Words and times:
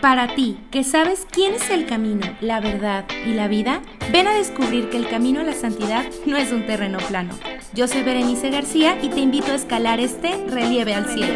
Para 0.00 0.34
ti, 0.34 0.58
que 0.70 0.84
sabes 0.84 1.26
quién 1.30 1.54
es 1.54 1.70
el 1.70 1.86
camino, 1.86 2.26
la 2.40 2.60
verdad 2.60 3.04
y 3.24 3.32
la 3.32 3.48
vida, 3.48 3.80
ven 4.12 4.26
a 4.26 4.34
descubrir 4.34 4.90
que 4.90 4.96
el 4.96 5.08
camino 5.08 5.40
a 5.40 5.44
la 5.44 5.52
santidad 5.52 6.04
no 6.26 6.36
es 6.36 6.52
un 6.52 6.66
terreno 6.66 6.98
plano. 7.08 7.32
Yo 7.72 7.88
soy 7.88 8.02
Berenice 8.02 8.50
García 8.50 8.98
y 9.00 9.08
te 9.08 9.20
invito 9.20 9.52
a 9.52 9.54
escalar 9.54 10.00
este 10.00 10.32
relieve 10.48 10.94
al 10.94 11.06
cielo. 11.06 11.34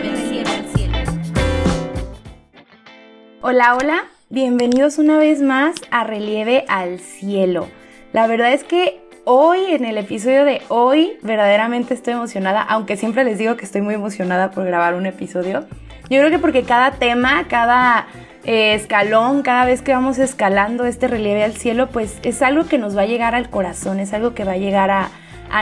Hola, 3.41 3.77
hola, 3.77 4.05
bienvenidos 4.29 4.99
una 4.99 5.17
vez 5.19 5.41
más 5.41 5.77
a 5.91 6.05
Relieve 6.05 6.65
al 6.69 7.01
Cielo. 7.01 7.69
La 8.13 8.27
verdad 8.27 8.53
es 8.53 8.65
que 8.65 9.01
hoy, 9.25 9.61
en 9.69 9.85
el 9.85 9.97
episodio 9.97 10.45
de 10.45 10.61
hoy, 10.69 11.17
verdaderamente 11.23 11.95
estoy 11.95 12.13
emocionada, 12.13 12.63
aunque 12.63 12.97
siempre 12.97 13.25
les 13.25 13.39
digo 13.39 13.57
que 13.57 13.65
estoy 13.65 13.81
muy 13.81 13.95
emocionada 13.95 14.51
por 14.51 14.67
grabar 14.67 14.95
un 14.95 15.07
episodio. 15.07 15.67
Yo 16.11 16.19
creo 16.19 16.31
que 16.31 16.39
porque 16.39 16.65
cada 16.65 16.91
tema, 16.93 17.47
cada 17.49 18.09
escalón, 18.45 19.43
cada 19.43 19.65
vez 19.65 19.83
que 19.83 19.93
vamos 19.93 20.19
escalando 20.19 20.85
este 20.85 21.09
relieve 21.09 21.45
al 21.45 21.55
cielo, 21.55 21.89
pues 21.89 22.19
es 22.23 22.43
algo 22.43 22.67
que 22.67 22.79
nos 22.79 22.97
va 22.97 23.03
a 23.03 23.07
llegar 23.07 23.35
al 23.35 23.51
corazón, 23.51 24.01
es 24.01 24.13
algo 24.13 24.35
que 24.35 24.45
va 24.45 24.53
a 24.53 24.57
llegar 24.57 24.91
a, 24.91 25.11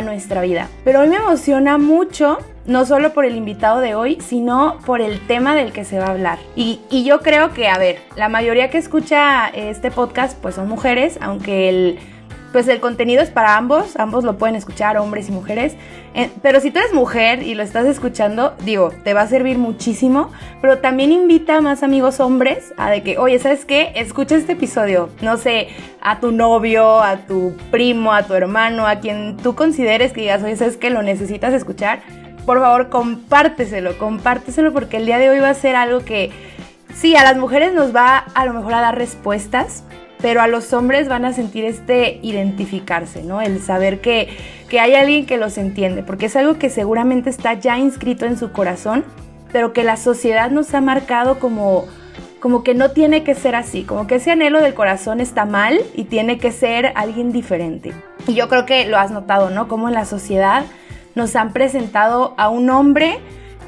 nuestra 0.05 0.43
vida. 0.43 0.69
Pero 0.85 1.01
hoy 1.01 1.09
me 1.09 1.17
emociona 1.17 1.79
mucho, 1.79 2.37
no 2.67 2.85
solo 2.85 3.15
por 3.15 3.25
el 3.25 3.37
invitado 3.37 3.81
de 3.81 3.95
hoy, 3.95 4.19
sino 4.21 4.77
por 4.85 5.01
el 5.01 5.19
tema 5.27 5.55
del 5.55 5.73
que 5.73 5.87
se 5.87 5.99
va 5.99 6.09
a 6.09 6.11
hablar. 6.11 6.39
Y, 6.55 6.81
y 6.91 7.05
yo 7.05 7.21
creo 7.21 7.55
que, 7.55 7.69
a 7.69 7.79
ver, 7.79 7.97
la 8.15 8.29
mayoría 8.29 8.69
que 8.69 8.77
escucha 8.77 9.49
este 9.49 9.91
podcast, 9.91 10.39
pues 10.43 10.57
son 10.57 10.69
mujeres, 10.69 11.19
aunque 11.23 11.71
el 11.71 11.99
pues 12.53 12.67
el 12.69 12.81
contenido 12.81 13.23
es 13.23 13.31
para 13.31 13.57
ambos, 13.57 13.97
ambos 13.97 14.25
lo 14.25 14.39
pueden 14.39 14.57
escuchar, 14.57 14.97
hombres 14.97 15.29
y 15.29 15.33
mujeres. 15.33 15.75
Eh, 16.15 16.31
pero 16.43 16.61
si 16.61 16.71
tú 16.71 16.79
eres 16.79 16.93
mujer 16.93 17.43
y 17.43 17.55
lo 17.55 17.63
estás 17.63 17.87
escuchando, 17.87 18.55
digo, 18.65 18.91
te 19.05 19.15
va 19.15 19.23
a 19.23 19.27
servir 19.27 19.59
muchísimo, 19.59 20.31
pero 20.61 20.79
también 20.79 21.13
invita 21.13 21.59
a 21.59 21.61
más 21.61 21.83
amigos 21.83 22.21
hombres 22.21 22.73
a 22.77 22.91
de 22.91 23.03
que, 23.03 23.19
oye, 23.19 23.39
¿sabes 23.39 23.65
qué? 23.65 23.93
Escucha 23.95 24.37
este 24.37 24.53
episodio, 24.53 25.11
no 25.21 25.37
sé, 25.37 25.69
a 26.01 26.21
tu 26.21 26.33
novio, 26.33 27.01
a 27.01 27.19
tu 27.19 27.55
primo, 27.71 28.13
a 28.13 28.23
tu 28.23 28.35
hermano, 28.35 28.87
a 28.87 28.97
quien 28.97 29.37
tú 29.37 29.55
consideres 29.55 30.13
que 30.13 30.23
digas, 30.23 30.43
oye, 30.43 30.57
¿sabes 30.57 30.77
qué? 30.77 30.91
Lo 30.91 31.03
necesitas 31.03 31.53
escuchar. 31.53 32.01
Por 32.47 32.61
favor, 32.61 32.89
compárteselo, 32.89 33.99
compárteselo 33.99 34.73
porque 34.73 34.97
el 34.97 35.07
día 35.07 35.19
de 35.19 35.29
hoy 35.29 35.39
va 35.39 35.51
a 35.51 35.55
ser 35.55 35.77
algo 35.77 36.01
que, 36.01 36.31
sí, 36.95 37.15
a 37.15 37.23
las 37.23 37.37
mujeres 37.37 37.75
nos 37.75 37.95
va 37.95 38.17
a 38.17 38.47
lo 38.47 38.55
mejor 38.55 38.73
a 38.73 38.81
dar 38.81 38.97
respuestas, 38.97 39.85
pero 40.21 40.41
a 40.41 40.49
los 40.49 40.73
hombres 40.73 41.09
van 41.09 41.25
a 41.25 41.33
sentir 41.33 41.65
este 41.65 42.19
identificarse, 42.23 43.23
¿no? 43.23 43.41
El 43.41 43.61
saber 43.61 44.01
que, 44.01 44.29
que 44.69 44.81
hay 44.81 44.95
alguien 44.95 45.27
que 45.27 45.37
los 45.37 45.59
entiende, 45.59 46.03
porque 46.03 46.27
es 46.27 46.37
algo 46.37 46.59
que 46.59 46.71
seguramente 46.71 47.31
está 47.31 47.55
ya 47.55 47.79
inscrito 47.79 48.27
en 48.27 48.37
su 48.37 48.53
corazón, 48.53 49.05
pero 49.53 49.73
que 49.73 49.85
la 49.85 49.97
sociedad 49.97 50.51
nos 50.51 50.75
ha 50.75 50.81
marcado 50.81 51.39
como, 51.39 51.87
como 52.41 52.65
que 52.65 52.75
no 52.75 52.91
tiene 52.91 53.23
que 53.23 53.35
ser 53.35 53.55
así, 53.55 53.85
como 53.85 54.07
que 54.07 54.17
ese 54.17 54.33
anhelo 54.33 54.61
del 54.61 54.75
corazón 54.75 55.21
está 55.21 55.45
mal 55.45 55.79
y 55.95 56.05
tiene 56.05 56.39
que 56.39 56.53
ser 56.53 56.93
alguien 56.97 57.33
diferente. 57.33 57.93
Y 58.27 58.35
yo 58.35 58.49
creo 58.49 58.67
que 58.67 58.87
lo 58.87 58.99
has 58.99 59.11
notado, 59.11 59.51
¿no? 59.51 59.69
Como 59.69 59.89
en 59.89 59.95
la 59.95 60.05
sociedad 60.05 60.65
nos 61.15 61.35
han 61.37 61.53
presentado 61.53 62.35
a 62.37 62.49
un 62.49 62.71
hombre 62.71 63.19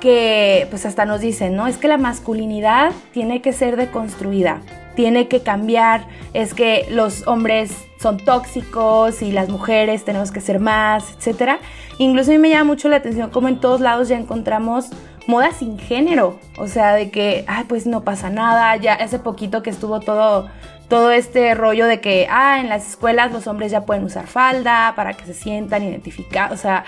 que 0.01 0.67
pues 0.71 0.87
hasta 0.87 1.05
nos 1.05 1.21
dicen, 1.21 1.57
¿no? 1.57 1.67
Es 1.67 1.77
que 1.77 1.89
la 1.89 1.99
masculinidad 1.99 2.93
tiene 3.13 3.43
que 3.43 3.53
ser 3.53 3.77
deconstruida 3.77 4.61
tiene 4.95 5.29
que 5.29 5.43
cambiar, 5.43 6.07
es 6.35 6.55
que 6.55 6.87
los 6.91 7.27
hombres 7.27 7.73
son 7.99 8.19
tóxicos 8.19 9.23
y 9.23 9.33
las 9.33 9.49
mujeres 9.49 10.05
tenemos 10.05 10.31
que 10.31 10.41
ser 10.41 10.61
más, 10.61 11.05
etc. 11.19 11.59
Incluso 11.99 12.31
a 12.31 12.35
mí 12.35 12.39
me 12.39 12.51
llama 12.51 12.65
mucho 12.65 12.89
la 12.89 12.97
atención 12.97 13.31
como 13.31 13.49
en 13.49 13.61
todos 13.61 13.81
lados 13.81 14.09
ya 14.09 14.17
encontramos 14.17 14.91
moda 15.27 15.53
sin 15.53 15.79
género, 15.79 16.39
o 16.59 16.67
sea, 16.67 16.95
de 16.95 17.11
que, 17.11 17.45
ay, 17.47 17.65
pues 17.69 17.87
no 17.87 18.03
pasa 18.03 18.31
nada, 18.31 18.75
ya 18.77 18.95
hace 18.95 19.19
poquito 19.19 19.63
que 19.63 19.71
estuvo 19.71 20.01
todo 20.01 20.49
todo 20.89 21.13
este 21.13 21.55
rollo 21.55 21.87
de 21.87 22.01
que, 22.01 22.27
ah, 22.29 22.59
en 22.59 22.69
las 22.69 22.89
escuelas 22.89 23.31
los 23.31 23.47
hombres 23.47 23.71
ya 23.71 23.87
pueden 23.87 24.03
usar 24.03 24.27
falda 24.27 24.95
para 24.97 25.15
que 25.15 25.25
se 25.25 25.35
sientan 25.35 25.85
identificados, 25.85 26.59
o 26.59 26.61
sea, 26.61 26.85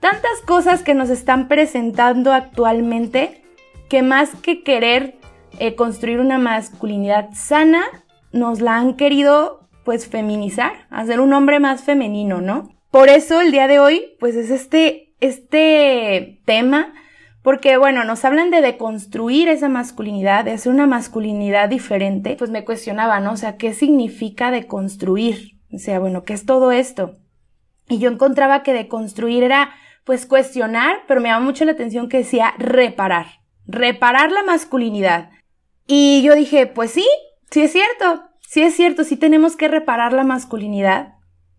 tantas 0.00 0.40
cosas 0.46 0.82
que 0.82 0.94
nos 0.94 1.10
están 1.10 1.48
presentando 1.48 2.32
actualmente 2.32 3.42
que 3.90 4.02
más 4.02 4.30
que 4.42 4.64
querer 4.64 5.16
eh, 5.58 5.74
construir 5.74 6.20
una 6.20 6.38
masculinidad 6.38 7.30
sana, 7.34 7.82
nos 8.32 8.60
la 8.60 8.76
han 8.76 8.94
querido 8.94 9.68
pues 9.84 10.06
feminizar, 10.08 10.72
hacer 10.90 11.20
un 11.20 11.32
hombre 11.32 11.60
más 11.60 11.82
femenino, 11.82 12.40
¿no? 12.40 12.70
Por 12.90 13.08
eso 13.08 13.40
el 13.40 13.52
día 13.52 13.68
de 13.68 13.78
hoy 13.78 14.16
pues 14.20 14.36
es 14.36 14.50
este, 14.50 15.14
este 15.20 16.40
tema, 16.44 16.92
porque 17.42 17.76
bueno, 17.76 18.04
nos 18.04 18.24
hablan 18.24 18.50
de 18.50 18.60
deconstruir 18.60 19.48
esa 19.48 19.68
masculinidad, 19.68 20.44
de 20.44 20.52
hacer 20.52 20.72
una 20.72 20.86
masculinidad 20.86 21.68
diferente, 21.68 22.36
pues 22.36 22.50
me 22.50 22.64
cuestionaba, 22.64 23.20
¿no? 23.20 23.32
O 23.32 23.36
sea, 23.36 23.56
¿qué 23.56 23.74
significa 23.74 24.50
deconstruir? 24.50 25.58
O 25.72 25.78
sea, 25.78 25.98
bueno, 25.98 26.22
¿qué 26.24 26.34
es 26.34 26.46
todo 26.46 26.70
esto? 26.70 27.16
Y 27.88 27.98
yo 27.98 28.10
encontraba 28.10 28.62
que 28.62 28.72
deconstruir 28.72 29.42
era 29.42 29.70
pues 30.04 30.26
cuestionar, 30.26 31.00
pero 31.06 31.20
me 31.20 31.28
llama 31.28 31.44
mucho 31.44 31.64
la 31.64 31.72
atención 31.72 32.08
que 32.08 32.18
decía 32.18 32.54
reparar, 32.58 33.26
reparar 33.66 34.32
la 34.32 34.42
masculinidad, 34.42 35.30
y 35.94 36.22
yo 36.22 36.34
dije, 36.34 36.66
pues 36.66 36.90
sí, 36.90 37.06
sí 37.50 37.60
es 37.60 37.70
cierto, 37.70 38.24
sí 38.40 38.62
es 38.62 38.74
cierto, 38.74 39.04
sí 39.04 39.18
tenemos 39.18 39.56
que 39.56 39.68
reparar 39.68 40.14
la 40.14 40.24
masculinidad, 40.24 41.16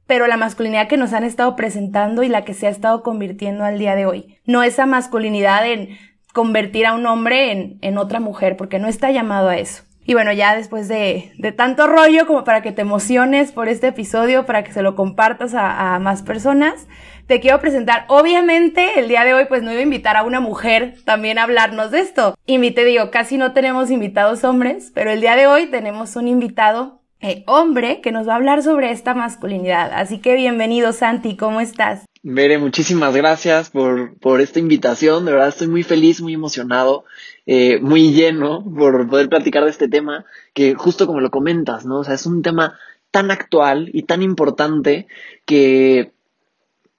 pero 0.07 0.25
la 0.25 0.37
masculinidad 0.37 0.87
que 0.87 0.97
nos 0.97 1.13
han 1.13 1.23
estado 1.23 1.55
presentando 1.55 2.23
y 2.23 2.29
la 2.29 2.43
que 2.43 2.55
se 2.55 2.65
ha 2.65 2.71
estado 2.71 3.03
convirtiendo 3.03 3.63
al 3.63 3.77
día 3.77 3.93
de 3.93 4.07
hoy. 4.07 4.39
No 4.43 4.63
esa 4.63 4.87
masculinidad 4.87 5.71
en 5.71 5.99
convertir 6.33 6.87
a 6.87 6.95
un 6.95 7.05
hombre 7.05 7.51
en, 7.51 7.77
en 7.83 7.99
otra 7.99 8.19
mujer, 8.19 8.57
porque 8.57 8.79
no 8.79 8.87
está 8.87 9.11
llamado 9.11 9.49
a 9.49 9.57
eso. 9.57 9.83
Y 10.05 10.13
bueno, 10.13 10.33
ya 10.33 10.55
después 10.55 10.87
de, 10.87 11.31
de, 11.37 11.51
tanto 11.53 11.87
rollo 11.87 12.27
como 12.27 12.43
para 12.43 12.61
que 12.61 12.73
te 12.73 12.81
emociones 12.81 13.51
por 13.53 13.69
este 13.69 13.87
episodio, 13.87 14.45
para 14.45 14.63
que 14.63 14.73
se 14.73 14.81
lo 14.81 14.95
compartas 14.95 15.53
a, 15.55 15.97
más 15.99 16.23
personas, 16.23 16.87
te 17.27 17.39
quiero 17.39 17.61
presentar. 17.61 18.05
Obviamente, 18.09 18.99
el 18.99 19.07
día 19.07 19.23
de 19.23 19.33
hoy, 19.33 19.45
pues 19.47 19.63
no 19.63 19.71
iba 19.71 19.79
a 19.79 19.83
invitar 19.83 20.17
a 20.17 20.23
una 20.23 20.41
mujer 20.41 20.95
también 21.05 21.37
a 21.37 21.43
hablarnos 21.43 21.91
de 21.91 22.01
esto. 22.01 22.35
Invité, 22.45 22.83
digo, 22.83 23.11
casi 23.11 23.37
no 23.37 23.53
tenemos 23.53 23.91
invitados 23.91 24.43
hombres, 24.43 24.91
pero 24.93 25.09
el 25.09 25.21
día 25.21 25.37
de 25.37 25.47
hoy 25.47 25.67
tenemos 25.67 26.17
un 26.17 26.27
invitado 26.27 26.99
eh, 27.21 27.45
hombre 27.47 28.01
que 28.01 28.11
nos 28.11 28.27
va 28.27 28.33
a 28.33 28.35
hablar 28.35 28.61
sobre 28.61 28.91
esta 28.91 29.13
masculinidad. 29.13 29.93
Así 29.93 30.17
que 30.17 30.35
bienvenido, 30.35 30.91
Santi, 30.91 31.37
¿cómo 31.37 31.61
estás? 31.61 32.03
Mere, 32.21 32.57
muchísimas 32.57 33.15
gracias 33.15 33.69
por, 33.69 34.17
por 34.19 34.41
esta 34.41 34.59
invitación. 34.59 35.23
De 35.23 35.31
verdad 35.31 35.47
estoy 35.47 35.69
muy 35.69 35.83
feliz, 35.83 36.21
muy 36.21 36.33
emocionado, 36.33 37.05
eh, 37.45 37.79
muy 37.79 38.13
lleno 38.13 38.63
por 38.63 39.07
poder 39.09 39.29
platicar 39.29 39.63
de 39.63 39.69
este 39.69 39.87
tema, 39.87 40.25
que 40.53 40.75
justo 40.75 41.07
como 41.07 41.19
lo 41.19 41.31
comentas, 41.31 41.85
¿no? 41.85 41.99
O 41.99 42.03
sea, 42.03 42.15
es 42.15 42.25
un 42.25 42.41
tema 42.41 42.77
tan 43.11 43.31
actual 43.31 43.89
y 43.93 44.03
tan 44.03 44.21
importante 44.21 45.07
que 45.45 46.11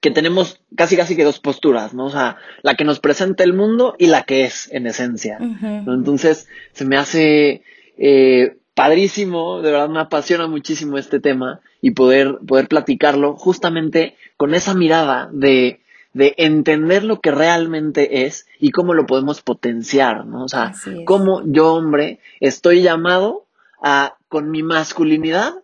que 0.05 0.11
tenemos 0.11 0.61
casi 0.75 0.95
casi 0.95 1.15
que 1.15 1.23
dos 1.23 1.39
posturas, 1.39 1.95
¿no? 1.95 2.05
O 2.05 2.09
sea, 2.11 2.37
la 2.61 2.75
que 2.75 2.83
nos 2.83 2.99
presenta 2.99 3.43
el 3.43 3.53
mundo 3.53 3.95
y 3.97 4.05
la 4.05 4.21
que 4.21 4.43
es 4.43 4.71
en 4.71 4.85
esencia. 4.85 5.39
Entonces, 5.39 6.47
se 6.73 6.85
me 6.85 6.95
hace 6.95 7.63
eh, 7.97 8.55
padrísimo, 8.75 9.63
de 9.63 9.71
verdad 9.71 9.89
me 9.89 9.99
apasiona 9.99 10.45
muchísimo 10.45 10.99
este 10.99 11.19
tema 11.19 11.61
y 11.81 11.89
poder, 11.89 12.37
poder 12.45 12.67
platicarlo 12.67 13.35
justamente 13.35 14.15
con 14.37 14.53
esa 14.53 14.75
mirada 14.75 15.27
de, 15.33 15.79
de 16.15 16.33
entender 16.37 17.03
lo 17.03 17.19
que 17.19 17.29
realmente 17.29 18.25
es 18.25 18.47
y 18.57 18.71
cómo 18.71 18.93
lo 18.93 19.05
podemos 19.05 19.41
potenciar, 19.41 20.25
¿no? 20.25 20.45
O 20.45 20.47
sea, 20.47 20.71
cómo 21.03 21.41
yo, 21.45 21.73
hombre, 21.73 22.21
estoy 22.39 22.81
llamado 22.81 23.47
a, 23.83 24.15
con 24.29 24.49
mi 24.49 24.63
masculinidad, 24.63 25.55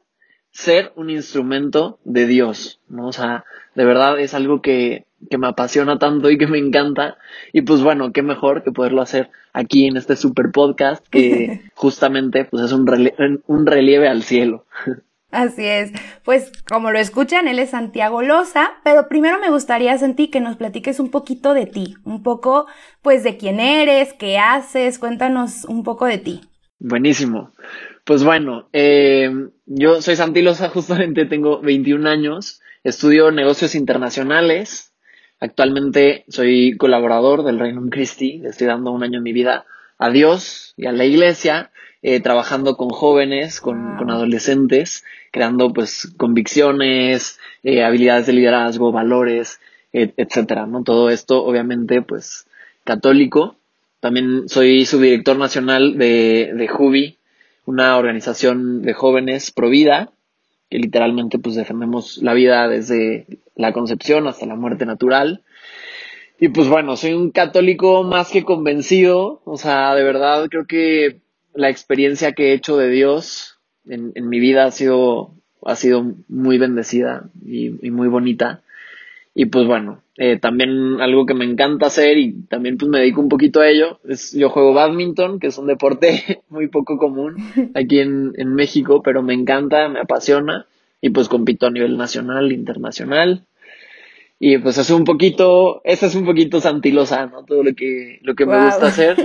ser 0.51 0.91
un 0.97 1.09
instrumento 1.09 1.99
de 2.03 2.27
Dios, 2.27 2.81
¿no? 2.89 3.07
O 3.07 3.13
sea, 3.13 3.45
de 3.75 3.85
verdad 3.85 4.19
es 4.19 4.33
algo 4.33 4.61
que, 4.61 5.05
que 5.29 5.37
me 5.37 5.47
apasiona 5.47 5.97
tanto 5.97 6.29
y 6.29 6.37
que 6.37 6.47
me 6.47 6.57
encanta. 6.57 7.17
Y 7.53 7.61
pues 7.61 7.81
bueno, 7.81 8.11
qué 8.11 8.21
mejor 8.21 8.61
que 8.61 8.73
poderlo 8.73 9.01
hacer 9.01 9.29
aquí 9.53 9.87
en 9.87 9.95
este 9.95 10.17
super 10.17 10.51
podcast 10.51 11.07
que 11.07 11.61
justamente 11.75 12.43
pues 12.43 12.65
es 12.65 12.73
un, 12.73 13.41
un 13.47 13.65
relieve 13.65 14.09
al 14.09 14.23
cielo. 14.23 14.65
Así 15.31 15.65
es. 15.65 15.91
Pues 16.23 16.51
como 16.67 16.91
lo 16.91 16.99
escuchan, 16.99 17.47
él 17.47 17.59
es 17.59 17.71
Santiago 17.71 18.21
Loza, 18.21 18.71
pero 18.83 19.07
primero 19.07 19.39
me 19.39 19.49
gustaría, 19.49 19.97
Santi, 19.97 20.27
que 20.27 20.41
nos 20.41 20.57
platiques 20.57 20.99
un 20.99 21.09
poquito 21.09 21.53
de 21.53 21.65
ti, 21.65 21.95
un 22.03 22.21
poco 22.21 22.67
pues 23.01 23.23
de 23.23 23.37
quién 23.37 23.59
eres, 23.59 24.13
qué 24.13 24.37
haces, 24.37 24.99
cuéntanos 24.99 25.65
un 25.65 25.83
poco 25.83 26.05
de 26.05 26.17
ti. 26.17 26.41
Buenísimo. 26.79 27.53
Pues 28.03 28.23
bueno, 28.23 28.67
eh, 28.73 29.31
yo 29.65 30.01
soy 30.01 30.15
Santi 30.15 30.41
Loza, 30.41 30.69
justamente 30.73 31.25
tengo 31.25 31.61
21 31.61 32.09
años, 32.09 32.59
estudio 32.83 33.31
negocios 33.31 33.73
internacionales, 33.73 34.93
actualmente 35.39 36.25
soy 36.27 36.75
colaborador 36.77 37.43
del 37.43 37.59
Reino 37.59 37.81
Christi, 37.89 38.41
estoy 38.43 38.67
dando 38.67 38.91
un 38.91 39.03
año 39.03 39.19
de 39.19 39.23
mi 39.23 39.33
vida 39.33 39.65
a 39.97 40.09
Dios 40.09 40.73
y 40.75 40.87
a 40.87 40.91
la 40.91 41.05
iglesia, 41.05 41.70
eh, 42.03 42.19
trabajando 42.19 42.77
con 42.77 42.89
jóvenes, 42.89 43.61
con, 43.61 43.97
con, 43.97 44.09
adolescentes, 44.09 45.03
creando 45.31 45.71
pues 45.71 46.13
convicciones, 46.17 47.39
eh, 47.63 47.83
habilidades 47.83 48.25
de 48.25 48.33
liderazgo, 48.33 48.91
valores, 48.91 49.59
etcétera, 49.93 50.65
¿no? 50.67 50.83
Todo 50.83 51.09
esto 51.09 51.43
obviamente 51.43 52.01
pues 52.01 52.47
católico. 52.83 53.55
También 53.99 54.49
soy 54.49 54.85
subdirector 54.85 55.37
nacional 55.37 55.97
de, 55.97 56.53
de 56.55 56.67
Jubi, 56.67 57.17
una 57.65 57.97
organización 57.97 58.81
de 58.81 58.93
jóvenes 58.93 59.51
pro 59.51 59.69
vida, 59.69 60.09
que 60.69 60.79
literalmente 60.79 61.37
pues 61.37 61.55
defendemos 61.55 62.17
la 62.17 62.33
vida 62.33 62.67
desde 62.67 63.27
la 63.55 63.73
concepción 63.73 64.27
hasta 64.27 64.45
la 64.45 64.55
muerte 64.55 64.85
natural. 64.85 65.43
Y 66.39 66.47
pues 66.49 66.67
bueno, 66.67 66.97
soy 66.97 67.13
un 67.13 67.29
católico 67.29 68.03
más 68.03 68.31
que 68.31 68.43
convencido, 68.43 69.41
o 69.45 69.57
sea, 69.57 69.93
de 69.93 70.03
verdad 70.03 70.47
creo 70.49 70.65
que 70.65 71.19
la 71.53 71.69
experiencia 71.69 72.33
que 72.33 72.49
he 72.49 72.53
hecho 72.53 72.77
de 72.77 72.89
Dios 72.89 73.59
en, 73.87 74.11
en 74.15 74.29
mi 74.29 74.39
vida 74.39 74.65
ha 74.65 74.71
sido, 74.71 75.33
ha 75.63 75.75
sido 75.75 76.13
muy 76.27 76.57
bendecida 76.57 77.29
y, 77.45 77.85
y 77.85 77.91
muy 77.91 78.07
bonita. 78.07 78.61
Y 79.33 79.45
pues 79.45 79.65
bueno, 79.65 80.01
eh, 80.17 80.37
también 80.37 80.99
algo 80.99 81.25
que 81.25 81.33
me 81.33 81.45
encanta 81.45 81.87
hacer 81.87 82.17
y 82.17 82.33
también 82.49 82.77
pues 82.77 82.89
me 82.89 82.99
dedico 82.99 83.21
un 83.21 83.29
poquito 83.29 83.61
a 83.61 83.69
ello, 83.69 83.99
es 84.07 84.33
yo 84.33 84.49
juego 84.49 84.73
badminton, 84.73 85.39
que 85.39 85.47
es 85.47 85.57
un 85.57 85.67
deporte 85.67 86.41
muy 86.49 86.67
poco 86.67 86.97
común 86.97 87.37
aquí 87.73 87.99
en, 87.99 88.33
en 88.35 88.53
México, 88.53 89.01
pero 89.01 89.23
me 89.23 89.33
encanta, 89.33 89.87
me 89.87 89.99
apasiona 89.99 90.65
y 90.99 91.09
pues 91.09 91.29
compito 91.29 91.67
a 91.67 91.71
nivel 91.71 91.97
nacional, 91.97 92.51
internacional. 92.51 93.45
Y 94.37 94.57
pues 94.57 94.77
es 94.77 94.89
un 94.89 95.03
poquito, 95.03 95.81
esa 95.83 96.07
es 96.07 96.15
un 96.15 96.25
poquito 96.25 96.59
santilosa, 96.59 97.27
¿no? 97.27 97.43
Todo 97.45 97.63
lo 97.63 97.73
que, 97.75 98.19
lo 98.23 98.35
que 98.35 98.45
me 98.45 98.65
gusta 98.65 98.87
hacer, 98.87 99.15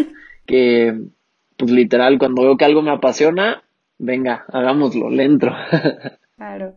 que 0.46 0.94
pues 1.56 1.70
literal 1.70 2.18
cuando 2.18 2.42
veo 2.42 2.56
que 2.56 2.64
algo 2.64 2.82
me 2.82 2.90
apasiona, 2.90 3.62
venga, 3.98 4.44
hagámoslo, 4.52 5.10
le 5.10 5.24
entro. 5.24 5.54
claro. 6.36 6.76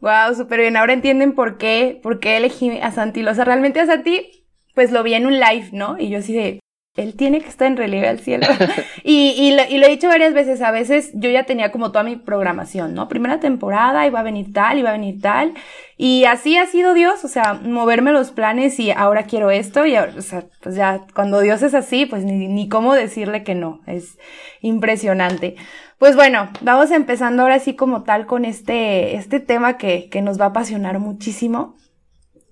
Wow, 0.00 0.34
súper 0.36 0.60
bien. 0.60 0.76
Ahora 0.76 0.92
entienden 0.92 1.32
por 1.32 1.58
qué, 1.58 1.98
por 2.02 2.20
qué 2.20 2.36
elegí 2.36 2.78
a 2.78 2.92
Santilosa. 2.92 3.44
Realmente 3.44 3.80
a 3.80 3.86
Santi, 3.86 4.44
pues 4.74 4.92
lo 4.92 5.02
vi 5.02 5.14
en 5.14 5.26
un 5.26 5.34
live, 5.40 5.70
¿no? 5.72 5.98
Y 5.98 6.08
yo 6.08 6.18
así 6.18 6.32
de, 6.32 6.60
él 6.98 7.14
tiene 7.14 7.40
que 7.40 7.48
estar 7.48 7.68
en 7.68 7.76
relieve 7.76 8.08
al 8.08 8.18
cielo. 8.18 8.46
y, 9.04 9.30
y, 9.38 9.54
lo, 9.54 9.62
y, 9.68 9.78
lo, 9.78 9.86
he 9.86 9.90
dicho 9.90 10.08
varias 10.08 10.34
veces, 10.34 10.60
a 10.62 10.72
veces 10.72 11.10
yo 11.14 11.30
ya 11.30 11.44
tenía 11.44 11.70
como 11.70 11.92
toda 11.92 12.02
mi 12.02 12.16
programación, 12.16 12.92
¿no? 12.94 13.08
Primera 13.08 13.38
temporada, 13.38 14.06
iba 14.06 14.20
a 14.20 14.24
venir 14.24 14.52
tal, 14.52 14.78
iba 14.78 14.90
a 14.90 14.92
venir 14.92 15.20
tal. 15.20 15.54
Y 15.96 16.24
así 16.24 16.56
ha 16.56 16.66
sido 16.66 16.94
Dios, 16.94 17.24
o 17.24 17.28
sea, 17.28 17.54
moverme 17.54 18.12
los 18.12 18.30
planes 18.30 18.78
y 18.80 18.90
ahora 18.90 19.24
quiero 19.24 19.50
esto 19.50 19.86
y 19.86 19.94
ahora, 19.94 20.12
o 20.16 20.22
sea, 20.22 20.44
pues 20.60 20.74
ya 20.74 21.02
cuando 21.14 21.40
Dios 21.40 21.62
es 21.62 21.74
así, 21.74 22.06
pues 22.06 22.24
ni, 22.24 22.48
ni 22.48 22.68
cómo 22.68 22.94
decirle 22.94 23.44
que 23.44 23.54
no, 23.54 23.80
es 23.86 24.18
impresionante. 24.60 25.56
Pues 25.98 26.14
bueno, 26.14 26.48
vamos 26.60 26.90
empezando 26.90 27.42
ahora 27.42 27.58
sí 27.58 27.74
como 27.74 28.02
tal 28.02 28.26
con 28.26 28.44
este, 28.44 29.16
este 29.16 29.40
tema 29.40 29.76
que, 29.76 30.08
que 30.08 30.22
nos 30.22 30.40
va 30.40 30.46
a 30.46 30.48
apasionar 30.48 30.98
muchísimo 31.00 31.76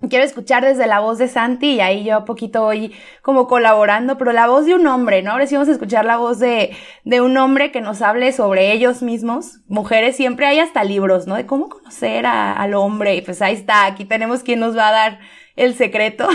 quiero 0.08 0.24
escuchar 0.24 0.64
desde 0.64 0.86
la 0.86 1.00
voz 1.00 1.18
de 1.18 1.28
Santi 1.28 1.72
y 1.74 1.80
ahí 1.80 2.04
yo 2.04 2.24
poquito 2.24 2.62
voy 2.62 2.94
como 3.22 3.46
colaborando, 3.46 4.18
pero 4.18 4.32
la 4.32 4.46
voz 4.46 4.66
de 4.66 4.74
un 4.74 4.86
hombre, 4.86 5.22
¿no? 5.22 5.32
Ahora 5.32 5.46
sí 5.46 5.54
vamos 5.54 5.68
a 5.68 5.72
escuchar 5.72 6.04
la 6.04 6.16
voz 6.16 6.38
de, 6.38 6.76
de 7.04 7.20
un 7.20 7.36
hombre 7.36 7.72
que 7.72 7.80
nos 7.80 8.02
hable 8.02 8.32
sobre 8.32 8.72
ellos 8.72 9.02
mismos. 9.02 9.60
Mujeres 9.66 10.16
siempre 10.16 10.46
hay 10.46 10.60
hasta 10.60 10.84
libros, 10.84 11.26
¿no? 11.26 11.34
De 11.34 11.46
cómo 11.46 11.68
conocer 11.68 12.26
a, 12.26 12.52
al 12.52 12.74
hombre. 12.74 13.16
Y 13.16 13.22
pues 13.22 13.42
ahí 13.42 13.54
está, 13.54 13.86
aquí 13.86 14.04
tenemos 14.04 14.42
quien 14.42 14.60
nos 14.60 14.76
va 14.76 14.88
a 14.88 14.92
dar 14.92 15.18
el 15.56 15.74
secreto. 15.74 16.28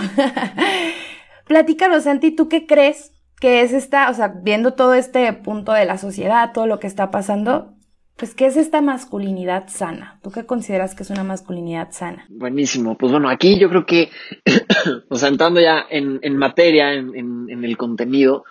Platícanos, 1.48 2.04
Santi, 2.04 2.32
¿tú 2.32 2.50
qué 2.50 2.66
crees 2.66 3.14
que 3.40 3.62
es 3.62 3.74
esta, 3.74 4.10
o 4.10 4.14
sea, 4.14 4.28
viendo 4.28 4.74
todo 4.74 4.94
este 4.94 5.34
punto 5.34 5.74
de 5.74 5.86
la 5.86 5.98
sociedad, 5.98 6.52
todo 6.54 6.68
lo 6.68 6.80
que 6.80 6.88
está 6.88 7.10
pasando, 7.10 7.74
pues, 8.18 8.36
¿qué 8.36 8.46
es 8.46 8.58
esta 8.58 8.82
masculinidad 8.82 9.68
sana? 9.68 10.20
¿Tú 10.22 10.32
qué 10.32 10.46
consideras 10.46 10.96
que 10.96 11.04
es 11.04 11.10
una 11.10 11.24
masculinidad 11.24 11.92
sana? 11.92 12.26
Buenísimo. 12.30 12.98
Pues 12.98 13.12
bueno, 13.12 13.30
aquí 13.30 13.60
yo 13.60 13.70
creo 13.70 13.86
que, 13.86 14.10
o 15.10 15.16
sea, 15.16 15.30
entrando 15.30 15.60
ya 15.60 15.86
en, 15.90 16.20
en 16.22 16.38
materia, 16.38 16.94
en, 16.94 17.16
en, 17.16 17.50
en, 17.50 17.66
el 17.66 17.78
contenido, 17.78 18.44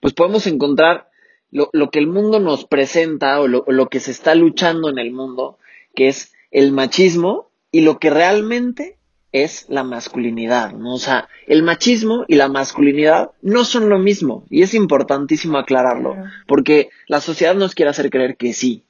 pues 0.00 0.14
podemos 0.14 0.46
encontrar 0.46 1.08
lo, 1.50 1.70
lo 1.72 1.90
que 1.90 1.98
el 1.98 2.06
mundo 2.06 2.40
nos 2.40 2.64
presenta 2.66 3.40
o 3.40 3.48
lo, 3.48 3.64
o 3.66 3.72
lo 3.72 3.88
que 3.88 4.00
se 4.00 4.10
está 4.10 4.34
luchando 4.34 4.88
en 4.88 4.98
el 4.98 5.10
mundo, 5.12 5.58
que 5.94 6.08
es 6.08 6.32
el 6.50 6.72
machismo 6.72 7.50
y 7.72 7.80
lo 7.80 7.98
que 7.98 8.10
realmente 8.10 8.96
es 9.32 9.66
la 9.68 9.84
masculinidad, 9.84 10.72
¿no? 10.72 10.94
O 10.94 10.98
sea, 10.98 11.28
el 11.46 11.62
machismo 11.62 12.24
y 12.26 12.36
la 12.36 12.48
masculinidad 12.48 13.32
no 13.42 13.64
son 13.64 13.90
lo 13.90 13.98
mismo 13.98 14.46
y 14.48 14.62
es 14.62 14.72
importantísimo 14.72 15.58
aclararlo, 15.58 16.16
porque 16.46 16.88
la 17.06 17.20
sociedad 17.20 17.54
nos 17.54 17.74
quiere 17.74 17.90
hacer 17.90 18.08
creer 18.08 18.36
que 18.36 18.54
sí, 18.54 18.85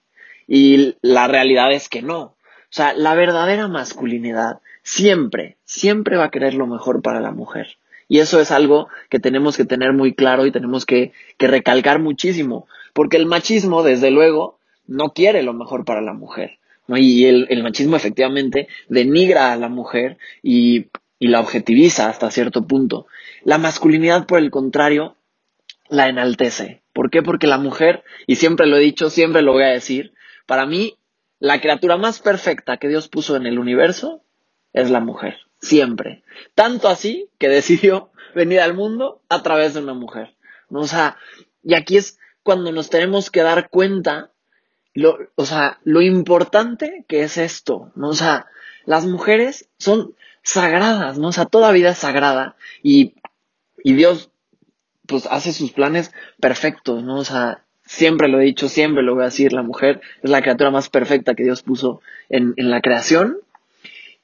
y 0.47 0.97
la 1.03 1.29
realidad 1.29 1.73
es 1.73 1.89
que 1.89 2.03
no. 2.03 2.21
O 2.21 2.35
sea, 2.71 2.93
la 2.93 3.15
verdadera 3.15 3.69
masculinidad 3.69 4.61
siempre, 4.83 5.57
siempre 5.65 6.17
va 6.17 6.25
a 6.25 6.31
querer 6.31 6.55
lo 6.55 6.67
mejor 6.67 7.03
para 7.03 7.21
la 7.21 7.31
mujer. 7.31 7.79
Y 8.09 8.21
eso 8.21 8.41
es 8.41 8.51
algo 8.51 8.89
que 9.09 9.19
tenemos 9.19 9.57
que 9.57 9.65
tener 9.65 9.93
muy 9.93 10.15
claro 10.15 10.47
y 10.47 10.53
tenemos 10.53 10.87
que, 10.87 11.13
que 11.39 11.49
recalcar 11.49 11.99
muchísimo. 12.01 12.69
Porque 12.93 13.17
el 13.17 13.27
machismo, 13.27 13.83
desde 13.83 14.11
luego, 14.11 14.59
no 14.87 15.13
quiere 15.13 15.43
lo 15.43 15.53
mejor 15.53 15.85
para 15.85 16.01
la 16.01 16.13
mujer. 16.13 16.59
¿no? 16.87 16.97
Y 16.97 17.25
el, 17.25 17.47
el 17.51 17.63
machismo 17.63 17.97
efectivamente 17.97 18.69
denigra 18.89 19.53
a 19.53 19.57
la 19.57 19.69
mujer 19.69 20.19
y, 20.43 20.87
y 21.19 21.29
la 21.29 21.41
objetiviza 21.41 22.09
hasta 22.09 22.31
cierto 22.31 22.67
punto. 22.67 23.07
La 23.43 23.59
masculinidad, 23.59 24.27
por 24.27 24.39
el 24.39 24.51
contrario, 24.51 25.17
la 25.89 26.09
enaltece. 26.09 26.83
¿Por 26.93 27.11
qué? 27.11 27.23
Porque 27.23 27.47
la 27.47 27.59
mujer, 27.59 28.05
y 28.27 28.37
siempre 28.37 28.67
lo 28.67 28.77
he 28.77 28.81
dicho, 28.81 29.11
siempre 29.11 29.43
lo 29.43 29.53
voy 29.53 29.65
a 29.65 29.69
decir, 29.69 30.13
para 30.47 30.67
mí, 30.67 30.97
la 31.39 31.61
criatura 31.61 31.97
más 31.97 32.21
perfecta 32.21 32.79
que 32.79 32.89
Dios 32.89 33.09
puso 33.09 33.37
en 33.37 33.47
el 33.47 33.59
universo 33.59 34.23
es 34.73 34.91
la 34.91 35.01
mujer, 35.01 35.37
siempre. 35.61 36.23
Tanto 36.55 36.89
así 36.89 37.29
que 37.39 37.49
decidió 37.49 38.11
venir 38.35 38.61
al 38.61 38.75
mundo 38.75 39.23
a 39.29 39.43
través 39.43 39.75
de 39.75 39.81
una 39.81 39.95
mujer. 39.95 40.35
O 40.71 40.87
sea, 40.87 41.17
y 41.63 41.75
aquí 41.75 41.97
es 41.97 42.19
cuando 42.43 42.73
nos 42.73 42.91
tenemos 42.91 43.31
que 43.31 43.43
dar 43.43 43.71
cuenta, 43.71 44.31
lo, 44.95 45.19
o 45.35 45.45
sea, 45.45 45.81
lo 45.85 46.01
importante 46.01 47.05
que 47.09 47.23
es 47.23 47.39
esto, 47.39 47.93
¿no? 47.97 48.11
O 48.11 48.15
sea, 48.15 48.47
las 48.85 49.05
mujeres 49.05 49.69
son 49.79 50.15
sagradas, 50.43 51.19
¿no? 51.19 51.29
O 51.29 51.33
sea, 51.33 51.47
toda 51.47 51.73
vida 51.73 51.91
es 51.91 51.99
sagrada 51.99 52.57
y, 52.83 53.15
y 53.83 53.95
Dios, 53.95 54.31
pues, 55.07 55.27
hace 55.27 55.53
sus 55.53 55.73
planes 55.73 56.13
perfectos, 56.41 57.03
¿no? 57.03 57.19
O 57.19 57.25
sea, 57.25 57.65
siempre 57.87 58.29
lo 58.29 58.41
he 58.41 58.45
dicho, 58.45 58.69
siempre 58.69 59.03
lo 59.03 59.15
voy 59.15 59.23
a 59.23 59.27
decir, 59.27 59.53
la 59.53 59.63
mujer 59.63 60.01
es 60.23 60.31
la 60.31 60.43
criatura 60.43 60.71
más 60.71 60.91
perfecta 60.91 61.35
que 61.35 61.45
Dios 61.45 61.63
puso 61.63 62.03
en, 62.29 62.53
en 62.57 62.71
la 62.71 62.83
creación 62.83 63.39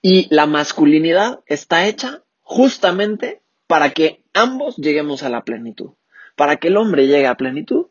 y 0.02 0.26
la 0.34 0.46
masculinidad 0.46 1.40
está 1.46 1.86
hecha 1.86 2.22
justamente 2.42 3.40
para 3.66 3.90
que 3.90 4.20
ambos 4.34 4.76
lleguemos 4.76 5.22
a 5.22 5.30
la 5.30 5.44
plenitud, 5.44 5.92
para 6.36 6.56
que 6.56 6.68
el 6.68 6.76
hombre 6.76 7.06
llegue 7.06 7.26
a 7.26 7.36
plenitud 7.36 7.86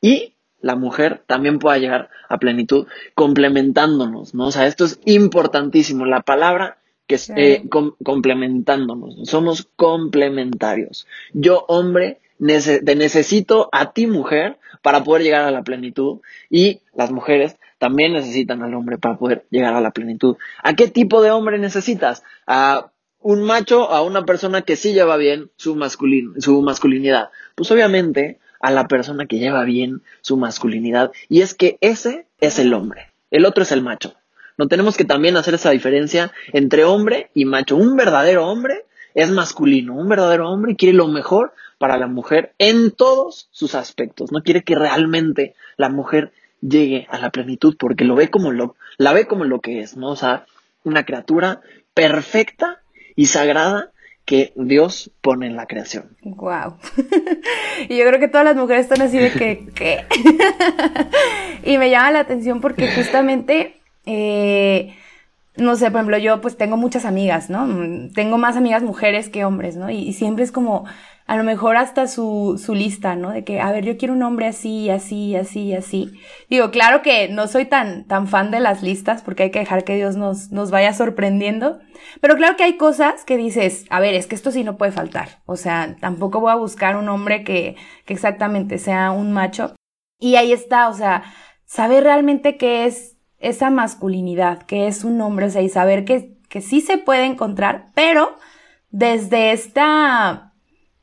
y 0.00 0.34
la 0.60 0.76
mujer 0.76 1.22
también 1.26 1.58
pueda 1.58 1.78
llegar 1.78 2.10
a 2.28 2.38
plenitud 2.38 2.86
complementándonos, 3.14 4.34
¿no? 4.34 4.46
O 4.46 4.50
sea, 4.52 4.66
esto 4.66 4.84
es 4.84 5.00
importantísimo, 5.04 6.04
la 6.06 6.22
palabra 6.22 6.78
que 7.06 7.16
es 7.16 7.30
eh, 7.36 7.64
com 7.68 7.92
complementándonos, 8.04 9.28
somos 9.28 9.68
complementarios. 9.76 11.06
Yo, 11.32 11.64
hombre, 11.66 12.20
nece 12.40 12.82
te 12.82 12.96
necesito 12.96 13.68
a 13.70 13.92
ti, 13.92 14.06
mujer, 14.06 14.58
para 14.82 15.04
poder 15.04 15.22
llegar 15.22 15.42
a 15.44 15.50
la 15.50 15.62
plenitud 15.62 16.20
y 16.48 16.80
las 16.94 17.10
mujeres 17.12 17.56
también 17.78 18.12
necesitan 18.12 18.62
al 18.62 18.74
hombre 18.74 18.98
para 18.98 19.16
poder 19.16 19.46
llegar 19.50 19.74
a 19.74 19.80
la 19.80 19.92
plenitud. 19.92 20.36
¿A 20.62 20.74
qué 20.74 20.88
tipo 20.88 21.22
de 21.22 21.30
hombre 21.30 21.58
necesitas? 21.58 22.22
A 22.46 22.90
un 23.20 23.42
macho, 23.42 23.90
a 23.90 24.02
una 24.02 24.24
persona 24.24 24.62
que 24.62 24.76
sí 24.76 24.92
lleva 24.92 25.16
bien 25.16 25.50
su, 25.56 25.76
masculin 25.76 26.34
su 26.40 26.60
masculinidad. 26.62 27.30
Pues 27.54 27.70
obviamente 27.70 28.38
a 28.60 28.70
la 28.70 28.88
persona 28.88 29.26
que 29.26 29.38
lleva 29.38 29.64
bien 29.64 30.02
su 30.20 30.36
masculinidad. 30.36 31.12
Y 31.28 31.40
es 31.40 31.54
que 31.54 31.78
ese 31.80 32.26
es 32.40 32.58
el 32.58 32.74
hombre. 32.74 33.12
El 33.30 33.46
otro 33.46 33.62
es 33.62 33.72
el 33.72 33.82
macho. 33.82 34.14
No 34.58 34.68
tenemos 34.68 34.96
que 34.96 35.04
también 35.04 35.36
hacer 35.36 35.54
esa 35.54 35.70
diferencia 35.70 36.32
entre 36.52 36.84
hombre 36.84 37.30
y 37.34 37.46
macho. 37.46 37.76
Un 37.76 37.96
verdadero 37.96 38.46
hombre 38.46 38.84
es 39.14 39.30
masculino. 39.30 39.94
Un 39.94 40.08
verdadero 40.08 40.50
hombre 40.50 40.76
quiere 40.76 40.96
lo 40.96 41.08
mejor 41.08 41.54
para 41.80 41.96
la 41.96 42.08
mujer 42.08 42.52
en 42.58 42.90
todos 42.90 43.48
sus 43.52 43.74
aspectos. 43.74 44.32
No 44.32 44.42
quiere 44.42 44.62
que 44.62 44.74
realmente 44.74 45.54
la 45.78 45.88
mujer 45.88 46.30
llegue 46.60 47.06
a 47.08 47.18
la 47.18 47.30
plenitud 47.30 47.74
porque 47.78 48.04
lo 48.04 48.14
ve 48.14 48.28
como 48.28 48.52
lo, 48.52 48.76
la 48.98 49.14
ve 49.14 49.26
como 49.26 49.46
lo 49.46 49.62
que 49.62 49.80
es, 49.80 49.96
¿no? 49.96 50.10
O 50.10 50.16
sea, 50.16 50.44
una 50.84 51.06
criatura 51.06 51.62
perfecta 51.94 52.82
y 53.16 53.26
sagrada 53.26 53.92
que 54.26 54.52
Dios 54.56 55.10
pone 55.22 55.46
en 55.46 55.56
la 55.56 55.64
creación. 55.64 56.18
Wow. 56.22 56.76
y 57.88 57.96
yo 57.96 58.06
creo 58.06 58.20
que 58.20 58.28
todas 58.28 58.44
las 58.44 58.56
mujeres 58.56 58.82
están 58.82 59.00
así 59.00 59.16
de 59.16 59.32
que, 59.32 59.66
¿qué? 59.74 60.04
y 61.64 61.78
me 61.78 61.88
llama 61.88 62.10
la 62.10 62.20
atención 62.20 62.60
porque 62.60 62.94
justamente, 62.94 63.80
eh, 64.04 64.94
no 65.56 65.76
sé, 65.76 65.86
por 65.90 66.00
ejemplo, 66.00 66.18
yo 66.18 66.42
pues 66.42 66.58
tengo 66.58 66.76
muchas 66.76 67.06
amigas, 67.06 67.48
¿no? 67.48 67.66
Tengo 68.14 68.36
más 68.36 68.58
amigas 68.58 68.82
mujeres 68.82 69.30
que 69.30 69.46
hombres, 69.46 69.76
¿no? 69.76 69.88
Y, 69.88 69.96
y 69.96 70.12
siempre 70.12 70.44
es 70.44 70.52
como, 70.52 70.84
a 71.30 71.36
lo 71.36 71.44
mejor 71.44 71.76
hasta 71.76 72.08
su, 72.08 72.60
su 72.60 72.74
lista, 72.74 73.14
¿no? 73.14 73.30
De 73.30 73.44
que, 73.44 73.60
a 73.60 73.70
ver, 73.70 73.84
yo 73.84 73.96
quiero 73.96 74.14
un 74.14 74.22
hombre 74.24 74.48
así, 74.48 74.90
así, 74.90 75.36
así, 75.36 75.72
así. 75.72 76.10
Digo, 76.48 76.72
claro 76.72 77.02
que 77.02 77.28
no 77.28 77.46
soy 77.46 77.66
tan, 77.66 78.04
tan 78.08 78.26
fan 78.26 78.50
de 78.50 78.58
las 78.58 78.82
listas 78.82 79.22
porque 79.22 79.44
hay 79.44 79.50
que 79.52 79.60
dejar 79.60 79.84
que 79.84 79.94
Dios 79.94 80.16
nos, 80.16 80.50
nos 80.50 80.72
vaya 80.72 80.92
sorprendiendo. 80.92 81.78
Pero 82.20 82.34
claro 82.34 82.56
que 82.56 82.64
hay 82.64 82.76
cosas 82.76 83.24
que 83.24 83.36
dices, 83.36 83.84
a 83.90 84.00
ver, 84.00 84.16
es 84.16 84.26
que 84.26 84.34
esto 84.34 84.50
sí 84.50 84.64
no 84.64 84.76
puede 84.76 84.90
faltar. 84.90 85.40
O 85.46 85.54
sea, 85.54 85.94
tampoco 86.00 86.40
voy 86.40 86.50
a 86.50 86.56
buscar 86.56 86.96
un 86.96 87.08
hombre 87.08 87.44
que, 87.44 87.76
que 88.06 88.12
exactamente 88.12 88.78
sea 88.78 89.12
un 89.12 89.30
macho. 89.32 89.76
Y 90.18 90.34
ahí 90.34 90.52
está, 90.52 90.88
o 90.88 90.94
sea, 90.94 91.22
saber 91.64 92.02
realmente 92.02 92.56
qué 92.56 92.86
es 92.86 93.18
esa 93.38 93.70
masculinidad, 93.70 94.64
qué 94.64 94.88
es 94.88 95.04
un 95.04 95.20
hombre, 95.20 95.46
o 95.46 95.50
sea, 95.50 95.62
y 95.62 95.68
saber 95.68 96.04
que, 96.04 96.38
que 96.48 96.60
sí 96.60 96.80
se 96.80 96.98
puede 96.98 97.26
encontrar, 97.26 97.92
pero 97.94 98.34
desde 98.90 99.52
esta, 99.52 100.49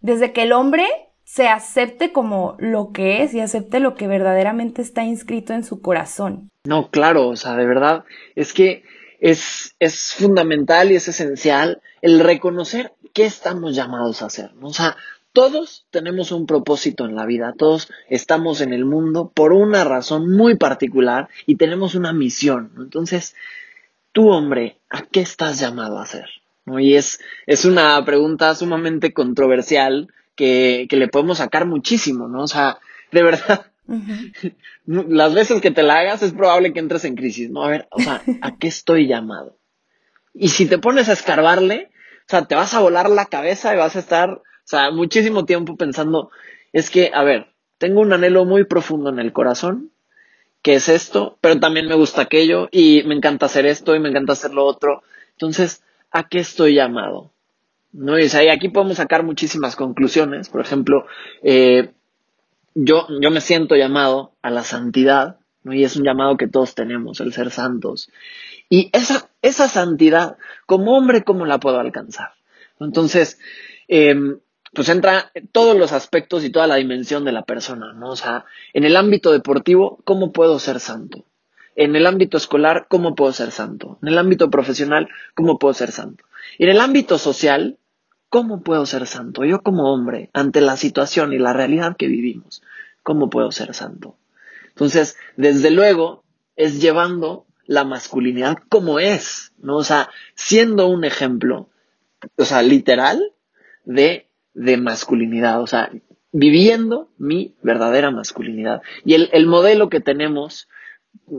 desde 0.02 0.34
que 0.34 0.44
el 0.44 0.54
hombre 0.54 0.86
se 1.24 1.48
acepte 1.50 2.14
como 2.14 2.56
lo 2.58 2.92
que 2.94 3.24
es 3.24 3.34
y 3.34 3.42
acepte 3.42 3.80
lo 3.80 3.96
que 3.96 4.08
verdaderamente 4.08 4.82
está 4.82 5.04
inscrito 5.04 5.54
en 5.54 5.64
su 5.64 5.82
corazón. 5.82 6.50
No, 6.64 6.90
claro, 6.90 7.28
o 7.28 7.36
sea, 7.36 7.56
de 7.56 7.66
verdad, 7.66 8.06
es 8.36 8.54
que 8.54 8.84
es, 9.20 9.76
es 9.80 10.14
fundamental 10.14 10.92
y 10.92 10.96
es 10.96 11.08
esencial 11.08 11.82
el 12.02 12.20
reconocer 12.22 12.94
qué 13.14 13.26
estamos 13.26 13.76
llamados 13.76 14.22
a 14.22 14.28
hacer. 14.28 14.52
O 14.62 14.74
sea, 14.74 14.96
todos 15.34 15.86
tenemos 15.92 16.32
un 16.32 16.48
propósito 16.48 17.06
en 17.06 17.16
la 17.16 17.26
vida, 17.26 17.54
todos 17.58 17.90
estamos 18.10 18.62
en 18.62 18.74
el 18.74 18.86
mundo 18.86 19.32
por 19.34 19.54
una 19.54 19.84
razón 19.84 20.32
muy 20.36 20.56
particular 20.56 21.30
y 21.46 21.58
tenemos 21.58 21.94
una 21.94 22.14
misión. 22.14 22.72
Entonces, 22.78 23.36
tú, 24.14 24.30
hombre, 24.30 24.80
¿a 24.90 25.04
qué 25.04 25.22
estás 25.22 25.60
llamado 25.60 26.00
a 26.00 26.04
hacer? 26.04 26.26
Y 26.80 26.96
es, 26.96 27.20
es 27.46 27.66
una 27.66 28.04
pregunta 28.04 28.54
sumamente 28.56 29.14
controversial 29.14 30.12
que, 30.36 30.86
que 30.90 30.98
le 30.98 31.08
podemos 31.08 31.38
sacar 31.38 31.66
muchísimo, 31.66 32.28
¿no? 32.28 32.44
O 32.44 32.48
sea, 32.48 32.80
de 33.12 33.24
verdad, 33.24 33.68
las 34.86 35.34
veces 35.34 35.62
que 35.62 35.72
te 35.72 35.84
la 35.84 36.00
hagas 36.00 36.22
es 36.22 36.34
probable 36.34 36.74
que 36.74 36.80
entres 36.80 37.06
en 37.06 37.16
crisis, 37.16 37.50
¿no? 37.50 37.64
A 37.64 37.70
ver, 37.70 37.88
o 37.92 38.00
sea, 38.00 38.22
¿a 38.42 38.58
qué 38.58 38.68
estoy 38.68 39.08
llamado? 39.08 39.58
Y 40.34 40.50
si 40.50 40.66
te 40.66 40.78
pones 40.78 41.10
a 41.10 41.14
escarbarle, 41.14 41.90
o 42.22 42.30
sea, 42.30 42.46
te 42.46 42.56
vas 42.56 42.74
a 42.74 42.80
volar 42.80 43.10
la 43.10 43.26
cabeza 43.26 43.74
y 43.74 43.78
vas 43.78 43.96
a 43.96 44.00
estar, 44.00 44.30
o 44.30 44.44
sea, 44.66 44.92
muchísimo 44.92 45.46
tiempo 45.46 45.78
pensando, 45.78 46.32
es 46.74 46.90
que, 46.90 47.12
a 47.14 47.24
ver, 47.24 47.48
tengo 47.78 48.02
un 48.02 48.14
anhelo 48.14 48.46
muy 48.46 48.66
profundo 48.66 49.10
en 49.10 49.20
el 49.20 49.34
corazón, 49.34 49.92
que 50.62 50.76
es 50.76 50.90
esto, 50.90 51.38
pero 51.42 51.60
también 51.60 51.88
me 51.88 51.96
gusta 51.96 52.24
aquello 52.24 52.68
y 52.72 53.04
me 53.06 53.16
encanta 53.16 53.46
hacer 53.46 53.66
esto 53.66 53.96
y 53.96 54.00
me 54.00 54.10
encanta 54.10 54.34
hacer 54.34 54.54
lo 54.54 54.66
otro. 54.66 55.04
Entonces, 55.32 55.84
¿a 56.12 56.28
qué 56.28 56.40
estoy 56.40 56.76
llamado? 56.76 57.32
¿no? 57.94 58.20
Y, 58.20 58.28
aquí 58.50 58.70
podemos 58.70 58.98
sacar 58.98 59.24
muchísimas 59.24 59.76
conclusiones. 59.76 60.50
Por 60.50 60.62
ejemplo, 60.62 61.06
eh, 61.42 61.92
yo, 62.76 63.08
yo 63.22 63.32
me 63.32 63.42
siento 63.42 63.76
llamado 63.76 64.34
a 64.42 64.50
la 64.50 64.64
santidad, 64.64 65.38
¿no? 65.64 65.74
Y 65.74 65.84
es 65.84 65.96
un 65.96 66.04
llamado 66.04 66.38
que 66.38 66.48
todos 66.48 66.76
tenemos, 66.76 67.20
el 67.20 67.34
ser 67.34 67.52
santos. 67.52 68.10
Y 68.70 68.90
esa, 68.94 69.30
esa 69.42 69.68
santidad, 69.68 70.38
como 70.66 70.96
hombre, 70.98 71.24
¿cómo 71.24 71.46
la 71.46 71.60
puedo 71.60 71.80
alcanzar? 71.80 72.34
Entonces, 72.80 73.40
em, 73.88 74.40
pues 74.74 74.90
entra 74.90 75.32
todos 75.52 75.76
los 75.76 75.92
aspectos 75.92 76.44
y 76.44 76.52
toda 76.52 76.68
la 76.68 76.76
dimensión 76.76 77.26
de 77.26 77.32
la 77.32 77.44
persona, 77.44 77.94
¿no? 77.94 78.10
O 78.12 78.16
sea, 78.16 78.46
en 78.74 78.84
el 78.84 78.96
ámbito 78.96 79.32
deportivo, 79.32 80.00
¿cómo 80.04 80.32
puedo 80.32 80.60
ser 80.60 80.80
santo? 80.80 81.26
En 81.78 81.96
el 81.96 82.06
ámbito 82.06 82.36
escolar, 82.36 82.88
¿cómo 82.90 83.16
puedo 83.16 83.32
ser 83.32 83.52
santo? 83.52 83.98
En 84.02 84.10
el 84.10 84.18
ámbito 84.18 84.50
profesional, 84.50 85.08
¿cómo 85.34 85.58
puedo 85.58 85.74
ser 85.74 85.92
santo? 85.92 86.26
Y 86.58 86.66
en 86.66 86.72
el 86.72 86.82
ámbito 86.82 87.18
social, 87.18 87.78
¿Cómo 88.30 88.62
puedo 88.62 88.86
ser 88.86 89.08
santo? 89.08 89.46
Yo 89.46 89.62
como 89.62 89.94
hombre, 89.94 90.30
ante 90.34 90.60
la 90.60 90.76
situación 90.76 91.32
y 91.32 91.38
la 91.38 91.54
realidad 91.54 91.96
que 91.96 92.08
vivimos, 92.08 92.62
¿cómo 93.02 93.30
puedo 93.30 93.52
ser 93.52 93.74
santo? 93.74 94.18
Entonces, 94.70 95.18
desde 95.38 95.72
luego, 95.72 96.24
es 96.58 96.82
llevando 96.82 97.46
la 97.66 97.86
masculinidad 97.86 98.58
como 98.70 99.00
es, 99.00 99.54
¿no? 99.60 99.78
O 99.78 99.84
sea, 99.84 100.10
siendo 100.36 100.88
un 100.88 101.06
ejemplo, 101.06 101.70
o 102.36 102.44
sea, 102.44 102.62
literal 102.64 103.32
de, 103.86 104.28
de 104.54 104.76
masculinidad, 104.76 105.62
o 105.62 105.68
sea, 105.68 105.90
viviendo 106.34 107.10
mi 107.18 107.56
verdadera 107.64 108.12
masculinidad. 108.12 108.82
Y 109.06 109.14
el, 109.14 109.30
el 109.32 109.48
modelo 109.48 109.90
que 109.90 110.02
tenemos, 110.02 110.68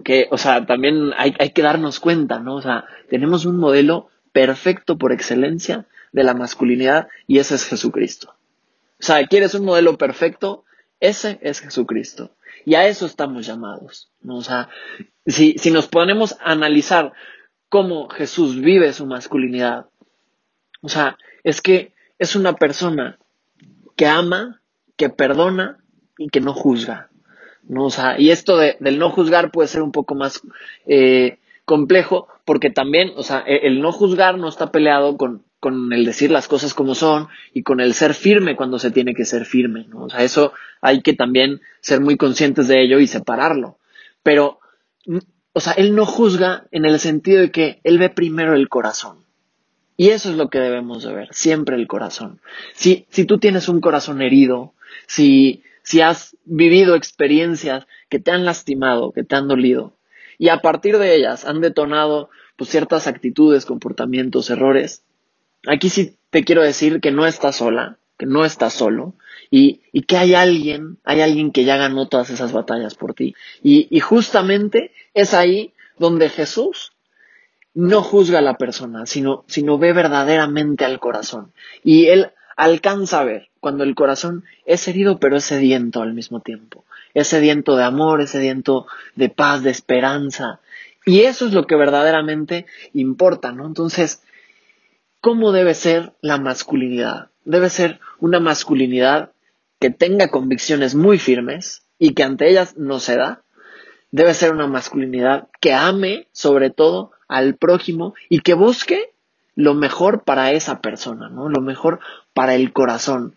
que, 0.05 0.29
o 0.31 0.39
sea, 0.39 0.67
también 0.67 1.13
hay, 1.17 1.35
hay 1.39 1.51
que 1.51 1.63
darnos 1.63 2.01
cuenta, 2.01 2.39
¿no? 2.39 2.57
O 2.57 2.63
sea, 2.63 2.85
tenemos 3.09 3.45
un 3.45 3.57
modelo 3.57 4.09
perfecto 4.33 4.99
por 4.99 5.13
excelencia 5.13 5.87
de 6.13 6.25
la 6.25 6.35
masculinidad 6.35 7.09
y 7.27 7.39
ese 7.39 7.55
es 7.55 7.67
Jesucristo. 7.67 8.35
O 9.01 9.03
sea, 9.03 9.27
¿quieres 9.27 9.55
un 9.55 9.65
modelo 9.65 9.97
perfecto? 9.97 10.65
Ese 11.01 11.39
es 11.43 11.61
Jesucristo. 11.61 12.33
Y 12.65 12.75
a 12.75 12.87
eso 12.87 13.07
estamos 13.07 13.47
llamados. 13.47 14.11
O 14.27 14.43
sea, 14.43 14.69
si, 15.27 15.55
si 15.59 15.71
nos 15.71 15.87
ponemos 15.87 16.33
a 16.41 16.53
analizar 16.53 17.13
cómo 17.69 18.09
Jesús 18.09 18.61
vive 18.61 18.93
su 18.93 19.07
masculinidad, 19.07 19.87
o 20.81 20.89
sea, 20.89 21.17
es 21.45 21.61
que 21.61 21.95
es 22.19 22.35
una 22.37 22.55
persona 22.55 23.19
que 23.97 24.07
ama, 24.07 24.61
que 24.97 25.09
perdona 25.09 25.79
y 26.17 26.29
que 26.29 26.41
no 26.41 26.53
juzga. 26.53 27.09
¿No? 27.69 27.85
O 27.85 27.91
sea, 27.91 28.19
y 28.19 28.31
esto 28.31 28.57
de, 28.57 28.77
del 28.81 28.99
no 28.99 29.11
juzgar 29.11 29.51
puede 29.51 29.69
ser 29.69 29.83
un 29.83 29.93
poco 29.93 30.15
más 30.15 30.43
eh, 30.87 31.39
complejo 31.65 32.29
porque 32.45 32.71
también, 32.71 33.13
o 33.17 33.23
sea, 33.23 33.45
e, 33.47 33.67
el 33.67 33.81
no 33.81 33.93
juzgar 33.93 34.39
no 34.39 34.49
está 34.49 34.73
peleado 34.73 35.17
con, 35.17 35.45
con 35.61 35.93
el 35.93 36.05
decir 36.05 36.31
las 36.31 36.49
cosas 36.49 36.75
como 36.75 36.95
son 36.95 37.29
y 37.53 37.63
con 37.63 37.81
el 37.81 37.95
ser 37.95 38.15
firme 38.15 38.57
cuando 38.57 38.79
se 38.79 38.91
tiene 38.91 39.15
que 39.15 39.25
ser 39.25 39.45
firme, 39.45 39.87
¿no? 39.89 40.05
O 40.05 40.11
sea, 40.11 40.23
eso 40.23 40.53
hay 40.81 41.03
que 41.03 41.13
también 41.13 41.61
ser 41.81 42.01
muy 42.01 42.17
conscientes 42.17 42.69
de 42.69 42.83
ello 42.83 42.99
y 42.99 43.07
separarlo. 43.07 43.79
Pero, 44.23 44.61
o 45.53 45.61
sea, 45.61 45.75
él 45.75 45.95
no 45.95 46.07
juzga 46.07 46.67
en 46.71 46.85
el 46.85 46.99
sentido 46.99 47.41
de 47.41 47.51
que 47.51 47.81
él 47.85 47.99
ve 47.99 48.09
primero 48.09 48.55
el 48.55 48.69
corazón. 48.69 49.25
Y 49.97 50.11
eso 50.11 50.31
es 50.31 50.37
lo 50.37 50.49
que 50.49 50.61
debemos 50.61 51.03
de 51.03 51.13
ver, 51.13 51.29
siempre 51.33 51.75
el 51.75 51.89
corazón. 51.89 52.41
Si, 52.73 53.07
si 53.11 53.25
tú 53.25 53.39
tienes 53.39 53.69
un 53.69 53.81
corazón 53.81 54.23
herido, 54.23 54.75
si, 55.09 55.65
si 55.89 56.03
has 56.03 56.37
vivido 56.45 56.95
experiencias 56.95 57.87
que 58.11 58.19
te 58.19 58.31
han 58.31 58.45
lastimado, 58.45 59.11
que 59.13 59.25
te 59.25 59.37
han 59.37 59.49
dolido, 59.49 59.97
y 60.37 60.51
a 60.51 60.59
partir 60.59 60.99
de 60.99 61.15
ellas 61.15 61.47
han 61.47 61.63
detonado 61.63 62.29
pues, 62.57 62.69
ciertas 62.69 63.07
actitudes, 63.07 63.65
comportamientos, 63.65 64.51
errores, 64.51 65.03
aquí 65.67 65.89
sí 65.89 66.19
te 66.29 66.45
quiero 66.45 66.63
decir 66.63 67.01
que 67.01 67.11
no 67.11 67.27
estás 67.27 67.57
sola, 67.57 67.97
que 68.19 68.27
no 68.27 68.45
estás 68.45 68.75
solo 68.75 69.15
y, 69.51 69.81
y 69.91 70.03
que 70.03 70.19
hay 70.19 70.35
alguien, 70.35 70.99
hay 71.05 71.23
alguien 71.23 71.53
que 71.53 71.65
ya 71.65 71.79
ganó 71.79 72.07
todas 72.07 72.29
esas 72.29 72.53
batallas 72.53 72.95
por 72.95 73.15
ti. 73.15 73.35
Y, 73.63 73.99
justamente 74.01 74.93
es 75.15 75.33
ahí 75.33 75.73
donde 75.99 76.29
Jesús 76.29 76.93
no 77.73 78.03
juzga 78.03 78.41
a 78.41 78.43
la 78.43 78.59
persona, 78.59 79.07
sino, 79.07 79.47
sino 79.47 79.79
ve 79.79 79.95
verdaderamente 79.95 80.85
al 80.85 81.01
corazón. 81.01 81.55
Y 81.83 82.09
él 82.09 82.33
alcanza 82.59 83.21
a 83.21 83.25
ver 83.25 83.48
cuando 83.61 83.85
el 83.85 83.95
corazón 83.95 84.45
es 84.65 84.87
herido, 84.89 85.19
pero 85.19 85.37
es 85.37 85.45
sediento 85.45 86.03
al 86.03 86.15
mismo 86.15 86.41
tiempo. 86.41 86.85
Es 87.15 87.29
sediento 87.29 87.77
de 87.77 87.85
amor, 87.85 88.21
es 88.21 88.31
sediento 88.31 88.87
de 89.17 89.29
paz, 89.29 89.63
de 89.63 89.71
esperanza. 89.71 90.61
Y 91.05 91.21
eso 91.21 91.47
es 91.47 91.53
lo 91.53 91.67
que 91.67 91.77
verdaderamente 91.77 92.67
importa, 92.93 93.53
¿no? 93.53 93.67
Entonces, 93.67 94.23
¿Cómo 95.21 95.51
debe 95.51 95.75
ser 95.75 96.13
la 96.21 96.39
masculinidad? 96.39 97.31
Debe 97.45 97.71
ser 97.71 97.99
una 98.21 98.39
masculinidad 98.39 99.33
que 99.81 99.91
tenga 99.91 100.29
convicciones 100.29 100.95
muy 100.95 101.19
firmes 101.19 101.83
y 101.99 102.15
que 102.15 102.23
ante 102.23 102.49
ellas 102.49 102.77
no 102.77 103.01
se 103.01 103.17
da. 103.17 103.43
Debe 104.13 104.33
ser 104.33 104.53
una 104.53 104.69
masculinidad 104.69 105.49
que 105.61 105.75
ame 105.75 106.29
sobre 106.31 106.71
todo 106.71 107.11
al 107.27 107.57
prójimo 107.57 108.15
y 108.29 108.41
que 108.41 108.55
busque 108.55 109.13
lo 109.59 109.75
mejor 109.75 110.23
para 110.23 110.53
esa 110.53 110.81
persona, 110.81 111.29
¿no? 111.29 111.49
Lo 111.49 111.61
mejor 111.61 111.99
para 112.33 112.55
el 112.55 112.73
corazón. 112.73 113.35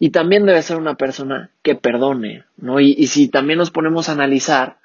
Y 0.00 0.10
también 0.10 0.46
debe 0.46 0.60
ser 0.62 0.78
una 0.78 0.96
persona 0.96 1.50
que 1.62 1.76
perdone, 1.76 2.44
¿no? 2.56 2.80
Y, 2.80 2.92
y 2.98 3.06
si 3.06 3.28
también 3.28 3.60
nos 3.60 3.70
ponemos 3.70 4.08
a 4.08 4.12
analizar, 4.12 4.78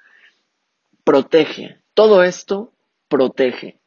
protege. 1.03 1.79
Todo 1.95 2.21
esto 2.21 2.71
protege. 3.07 3.79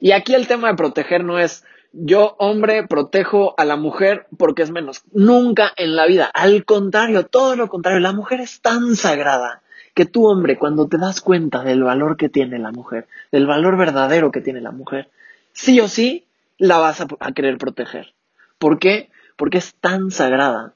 Y 0.00 0.10
aquí 0.10 0.34
el 0.34 0.48
tema 0.48 0.66
de 0.66 0.74
proteger 0.74 1.22
no 1.22 1.38
es 1.38 1.64
yo, 1.92 2.34
hombre, 2.40 2.88
protejo 2.88 3.54
a 3.56 3.64
la 3.64 3.76
mujer 3.76 4.26
porque 4.36 4.62
es 4.62 4.72
menos. 4.72 5.04
Nunca 5.12 5.72
en 5.76 5.94
la 5.94 6.06
vida. 6.06 6.28
Al 6.34 6.64
contrario, 6.64 7.26
todo 7.26 7.54
lo 7.54 7.68
contrario. 7.68 8.00
La 8.00 8.12
mujer 8.12 8.40
es 8.40 8.60
tan 8.60 8.96
sagrada 8.96 9.62
que 9.94 10.06
tú, 10.06 10.26
hombre, 10.26 10.58
cuando 10.58 10.88
te 10.88 10.98
das 10.98 11.20
cuenta 11.20 11.62
del 11.62 11.84
valor 11.84 12.16
que 12.16 12.28
tiene 12.28 12.58
la 12.58 12.72
mujer, 12.72 13.06
del 13.30 13.46
valor 13.46 13.76
verdadero 13.76 14.32
que 14.32 14.40
tiene 14.40 14.60
la 14.60 14.72
mujer, 14.72 15.08
sí 15.56 15.80
o 15.80 15.88
sí 15.88 16.26
la 16.58 16.78
vas 16.78 17.00
a, 17.00 17.32
querer 17.32 17.58
proteger. 17.58 18.14
¿Por 18.58 18.78
qué? 18.78 19.10
Porque 19.36 19.58
es 19.58 19.74
tan 19.74 20.10
sagrada 20.10 20.74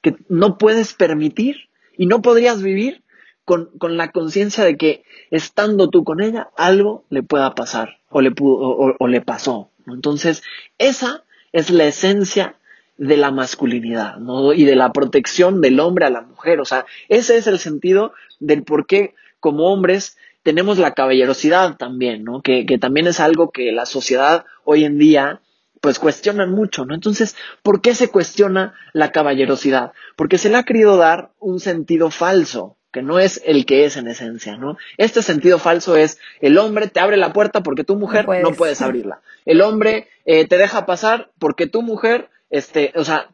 que 0.00 0.16
no 0.28 0.58
puedes 0.58 0.94
permitir 0.94 1.68
y 1.96 2.06
no 2.06 2.22
podrías 2.22 2.62
vivir 2.62 3.02
con, 3.44 3.68
la 3.80 4.10
conciencia 4.10 4.64
de 4.64 4.76
que 4.76 5.04
estando 5.30 5.90
tú 5.90 6.04
con 6.04 6.22
ella, 6.22 6.48
algo 6.56 7.04
le 7.10 7.22
pueda 7.22 7.54
pasar 7.54 7.98
o 8.08 8.20
le, 8.20 8.30
pudo, 8.30 8.96
o 8.98 9.08
le 9.08 9.20
pasó. 9.20 9.70
Entonces, 9.86 10.42
esa 10.78 11.24
es 11.52 11.70
la 11.70 11.84
esencia 11.84 12.56
de 12.96 13.16
la 13.16 13.30
masculinidad, 13.30 14.16
¿no? 14.18 14.52
Y 14.52 14.64
de 14.64 14.76
la 14.76 14.92
protección 14.92 15.60
del 15.60 15.80
hombre 15.80 16.06
a 16.06 16.10
la 16.10 16.22
mujer. 16.22 16.60
O 16.60 16.64
sea, 16.64 16.86
ese 17.08 17.36
es 17.36 17.46
el 17.46 17.58
sentido 17.58 18.12
del 18.38 18.62
por 18.62 18.86
qué 18.86 19.14
como 19.40 19.72
hombres 19.72 20.16
tenemos 20.42 20.78
la 20.78 20.92
caballerosidad 20.92 21.76
también, 21.76 22.24
¿no? 22.24 22.42
Que, 22.42 22.66
que 22.66 22.78
también 22.78 23.06
es 23.06 23.20
algo 23.20 23.50
que 23.50 23.72
la 23.72 23.86
sociedad 23.86 24.44
hoy 24.64 24.84
en 24.84 24.98
día 24.98 25.40
pues 25.82 25.98
cuestionan 25.98 26.52
mucho, 26.52 26.84
¿no? 26.84 26.94
Entonces, 26.94 27.34
¿por 27.62 27.80
qué 27.80 27.94
se 27.96 28.08
cuestiona 28.08 28.72
la 28.92 29.10
caballerosidad? 29.10 29.92
Porque 30.14 30.38
se 30.38 30.48
le 30.48 30.56
ha 30.56 30.62
querido 30.62 30.96
dar 30.96 31.32
un 31.40 31.58
sentido 31.58 32.10
falso, 32.10 32.76
que 32.92 33.02
no 33.02 33.18
es 33.18 33.42
el 33.44 33.66
que 33.66 33.84
es 33.84 33.96
en 33.96 34.06
esencia, 34.06 34.56
¿no? 34.56 34.76
Este 34.96 35.22
sentido 35.22 35.58
falso 35.58 35.96
es 35.96 36.18
el 36.40 36.56
hombre 36.58 36.86
te 36.86 37.00
abre 37.00 37.16
la 37.16 37.32
puerta 37.32 37.64
porque 37.64 37.82
tu 37.82 37.96
mujer 37.96 38.26
no 38.42 38.52
puedes, 38.52 38.80
abrirla. 38.82 39.22
El 39.44 39.60
hombre 39.60 40.08
eh, 40.24 40.46
te 40.46 40.56
deja 40.56 40.86
pasar 40.86 41.32
porque 41.40 41.66
tu 41.66 41.82
mujer, 41.82 42.30
este, 42.48 42.92
o 42.94 43.04
sea, 43.04 43.30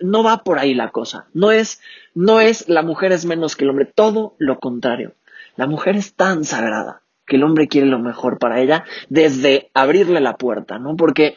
no 0.00 0.22
va 0.22 0.44
por 0.44 0.58
ahí 0.58 0.74
la 0.74 0.90
cosa. 0.90 1.28
No 1.32 1.50
es, 1.50 1.80
no 2.14 2.40
es 2.40 2.68
la 2.68 2.82
mujer 2.82 3.12
es 3.12 3.24
menos 3.24 3.56
que 3.56 3.64
el 3.64 3.70
hombre, 3.70 3.86
todo 3.86 4.34
lo 4.36 4.58
contrario. 4.58 5.14
La 5.56 5.66
mujer 5.66 5.96
es 5.96 6.14
tan 6.14 6.44
sagrada 6.44 7.02
que 7.26 7.36
el 7.36 7.44
hombre 7.44 7.68
quiere 7.68 7.86
lo 7.86 7.98
mejor 7.98 8.38
para 8.38 8.60
ella 8.60 8.84
desde 9.08 9.70
abrirle 9.74 10.20
la 10.20 10.36
puerta, 10.36 10.78
¿no? 10.78 10.96
Porque, 10.96 11.34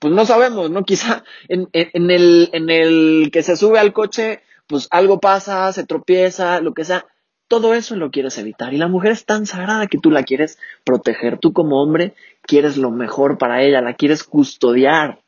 pues 0.00 0.12
no 0.12 0.24
sabemos, 0.24 0.70
¿no? 0.70 0.84
Quizá 0.84 1.22
en, 1.48 1.68
en, 1.72 2.10
el, 2.10 2.50
en 2.52 2.70
el 2.70 3.30
que 3.32 3.42
se 3.42 3.56
sube 3.56 3.78
al 3.78 3.92
coche, 3.92 4.42
pues 4.66 4.88
algo 4.90 5.20
pasa, 5.20 5.72
se 5.72 5.86
tropieza, 5.86 6.60
lo 6.60 6.74
que 6.74 6.84
sea. 6.84 7.06
Todo 7.46 7.72
eso 7.72 7.96
lo 7.96 8.10
quieres 8.10 8.36
evitar. 8.36 8.74
Y 8.74 8.76
la 8.76 8.88
mujer 8.88 9.12
es 9.12 9.24
tan 9.24 9.46
sagrada 9.46 9.86
que 9.86 9.98
tú 9.98 10.10
la 10.10 10.22
quieres 10.22 10.58
proteger. 10.84 11.38
Tú 11.38 11.54
como 11.54 11.80
hombre 11.82 12.14
quieres 12.42 12.76
lo 12.76 12.90
mejor 12.90 13.38
para 13.38 13.62
ella, 13.62 13.80
la 13.80 13.94
quieres 13.94 14.22
custodiar. 14.24 15.20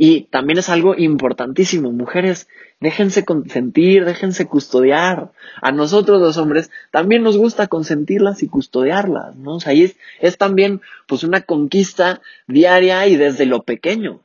Y 0.00 0.28
también 0.30 0.60
es 0.60 0.68
algo 0.68 0.94
importantísimo, 0.96 1.90
mujeres, 1.90 2.46
déjense 2.78 3.24
consentir, 3.24 4.04
déjense 4.04 4.46
custodiar. 4.46 5.32
A 5.60 5.72
nosotros 5.72 6.20
los 6.20 6.36
hombres 6.36 6.70
también 6.92 7.24
nos 7.24 7.36
gusta 7.36 7.66
consentirlas 7.66 8.44
y 8.44 8.48
custodiarlas, 8.48 9.34
¿no? 9.34 9.56
O 9.56 9.60
sea, 9.60 9.72
es, 9.72 9.96
es 10.20 10.38
también 10.38 10.82
pues 11.08 11.24
una 11.24 11.40
conquista 11.40 12.22
diaria 12.46 13.08
y 13.08 13.16
desde 13.16 13.44
lo 13.44 13.64
pequeño, 13.64 14.20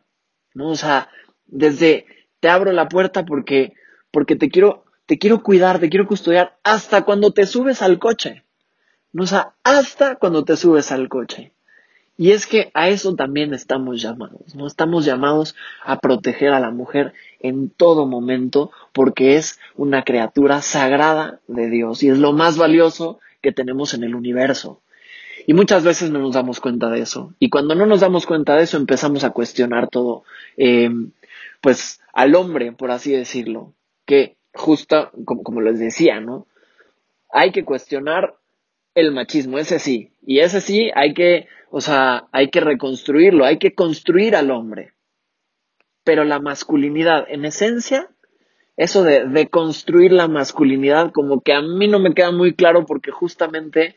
¿no? 0.54 0.70
O 0.70 0.76
sea, 0.76 1.10
desde 1.48 2.06
te 2.40 2.50
abro 2.50 2.72
la 2.72 2.88
puerta 2.88 3.26
porque, 3.26 3.74
porque 4.12 4.36
te 4.36 4.52
quiero, 4.52 4.86
te 5.08 5.18
quiero 5.18 5.42
cuidar, 5.42 5.80
te 5.80 5.90
quiero 5.90 6.06
custodiar 6.06 6.56
hasta 6.64 7.02
cuando 7.02 7.32
te 7.32 7.48
subes 7.48 7.82
al 7.82 7.98
coche. 7.98 8.44
¿no? 9.12 9.24
O 9.24 9.28
sea, 9.28 9.56
hasta 9.64 10.18
cuando 10.18 10.46
te 10.46 10.56
subes 10.56 10.92
al 10.92 11.10
coche. 11.10 11.53
Y 12.16 12.32
es 12.32 12.46
que 12.46 12.70
a 12.74 12.90
eso 12.90 13.16
también 13.16 13.54
estamos 13.54 14.02
llamados, 14.02 14.54
¿no? 14.56 14.68
Estamos 14.68 15.04
llamados 15.04 15.56
a 15.84 16.00
proteger 16.00 16.54
a 16.54 16.60
la 16.60 16.70
mujer 16.70 17.14
en 17.40 17.70
todo 17.72 18.06
momento 18.06 18.72
porque 18.94 19.36
es 19.36 19.60
una 19.76 20.04
criatura 20.04 20.62
sagrada 20.62 21.40
de 21.48 21.70
Dios 21.70 22.04
y 22.04 22.10
es 22.10 22.20
lo 22.20 22.32
más 22.32 22.58
valioso 22.58 23.20
que 23.42 23.52
tenemos 23.52 23.96
en 23.96 24.04
el 24.04 24.14
universo. 24.14 24.82
Y 25.48 25.54
muchas 25.54 25.84
veces 25.84 26.12
no 26.12 26.20
nos 26.20 26.36
damos 26.36 26.60
cuenta 26.60 26.90
de 26.90 27.02
eso. 27.02 27.34
Y 27.40 27.50
cuando 27.50 27.74
no 27.74 27.86
nos 27.86 28.00
damos 28.00 28.26
cuenta 28.26 28.56
de 28.56 28.64
eso 28.64 28.78
empezamos 28.78 29.24
a 29.24 29.32
cuestionar 29.32 29.90
todo, 29.90 30.24
eh, 30.56 30.90
pues 31.62 32.00
al 32.14 32.36
hombre, 32.36 32.72
por 32.74 32.92
así 32.92 33.12
decirlo, 33.12 33.74
que 34.06 34.38
justo 34.54 35.12
como, 35.26 35.44
como 35.44 35.62
les 35.62 35.80
decía, 35.80 36.22
¿no? 36.22 36.48
Hay 37.30 37.52
que 37.52 37.66
cuestionar 37.66 38.36
el 38.96 39.12
machismo, 39.12 39.60
ese 39.60 39.80
sí. 39.80 40.12
Y 40.26 40.40
ese 40.40 40.62
sí 40.62 40.92
hay 40.96 41.14
que 41.14 41.48
o 41.76 41.82
sea, 41.82 42.28
hay 42.32 42.52
que 42.52 42.60
reconstruirlo, 42.60 43.46
hay 43.46 43.58
que 43.58 43.74
construir 43.74 44.36
al 44.36 44.52
hombre. 44.52 44.94
Pero 46.04 46.24
la 46.24 46.40
masculinidad, 46.40 47.26
en 47.28 47.46
esencia, 47.46 48.10
eso 48.78 49.04
de, 49.04 49.26
de 49.26 49.48
construir 49.48 50.12
la 50.12 50.28
masculinidad, 50.28 51.12
como 51.12 51.42
que 51.42 51.52
a 51.52 51.64
mí 51.64 51.88
no 51.88 51.98
me 51.98 52.14
queda 52.14 52.32
muy 52.32 52.54
claro 52.54 52.86
porque 52.86 53.10
justamente 53.10 53.96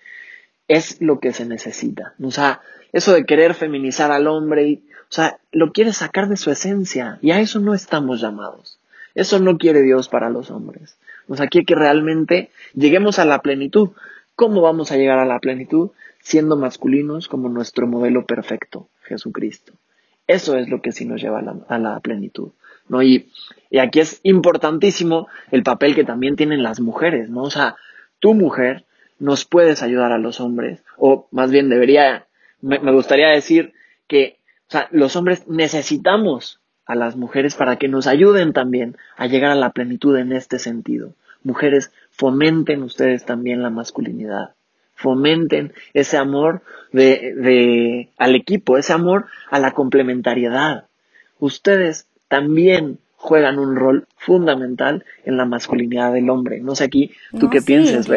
es 0.68 1.02
lo 1.02 1.20
que 1.20 1.34
se 1.34 1.44
necesita. 1.44 2.14
O 2.22 2.30
sea, 2.30 2.62
eso 2.94 3.12
de 3.12 3.26
querer 3.26 3.52
feminizar 3.52 4.10
al 4.10 4.26
hombre, 4.26 4.80
o 5.10 5.12
sea, 5.12 5.38
lo 5.52 5.72
quiere 5.72 5.92
sacar 5.92 6.30
de 6.30 6.38
su 6.38 6.50
esencia 6.50 7.18
y 7.20 7.32
a 7.32 7.40
eso 7.40 7.60
no 7.60 7.74
estamos 7.74 8.22
llamados. 8.22 8.78
Eso 9.14 9.38
no 9.38 9.58
quiere 9.58 9.82
Dios 9.82 10.08
para 10.08 10.30
los 10.30 10.50
hombres. 10.50 10.96
O 11.28 11.36
sea, 11.36 11.48
quiere 11.48 11.66
que 11.66 11.74
realmente 11.74 12.50
lleguemos 12.72 13.18
a 13.18 13.26
la 13.26 13.42
plenitud. 13.42 13.90
¿Cómo 14.36 14.60
vamos 14.60 14.92
a 14.92 14.96
llegar 14.96 15.18
a 15.18 15.24
la 15.24 15.40
plenitud? 15.40 15.90
siendo 16.26 16.56
masculinos 16.56 17.28
como 17.28 17.48
nuestro 17.48 17.86
modelo 17.86 18.26
perfecto, 18.26 18.88
Jesucristo. 19.02 19.74
Eso 20.26 20.56
es 20.56 20.68
lo 20.68 20.82
que 20.82 20.90
sí 20.90 21.04
nos 21.04 21.22
lleva 21.22 21.38
a 21.68 21.78
la, 21.78 22.00
plenitud, 22.00 22.50
¿no? 22.88 23.00
Y, 23.00 23.30
aquí 23.80 24.00
es 24.00 24.18
importantísimo 24.24 25.28
el 25.52 25.62
papel 25.62 25.94
que 25.94 26.02
también 26.02 26.34
tienen 26.34 26.64
las 26.64 26.80
mujeres, 26.80 27.30
¿no? 27.30 27.44
O 27.44 27.50
sea, 27.50 27.76
tu 28.18 28.34
mujer 28.34 28.86
nos 29.20 29.44
puedes 29.44 29.84
ayudar 29.84 30.10
a 30.10 30.18
los 30.18 30.40
hombres, 30.40 30.82
o 30.96 31.28
más 31.30 31.52
bien 31.52 31.68
debería, 31.68 32.26
me, 32.60 32.78
gustaría 32.90 33.28
decir 33.28 33.72
que, 34.08 34.40
los 34.90 35.14
hombres 35.14 35.46
necesitamos 35.46 36.60
a 36.86 36.96
las 36.96 37.14
mujeres 37.14 37.54
para 37.54 37.76
que 37.76 37.86
nos 37.86 38.08
ayuden 38.08 38.52
también 38.52 38.96
a 39.16 39.28
llegar 39.28 39.52
a 39.52 39.54
la 39.54 39.70
plenitud 39.70 40.16
en 40.16 40.32
este 40.32 40.58
sentido. 40.58 41.14
Mujeres, 41.46 41.92
fomenten 42.10 42.82
ustedes 42.82 43.24
también 43.24 43.62
la 43.62 43.70
masculinidad 43.70 44.56
fomenten 44.96 45.74
ese 45.92 46.16
amor 46.16 46.62
de, 46.90 47.34
de, 47.36 48.08
al 48.16 48.34
equipo, 48.34 48.78
ese 48.78 48.92
amor 48.92 49.26
a 49.50 49.60
la 49.60 49.72
complementariedad. 49.72 50.86
Ustedes 51.38 52.06
también 52.28 52.98
juegan 53.16 53.58
un 53.58 53.76
rol 53.76 54.06
fundamental 54.16 55.04
en 55.24 55.36
la 55.36 55.44
masculinidad 55.44 56.12
del 56.12 56.30
hombre. 56.30 56.60
No 56.60 56.74
sé 56.74 56.84
aquí, 56.84 57.12
¿tú 57.38 57.50
qué 57.50 57.60
piensas, 57.60 58.08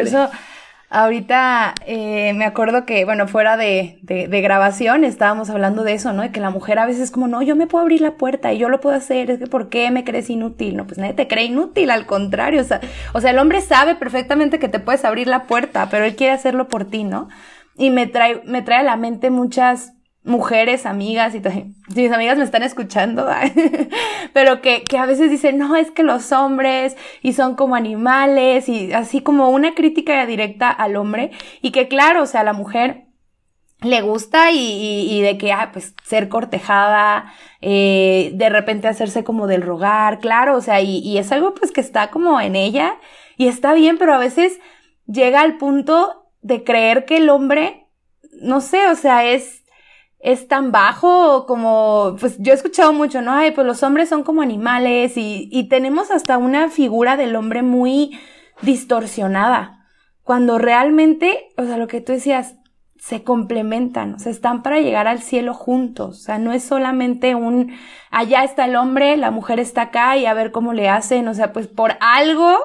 Ahorita 0.92 1.72
eh, 1.86 2.32
me 2.34 2.44
acuerdo 2.44 2.84
que, 2.84 3.04
bueno, 3.04 3.28
fuera 3.28 3.56
de, 3.56 4.00
de, 4.02 4.26
de, 4.26 4.40
grabación 4.40 5.04
estábamos 5.04 5.48
hablando 5.48 5.84
de 5.84 5.92
eso, 5.92 6.12
¿no? 6.12 6.22
De 6.22 6.32
que 6.32 6.40
la 6.40 6.50
mujer 6.50 6.80
a 6.80 6.86
veces 6.86 7.02
es 7.02 7.10
como, 7.12 7.28
no, 7.28 7.42
yo 7.42 7.54
me 7.54 7.68
puedo 7.68 7.82
abrir 7.82 8.00
la 8.00 8.16
puerta 8.16 8.52
y 8.52 8.58
yo 8.58 8.68
lo 8.68 8.80
puedo 8.80 8.96
hacer, 8.96 9.30
es 9.30 9.38
que 9.38 9.46
¿por 9.46 9.68
qué 9.68 9.92
me 9.92 10.02
crees 10.02 10.28
inútil? 10.30 10.76
No, 10.76 10.88
pues 10.88 10.98
nadie 10.98 11.14
te 11.14 11.28
cree 11.28 11.44
inútil, 11.44 11.92
al 11.92 12.06
contrario, 12.06 12.60
o 12.60 12.64
sea, 12.64 12.80
o 13.14 13.20
sea, 13.20 13.30
el 13.30 13.38
hombre 13.38 13.60
sabe 13.60 13.94
perfectamente 13.94 14.58
que 14.58 14.68
te 14.68 14.80
puedes 14.80 15.04
abrir 15.04 15.28
la 15.28 15.44
puerta, 15.44 15.86
pero 15.92 16.04
él 16.04 16.16
quiere 16.16 16.32
hacerlo 16.32 16.66
por 16.66 16.84
ti, 16.84 17.04
¿no? 17.04 17.28
Y 17.76 17.90
me 17.90 18.08
trae, 18.08 18.42
me 18.44 18.62
trae 18.62 18.80
a 18.80 18.82
la 18.82 18.96
mente 18.96 19.30
muchas 19.30 19.92
mujeres, 20.22 20.86
amigas, 20.86 21.34
y 21.34 21.40
si 21.40 21.74
mis 22.02 22.12
amigas 22.12 22.38
me 22.38 22.44
están 22.44 22.62
escuchando, 22.62 23.28
pero 24.32 24.60
que, 24.60 24.84
que 24.84 24.98
a 24.98 25.06
veces 25.06 25.30
dicen, 25.30 25.58
no, 25.58 25.76
es 25.76 25.90
que 25.90 26.02
los 26.02 26.32
hombres 26.32 26.96
y 27.22 27.32
son 27.32 27.54
como 27.54 27.74
animales 27.74 28.68
y 28.68 28.92
así 28.92 29.20
como 29.20 29.50
una 29.50 29.74
crítica 29.74 30.24
directa 30.26 30.70
al 30.70 30.96
hombre 30.96 31.30
y 31.62 31.70
que 31.70 31.88
claro, 31.88 32.22
o 32.22 32.26
sea, 32.26 32.44
la 32.44 32.52
mujer 32.52 33.06
le 33.82 34.02
gusta 34.02 34.50
y, 34.50 35.08
y, 35.10 35.22
de 35.22 35.38
que, 35.38 35.52
ah, 35.52 35.70
pues 35.72 35.94
ser 36.04 36.28
cortejada, 36.28 37.32
eh, 37.62 38.30
de 38.34 38.50
repente 38.50 38.88
hacerse 38.88 39.24
como 39.24 39.46
del 39.46 39.62
rogar, 39.62 40.18
claro, 40.18 40.56
o 40.56 40.60
sea, 40.60 40.82
y, 40.82 40.98
y 40.98 41.16
es 41.16 41.32
algo 41.32 41.54
pues 41.54 41.72
que 41.72 41.80
está 41.80 42.10
como 42.10 42.40
en 42.42 42.56
ella 42.56 42.96
y 43.38 43.48
está 43.48 43.72
bien, 43.72 43.96
pero 43.96 44.12
a 44.12 44.18
veces 44.18 44.60
llega 45.06 45.40
al 45.40 45.56
punto 45.56 46.30
de 46.42 46.62
creer 46.62 47.06
que 47.06 47.16
el 47.16 47.30
hombre, 47.30 47.86
no 48.42 48.60
sé, 48.60 48.86
o 48.88 48.96
sea, 48.96 49.24
es 49.24 49.59
es 50.20 50.48
tan 50.48 50.70
bajo 50.70 51.46
como, 51.46 52.16
pues 52.20 52.36
yo 52.38 52.52
he 52.52 52.56
escuchado 52.56 52.92
mucho, 52.92 53.22
¿no? 53.22 53.32
Ay, 53.32 53.52
pues 53.52 53.66
los 53.66 53.82
hombres 53.82 54.08
son 54.08 54.22
como 54.22 54.42
animales 54.42 55.16
y, 55.16 55.48
y 55.50 55.68
tenemos 55.68 56.10
hasta 56.10 56.36
una 56.38 56.68
figura 56.68 57.16
del 57.16 57.36
hombre 57.36 57.62
muy 57.62 58.18
distorsionada, 58.62 59.86
cuando 60.22 60.58
realmente, 60.58 61.48
o 61.56 61.64
sea, 61.64 61.78
lo 61.78 61.88
que 61.88 62.00
tú 62.00 62.12
decías, 62.12 62.56
se 62.98 63.24
complementan, 63.24 64.14
o 64.14 64.18
sea, 64.18 64.30
están 64.30 64.62
para 64.62 64.80
llegar 64.80 65.08
al 65.08 65.20
cielo 65.20 65.54
juntos, 65.54 66.18
o 66.18 66.20
sea, 66.20 66.38
no 66.38 66.52
es 66.52 66.62
solamente 66.62 67.34
un, 67.34 67.74
allá 68.10 68.44
está 68.44 68.66
el 68.66 68.76
hombre, 68.76 69.16
la 69.16 69.30
mujer 69.30 69.58
está 69.58 69.82
acá 69.82 70.18
y 70.18 70.26
a 70.26 70.34
ver 70.34 70.52
cómo 70.52 70.74
le 70.74 70.90
hacen, 70.90 71.26
o 71.26 71.32
sea, 71.32 71.54
pues 71.54 71.66
por 71.66 71.96
algo 72.00 72.58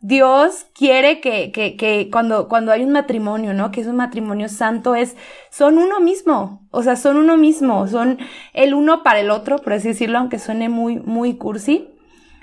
Dios 0.00 0.66
quiere 0.74 1.20
que, 1.20 1.50
que, 1.50 1.76
que 1.76 2.08
cuando, 2.10 2.48
cuando 2.48 2.70
hay 2.70 2.84
un 2.84 2.92
matrimonio, 2.92 3.52
¿no? 3.52 3.72
Que 3.72 3.80
es 3.80 3.88
un 3.88 3.96
matrimonio 3.96 4.48
santo, 4.48 4.94
es, 4.94 5.16
son 5.50 5.76
uno 5.78 5.98
mismo. 5.98 6.66
O 6.70 6.82
sea, 6.82 6.94
son 6.94 7.16
uno 7.16 7.36
mismo. 7.36 7.86
Son 7.88 8.18
el 8.52 8.74
uno 8.74 9.02
para 9.02 9.20
el 9.20 9.30
otro, 9.30 9.58
por 9.58 9.72
así 9.72 9.88
decirlo, 9.88 10.18
aunque 10.18 10.38
suene 10.38 10.68
muy, 10.68 11.00
muy 11.00 11.36
cursi. 11.36 11.88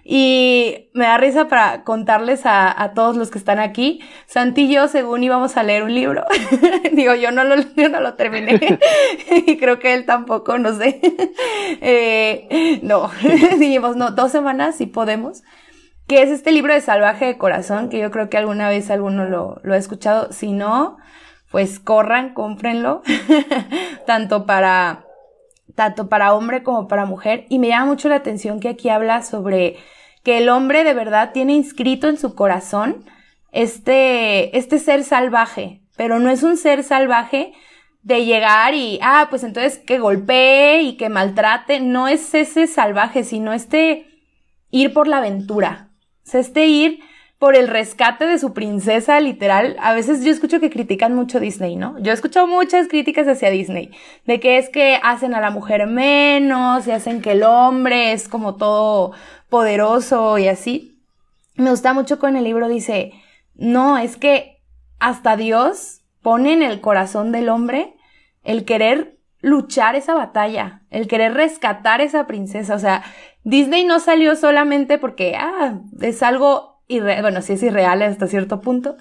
Y 0.08 0.90
me 0.94 1.06
da 1.06 1.18
risa 1.18 1.48
para 1.48 1.84
contarles 1.84 2.46
a, 2.46 2.80
a 2.80 2.94
todos 2.94 3.16
los 3.16 3.32
que 3.32 3.40
están 3.40 3.58
aquí. 3.58 4.02
Santi 4.28 4.66
y 4.66 4.74
yo, 4.74 4.88
según 4.90 5.24
íbamos 5.24 5.56
a 5.56 5.64
leer 5.64 5.84
un 5.84 5.96
libro, 5.96 6.26
digo, 6.92 7.16
yo 7.16 7.32
no 7.32 7.44
lo, 7.46 7.56
yo 7.76 7.88
no 7.90 8.02
lo 8.02 8.16
terminé. 8.16 8.60
y 9.48 9.58
creo 9.58 9.80
que 9.80 9.94
él 9.94 10.06
tampoco, 10.06 10.58
no 10.58 10.78
sé. 10.78 11.00
eh, 11.82 12.80
no, 12.84 13.10
dijimos, 13.58 13.96
no, 13.96 14.12
dos 14.12 14.32
semanas 14.32 14.76
si 14.76 14.86
podemos 14.88 15.42
que 16.08 16.22
es 16.22 16.30
este 16.30 16.52
libro 16.52 16.74
de 16.74 16.82
Salvaje 16.82 17.26
de 17.26 17.38
Corazón, 17.38 17.90
que 17.90 18.00
yo 18.00 18.12
creo 18.12 18.30
que 18.30 18.38
alguna 18.38 18.70
vez 18.70 18.90
alguno 18.92 19.26
lo, 19.26 19.60
lo 19.64 19.74
ha 19.74 19.78
escuchado. 19.78 20.32
Si 20.32 20.52
no, 20.52 20.98
pues 21.52 21.80
corran, 21.80 22.34
cómprenlo, 22.34 23.02
tanto 24.06 24.46
para, 24.46 25.06
tanto 25.76 26.10
para 26.10 26.34
hombre 26.34 26.64
como 26.64 26.88
para 26.88 27.06
mujer. 27.06 27.46
Y 27.50 27.60
me 27.60 27.70
llama 27.70 27.86
mucho 27.86 28.10
la 28.10 28.16
atención 28.16 28.60
que 28.60 28.70
aquí 28.70 28.90
habla 28.90 29.24
sobre 29.24 29.78
que 30.24 30.40
el 30.40 30.50
hombre 30.50 30.84
de 30.84 30.94
verdad 30.94 31.32
tiene 31.34 31.54
inscrito 31.54 32.08
en 32.08 32.18
su 32.18 32.36
corazón 32.36 33.06
este, 33.52 34.58
este 34.58 34.80
ser 34.80 35.04
salvaje, 35.04 35.82
pero 35.96 36.20
no 36.20 36.30
es 36.30 36.44
un 36.44 36.58
ser 36.58 36.84
salvaje 36.84 37.54
de 38.02 38.26
llegar 38.26 38.74
y, 38.74 39.00
ah, 39.02 39.28
pues 39.30 39.44
entonces 39.44 39.80
que 39.80 39.98
golpee 39.98 40.82
y 40.82 40.98
que 40.98 41.10
maltrate, 41.10 41.80
no 41.80 42.08
es 42.08 42.34
ese 42.36 42.68
salvaje, 42.68 43.24
sino 43.24 43.54
este 43.54 44.08
ir 44.72 44.94
por 44.94 45.08
la 45.08 45.18
aventura, 45.18 45.92
o 46.26 46.30
sea, 46.30 46.42
este 46.42 46.66
ir 46.68 47.00
por 47.38 47.56
el 47.56 47.68
rescate 47.68 48.26
de 48.26 48.40
su 48.40 48.54
princesa, 48.54 49.20
literal. 49.20 49.76
A 49.80 49.94
veces 49.94 50.24
yo 50.24 50.32
escucho 50.32 50.60
que 50.60 50.70
critican 50.70 51.14
mucho 51.14 51.40
Disney, 51.40 51.76
¿no? 51.76 52.00
Yo 52.00 52.12
he 52.12 52.14
escuchado 52.14 52.48
muchas 52.48 52.88
críticas 52.88 53.28
hacia 53.28 53.50
Disney, 53.50 53.92
de 54.26 54.40
que 54.40 54.58
es 54.58 54.70
que 54.70 55.00
hacen 55.04 55.36
a 55.36 55.42
la 55.42 55.52
mujer 55.52 55.86
menos 55.86 56.88
y 56.88 56.92
hacen 56.92 57.22
que 57.22 57.34
el 57.34 57.44
hombre 57.44 58.14
es 58.14 58.28
como 58.28 58.56
todo 58.56 59.12
poderoso 59.50 60.38
y 60.38 60.48
así. 60.48 60.98
Me 61.56 61.70
gusta 61.70 61.94
mucho 61.94 62.20
con 62.20 62.36
el 62.36 62.46
libro, 62.46 62.68
dice, 62.68 63.14
no, 63.54 63.98
es 63.98 64.18
que 64.18 64.62
hasta 65.00 65.36
Dios 65.36 66.02
pone 66.22 66.54
en 66.54 66.64
el 66.64 66.82
corazón 66.82 67.32
del 67.32 67.50
hombre 67.50 67.96
el 68.44 68.66
querer 68.66 69.18
luchar 69.42 69.96
esa 69.96 70.16
batalla, 70.16 70.82
el 70.90 71.08
querer 71.08 71.34
rescatar 71.34 72.02
esa 72.02 72.26
princesa. 72.26 72.74
O 72.74 72.80
sea, 72.80 73.04
Disney 73.46 73.86
no 73.86 74.00
salió 74.00 74.36
solamente 74.36 74.98
porque, 74.98 75.36
ah, 75.38 75.80
es 76.02 76.22
algo 76.24 76.82
irreal, 76.88 77.22
bueno, 77.22 77.42
sí 77.42 77.54
es 77.54 77.64
irreal 77.64 78.02
hasta 78.02 78.28
cierto 78.28 78.60
punto, 78.60 78.98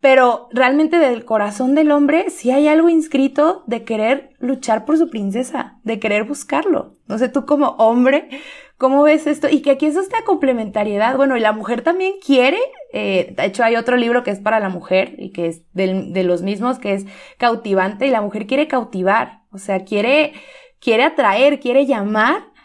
pero 0.00 0.48
realmente 0.52 0.98
del 0.98 1.24
corazón 1.24 1.74
del 1.74 1.90
hombre 1.90 2.30
sí 2.30 2.50
hay 2.50 2.68
algo 2.68 2.88
inscrito 2.88 3.62
de 3.66 3.84
querer 3.84 4.30
luchar 4.38 4.84
por 4.84 4.98
su 4.98 5.08
princesa, 5.08 5.78
de 5.84 5.98
querer 5.98 6.24
buscarlo. 6.24 6.96
No 7.06 7.16
sé, 7.18 7.28
tú 7.28 7.46
como 7.46 7.70
hombre, 7.78 8.28
¿cómo 8.76 9.04
ves 9.04 9.26
esto? 9.26 9.48
Y 9.48 9.62
que 9.62 9.70
aquí 9.70 9.86
es 9.86 9.96
esta 9.96 10.22
complementariedad. 10.24 11.16
Bueno, 11.16 11.36
y 11.36 11.40
la 11.40 11.52
mujer 11.52 11.82
también 11.82 12.14
quiere, 12.24 12.58
eh, 12.92 13.34
de 13.36 13.44
hecho 13.46 13.64
hay 13.64 13.76
otro 13.76 13.96
libro 13.96 14.22
que 14.24 14.32
es 14.32 14.40
para 14.40 14.60
la 14.60 14.68
mujer 14.68 15.14
y 15.16 15.30
que 15.30 15.46
es 15.46 15.62
de 15.72 16.22
los 16.24 16.42
mismos, 16.42 16.78
que 16.78 16.94
es 16.94 17.06
cautivante, 17.38 18.06
y 18.06 18.10
la 18.10 18.20
mujer 18.20 18.46
quiere 18.46 18.66
cautivar, 18.68 19.42
o 19.52 19.58
sea, 19.58 19.84
quiere, 19.84 20.32
quiere 20.80 21.04
atraer, 21.04 21.60
quiere 21.60 21.86
llamar. 21.86 22.55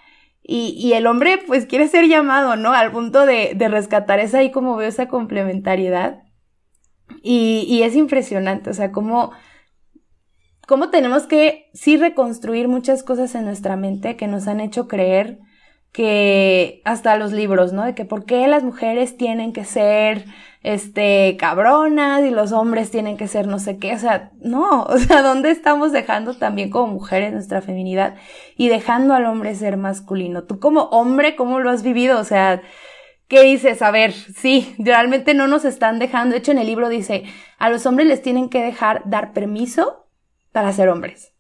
Y, 0.44 0.76
y 0.78 0.94
el 0.94 1.08
hombre 1.08 1.40
pues 1.46 1.66
quiere 1.66 1.88
ser 1.88 2.08
llamado, 2.08 2.56
¿no? 2.56 2.74
Al 2.74 2.92
punto 2.92 3.26
de, 3.26 3.54
de 3.56 3.68
rescatar. 3.68 4.20
Es 4.20 4.34
ahí 4.34 4.52
como 4.52 4.76
veo 4.76 4.90
esa 4.90 5.08
complementariedad. 5.08 6.24
Y, 7.22 7.66
y 7.68 7.84
es 7.84 7.96
impresionante, 7.96 8.70
o 8.70 8.74
sea, 8.74 8.92
cómo, 8.92 9.32
cómo 10.68 10.90
tenemos 10.90 11.28
que 11.28 11.70
sí 11.74 11.98
reconstruir 11.98 12.68
muchas 12.68 13.04
cosas 13.04 13.36
en 13.36 13.46
nuestra 13.46 13.76
mente 13.76 14.16
que 14.16 14.28
nos 14.28 14.48
han 14.48 14.60
hecho 14.60 14.88
creer 14.88 15.40
que 15.92 16.82
hasta 16.86 17.18
los 17.18 17.32
libros, 17.32 17.74
¿no? 17.74 17.84
De 17.84 17.96
que 17.96 18.06
por 18.06 18.26
qué 18.26 18.48
las 18.48 18.64
mujeres 18.64 19.18
tienen 19.18 19.52
que 19.54 19.66
ser, 19.66 20.26
este, 20.64 21.36
cabronas 21.38 22.24
y 22.24 22.30
los 22.30 22.52
hombres 22.52 22.92
tienen 22.92 23.18
que 23.18 23.28
ser 23.28 23.48
no 23.48 23.60
sé 23.60 23.78
qué, 23.78 23.94
o 23.94 24.00
sea, 24.00 24.32
no, 24.40 24.84
o 24.90 24.98
sea, 24.98 25.22
¿dónde 25.22 25.52
estamos 25.52 25.92
dejando 25.92 26.36
también 26.36 26.70
como 26.70 26.94
mujeres 26.94 27.34
nuestra 27.34 27.62
feminidad 27.62 28.16
y 28.56 28.70
dejando 28.70 29.14
al 29.14 29.26
hombre 29.26 29.56
ser 29.56 29.78
masculino? 29.78 30.44
Tú 30.44 30.60
como 30.60 30.84
hombre, 30.86 31.36
¿cómo 31.36 31.60
lo 31.60 31.70
has 31.70 31.84
vivido? 31.84 32.20
O 32.20 32.24
sea, 32.24 32.62
¿qué 33.28 33.42
dices? 33.44 33.82
A 33.82 33.92
ver, 33.92 34.14
sí, 34.14 34.76
realmente 34.78 35.34
no 35.34 35.48
nos 35.48 35.66
están 35.66 36.00
dejando, 36.00 36.34
de 36.34 36.40
hecho 36.40 36.52
en 36.52 36.60
el 36.60 36.68
libro 36.68 36.90
dice, 36.90 37.24
a 37.58 37.70
los 37.70 37.86
hombres 37.86 38.08
les 38.08 38.22
tienen 38.22 38.50
que 38.50 38.62
dejar 38.62 39.02
dar 39.06 39.34
permiso 39.34 40.08
para 40.52 40.72
ser 40.74 40.90
hombres 40.90 41.32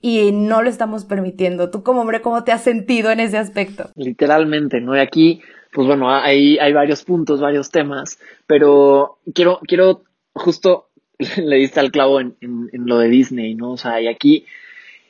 y 0.00 0.32
no 0.32 0.62
lo 0.62 0.70
estamos 0.70 1.04
permitiendo. 1.04 1.70
Tú 1.70 1.82
como 1.82 2.00
hombre, 2.00 2.22
¿cómo 2.22 2.44
te 2.44 2.52
has 2.52 2.62
sentido 2.62 3.10
en 3.10 3.20
ese 3.20 3.38
aspecto? 3.38 3.90
Literalmente, 3.96 4.80
¿no? 4.80 4.96
Y 4.96 5.00
aquí, 5.00 5.42
pues 5.72 5.86
bueno, 5.86 6.10
hay, 6.10 6.58
hay 6.58 6.72
varios 6.72 7.04
puntos, 7.04 7.40
varios 7.40 7.70
temas, 7.70 8.18
pero 8.46 9.18
quiero, 9.34 9.60
quiero, 9.66 10.02
justo 10.32 10.88
le 11.36 11.56
diste 11.56 11.80
al 11.80 11.90
clavo 11.90 12.20
en, 12.20 12.36
en, 12.40 12.68
lo 12.86 12.98
de 12.98 13.08
Disney, 13.08 13.54
¿no? 13.54 13.72
O 13.72 13.76
sea, 13.76 14.00
y 14.00 14.08
aquí 14.08 14.46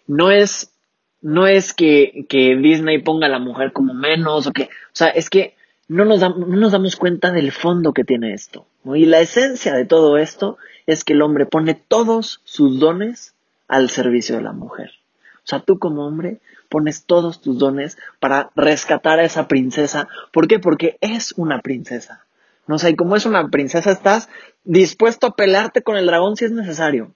no 0.06 0.30
es, 0.30 0.72
no 1.20 1.46
es 1.46 1.72
que, 1.72 2.26
que 2.28 2.56
Disney 2.56 2.98
ponga 2.98 3.26
a 3.26 3.30
la 3.30 3.38
mujer 3.38 3.72
como 3.72 3.94
menos 3.94 4.46
o 4.46 4.52
que, 4.52 4.64
o 4.64 4.94
sea, 4.94 5.08
es 5.08 5.30
que 5.30 5.54
no 5.86 6.04
nos, 6.04 6.20
no 6.20 6.46
nos 6.46 6.72
damos 6.72 6.96
cuenta 6.96 7.30
del 7.30 7.52
fondo 7.52 7.92
que 7.92 8.04
tiene 8.04 8.32
esto. 8.32 8.66
¿no? 8.84 8.96
Y 8.96 9.06
la 9.06 9.20
esencia 9.20 9.74
de 9.74 9.84
todo 9.84 10.18
esto 10.18 10.56
es 10.86 11.04
que 11.04 11.12
el 11.12 11.22
hombre 11.22 11.46
pone 11.46 11.74
todos 11.74 12.40
sus 12.44 12.78
dones 12.78 13.34
al 13.70 13.88
servicio 13.88 14.36
de 14.36 14.42
la 14.42 14.52
mujer. 14.52 14.90
O 15.36 15.46
sea, 15.46 15.60
tú 15.60 15.78
como 15.78 16.06
hombre 16.06 16.40
pones 16.68 17.04
todos 17.04 17.40
tus 17.40 17.58
dones 17.58 17.96
para 18.18 18.50
rescatar 18.56 19.20
a 19.20 19.24
esa 19.24 19.48
princesa. 19.48 20.08
¿Por 20.32 20.48
qué? 20.48 20.58
Porque 20.58 20.98
es 21.00 21.32
una 21.36 21.60
princesa. 21.62 22.26
No 22.66 22.78
sé, 22.78 22.90
y 22.90 22.96
como 22.96 23.16
es 23.16 23.26
una 23.26 23.48
princesa, 23.48 23.90
estás 23.90 24.28
dispuesto 24.64 25.28
a 25.28 25.36
pelearte 25.36 25.82
con 25.82 25.96
el 25.96 26.06
dragón 26.06 26.36
si 26.36 26.44
es 26.44 26.52
necesario. 26.52 27.14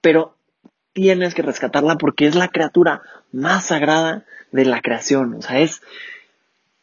Pero 0.00 0.34
tienes 0.92 1.34
que 1.34 1.42
rescatarla 1.42 1.96
porque 1.96 2.26
es 2.26 2.34
la 2.34 2.48
criatura 2.48 3.02
más 3.30 3.66
sagrada 3.66 4.24
de 4.52 4.64
la 4.64 4.80
creación. 4.80 5.34
O 5.34 5.42
sea, 5.42 5.60
es 5.60 5.82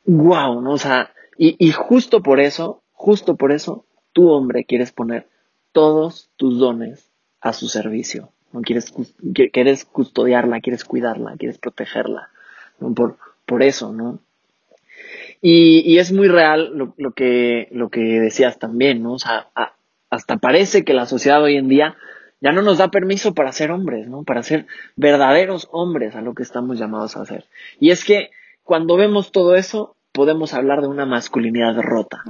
wow, 0.05 0.61
¿no? 0.61 0.73
O 0.73 0.77
sea, 0.77 1.11
y 1.35 1.71
justo 1.71 2.21
por 2.21 2.39
eso, 2.39 2.83
justo 2.91 3.35
por 3.35 3.51
eso, 3.51 3.85
tú 4.11 4.29
hombre 4.29 4.65
quieres 4.65 4.91
poner 4.91 5.27
todos 5.71 6.29
tus 6.37 6.59
dones 6.59 7.09
a 7.41 7.53
su 7.53 7.67
servicio 7.67 8.32
no 8.53 8.61
quieres, 8.61 8.93
quieres 9.51 9.85
custodiarla, 9.85 10.61
quieres 10.61 10.85
cuidarla, 10.85 11.35
quieres 11.37 11.57
protegerla, 11.57 12.29
por, 12.95 13.17
por 13.45 13.63
eso, 13.63 13.91
¿no? 13.91 14.19
Y, 15.41 15.81
y 15.85 15.97
es 15.97 16.13
muy 16.13 16.29
real 16.29 16.71
lo, 16.73 16.93
lo, 16.97 17.11
que, 17.11 17.67
lo 17.71 17.89
que 17.89 17.99
decías 17.99 18.59
también, 18.59 19.03
¿no? 19.03 19.13
O 19.13 19.19
sea, 19.19 19.47
hasta 20.09 20.37
parece 20.37 20.85
que 20.85 20.93
la 20.93 21.05
sociedad 21.05 21.43
hoy 21.43 21.57
en 21.57 21.67
día 21.67 21.97
ya 22.39 22.51
no 22.51 22.61
nos 22.61 22.77
da 22.77 22.91
permiso 22.91 23.33
para 23.33 23.51
ser 23.51 23.71
hombres, 23.71 24.07
¿no? 24.07 24.23
Para 24.23 24.43
ser 24.43 24.67
verdaderos 24.95 25.67
hombres 25.71 26.15
a 26.15 26.21
lo 26.21 26.33
que 26.33 26.43
estamos 26.43 26.79
llamados 26.79 27.17
a 27.17 27.21
hacer. 27.21 27.45
Y 27.79 27.89
es 27.89 28.05
que 28.05 28.29
cuando 28.63 28.95
vemos 28.95 29.31
todo 29.31 29.55
eso, 29.55 29.95
podemos 30.13 30.53
hablar 30.53 30.81
de 30.81 30.87
una 30.87 31.05
masculinidad 31.05 31.75
rota, 31.81 32.23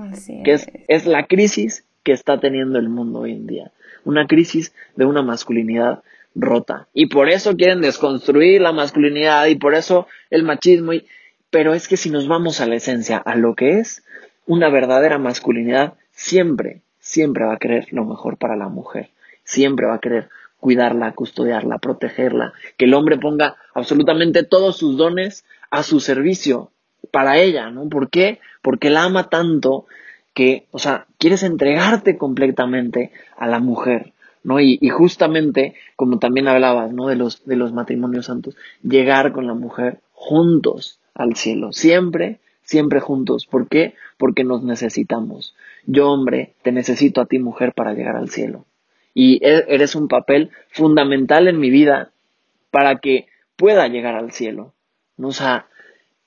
que 0.44 0.54
es, 0.54 0.72
es 0.88 1.06
la 1.06 1.28
crisis 1.28 1.86
que 2.04 2.14
está 2.14 2.40
teniendo 2.40 2.80
el 2.80 2.90
mundo 2.90 3.20
hoy 3.20 3.34
en 3.34 3.46
día. 3.46 3.72
Una 4.06 4.26
crisis 4.28 4.74
de 4.96 5.06
una 5.06 5.22
masculinidad 5.22 6.04
rota. 6.36 6.88
Y 6.94 7.08
por 7.08 7.30
eso 7.30 7.56
quieren 7.56 7.82
desconstruir 7.82 8.62
la 8.62 8.72
masculinidad 8.72 9.46
y 9.48 9.56
por 9.56 9.76
eso 9.76 10.08
el 10.30 10.44
machismo. 10.44 10.94
Y... 10.94 11.06
Pero 11.50 11.74
es 11.74 11.88
que 11.88 11.98
si 11.98 12.10
nos 12.10 12.28
vamos 12.28 12.62
a 12.62 12.68
la 12.68 12.76
esencia, 12.76 13.18
a 13.18 13.36
lo 13.36 13.56
que 13.56 13.80
es 13.80 14.04
una 14.46 14.70
verdadera 14.70 15.18
masculinidad, 15.18 15.94
siempre, 16.12 16.82
siempre 17.00 17.46
va 17.46 17.54
a 17.54 17.60
querer 17.60 17.88
lo 17.92 18.06
mejor 18.06 18.38
para 18.38 18.56
la 18.56 18.70
mujer. 18.70 19.10
Siempre 19.44 19.86
va 19.86 19.96
a 19.96 20.00
querer 20.00 20.30
cuidarla, 20.60 21.12
custodiarla, 21.12 21.78
protegerla. 21.78 22.54
Que 22.78 22.86
el 22.86 22.94
hombre 22.94 23.18
ponga 23.18 23.58
absolutamente 23.74 24.44
todos 24.44 24.78
sus 24.78 24.98
dones 24.98 25.46
a 25.70 25.84
su 25.84 26.00
servicio 26.00 26.72
para 27.12 27.38
ella, 27.38 27.70
¿no? 27.70 27.90
¿Por 27.90 28.10
qué? 28.10 28.40
Porque 28.62 28.90
la 28.90 29.04
ama 29.04 29.30
tanto 29.30 29.86
que, 30.34 30.66
o 30.72 30.80
sea, 30.80 31.06
quieres 31.18 31.44
entregarte 31.44 32.18
completamente 32.18 33.12
a 33.38 33.48
la 33.48 33.60
mujer. 33.60 34.13
¿No? 34.44 34.60
Y, 34.60 34.78
justamente, 34.90 35.76
como 35.96 36.20
también 36.20 36.48
hablabas, 36.48 36.92
¿no? 36.92 37.08
De 37.08 37.16
los, 37.16 37.46
de 37.46 37.56
los 37.56 37.74
matrimonios 37.74 38.28
santos, 38.28 38.56
llegar 38.82 39.32
con 39.32 39.48
la 39.48 39.54
mujer 39.54 40.00
juntos 40.12 41.00
al 41.14 41.36
cielo, 41.36 41.72
siempre, 41.74 42.40
siempre 42.64 43.00
juntos. 43.00 43.46
¿Por 43.46 43.68
qué? 43.68 43.96
Porque 44.18 44.44
nos 44.44 44.64
necesitamos. 44.64 45.56
Yo, 45.86 46.12
hombre, 46.12 46.54
te 46.62 46.72
necesito 46.72 47.22
a 47.22 47.26
ti, 47.26 47.40
mujer, 47.40 47.74
para 47.74 47.94
llegar 47.94 48.16
al 48.16 48.30
cielo. 48.30 48.66
Y 49.14 49.44
e, 49.46 49.66
eres 49.68 49.96
un 49.96 50.08
papel 50.08 50.52
fundamental 50.70 51.48
en 51.48 51.60
mi 51.60 51.70
vida 51.70 52.12
para 52.72 53.00
que 53.00 53.28
pueda 53.56 53.88
llegar 53.88 54.16
al 54.16 54.32
cielo. 54.32 54.74
O 55.18 55.32
sea, 55.32 55.68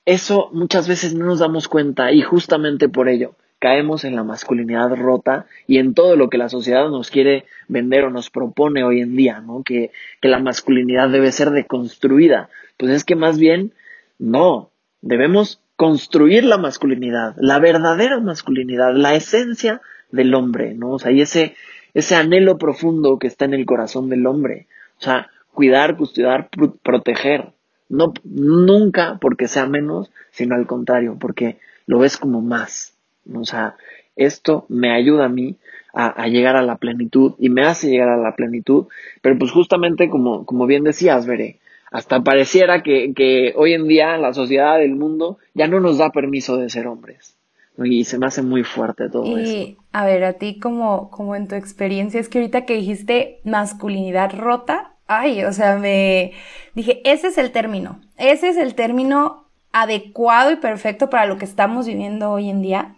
eso 0.05 0.51
muchas 0.53 0.87
veces 0.89 1.15
no 1.15 1.27
nos 1.27 1.41
damos 1.41 1.69
cuenta 1.69 2.13
y 2.13 2.23
justamente 2.23 2.89
por 2.89 3.09
ello 3.09 3.35
caemos 3.59 4.05
en 4.05 4.17
la 4.17 4.25
masculinidad 4.25 4.95
rota 4.97 5.47
y 5.67 5.79
en 5.79 5.95
todo 5.95 6.17
lo 6.17 6.29
que 6.29 6.39
la 6.39 6.49
sociedad 6.49 6.89
nos 6.89 7.11
quiere 7.11 7.45
vender 7.69 8.05
o 8.05 8.11
nos 8.11 8.31
propone 8.31 8.85
hoy 8.85 9.01
en 9.01 9.17
día, 9.17 9.41
¿no? 9.41 9.63
Que, 9.63 9.91
que 10.21 10.29
la 10.29 10.39
masculinidad 10.39 11.09
debe 11.09 11.33
ser 11.33 11.51
deconstruida. 11.51 12.49
Pues 12.77 12.93
es 12.93 13.05
que 13.05 13.17
más 13.17 13.39
bien, 13.39 13.73
no, 14.19 14.71
debemos 15.01 15.61
construir 15.77 16.45
la 16.45 16.59
masculinidad, 16.59 17.35
la 17.39 17.59
verdadera 17.59 18.19
masculinidad, 18.21 18.95
la 18.95 19.15
esencia 19.15 19.81
del 20.11 20.35
hombre, 20.35 20.75
¿no? 20.75 20.93
O 20.93 20.99
sea, 20.99 21.13
y 21.13 21.21
ese, 21.21 21.55
ese 21.95 22.15
anhelo 22.15 22.59
profundo 22.59 23.19
que 23.19 23.27
está 23.27 23.45
en 23.45 23.55
el 23.55 23.67
corazón 23.67 24.09
del 24.09 24.27
hombre. 24.27 24.67
O 24.99 25.03
sea, 25.03 25.31
cuidar, 25.53 25.97
custodiar, 25.97 26.49
proteger. 26.83 27.53
No, 27.89 28.13
nunca 28.25 29.19
porque 29.21 29.49
sea 29.49 29.67
menos, 29.67 30.11
sino 30.31 30.57
al 30.57 30.67
contrario, 30.67 31.17
porque 31.21 31.59
lo 31.87 31.99
ves 31.99 32.17
como 32.17 32.41
más. 32.41 32.96
O 33.35 33.45
sea, 33.45 33.77
esto 34.17 34.67
me 34.69 34.93
ayuda 34.93 35.27
a 35.27 35.29
mí 35.29 35.57
a, 35.93 36.29
llegar 36.29 36.57
a 36.57 36.63
la 36.63 36.77
plenitud 36.77 37.35
y 37.39 37.49
me 37.49 37.63
hace 37.63 37.89
llegar 37.89 38.11
a 38.11 38.19
la 38.19 38.37
plenitud, 38.37 38.87
pero 39.23 39.39
pues 39.39 39.51
justamente 39.51 40.11
como, 40.11 40.45
como 40.45 40.67
bien 40.67 40.85
decías, 40.85 41.27
Veré, 41.27 41.59
hasta 41.91 42.23
pareciera 42.23 42.83
que, 42.83 43.15
que 43.15 43.55
hoy 43.57 43.73
en 43.73 43.89
día 43.89 44.19
la 44.19 44.35
sociedad 44.35 44.79
del 44.79 44.95
mundo 44.95 45.39
ya 45.55 45.69
no 45.69 45.81
nos 45.81 45.97
da 45.97 46.11
permiso 46.11 46.59
de 46.59 46.69
ser 46.69 46.87
hombres. 46.87 47.37
Y 47.83 48.05
se 48.05 48.19
me 48.19 48.27
hace 48.27 48.43
muy 48.43 48.63
fuerte 48.63 49.09
todo 49.11 49.37
eso. 49.39 49.53
Y 49.53 49.77
a 49.93 50.05
ver, 50.07 50.25
a 50.25 50.35
ti 50.35 50.59
como, 50.59 51.11
como 51.11 51.35
en 51.35 51.47
tu 51.47 51.55
experiencia, 51.55 52.21
es 52.21 52.29
que 52.29 52.39
ahorita 52.39 52.65
que 52.65 52.75
dijiste 52.75 53.41
masculinidad 53.45 54.35
rota, 54.35 54.95
ay, 55.07 55.45
o 55.45 55.53
sea, 55.53 55.77
me 55.77 56.33
dije, 56.75 57.01
ese 57.05 57.29
es 57.29 57.39
el 57.39 57.53
término, 57.53 58.01
ese 58.17 58.49
es 58.49 58.57
el 58.57 58.75
término 58.75 59.47
adecuado 59.73 60.53
y 60.53 60.57
perfecto 60.57 61.11
para 61.11 61.27
lo 61.27 61.37
que 61.37 61.45
estamos 61.45 61.87
viviendo 61.87 62.31
hoy 62.31 62.49
en 62.49 62.63
día 62.63 62.97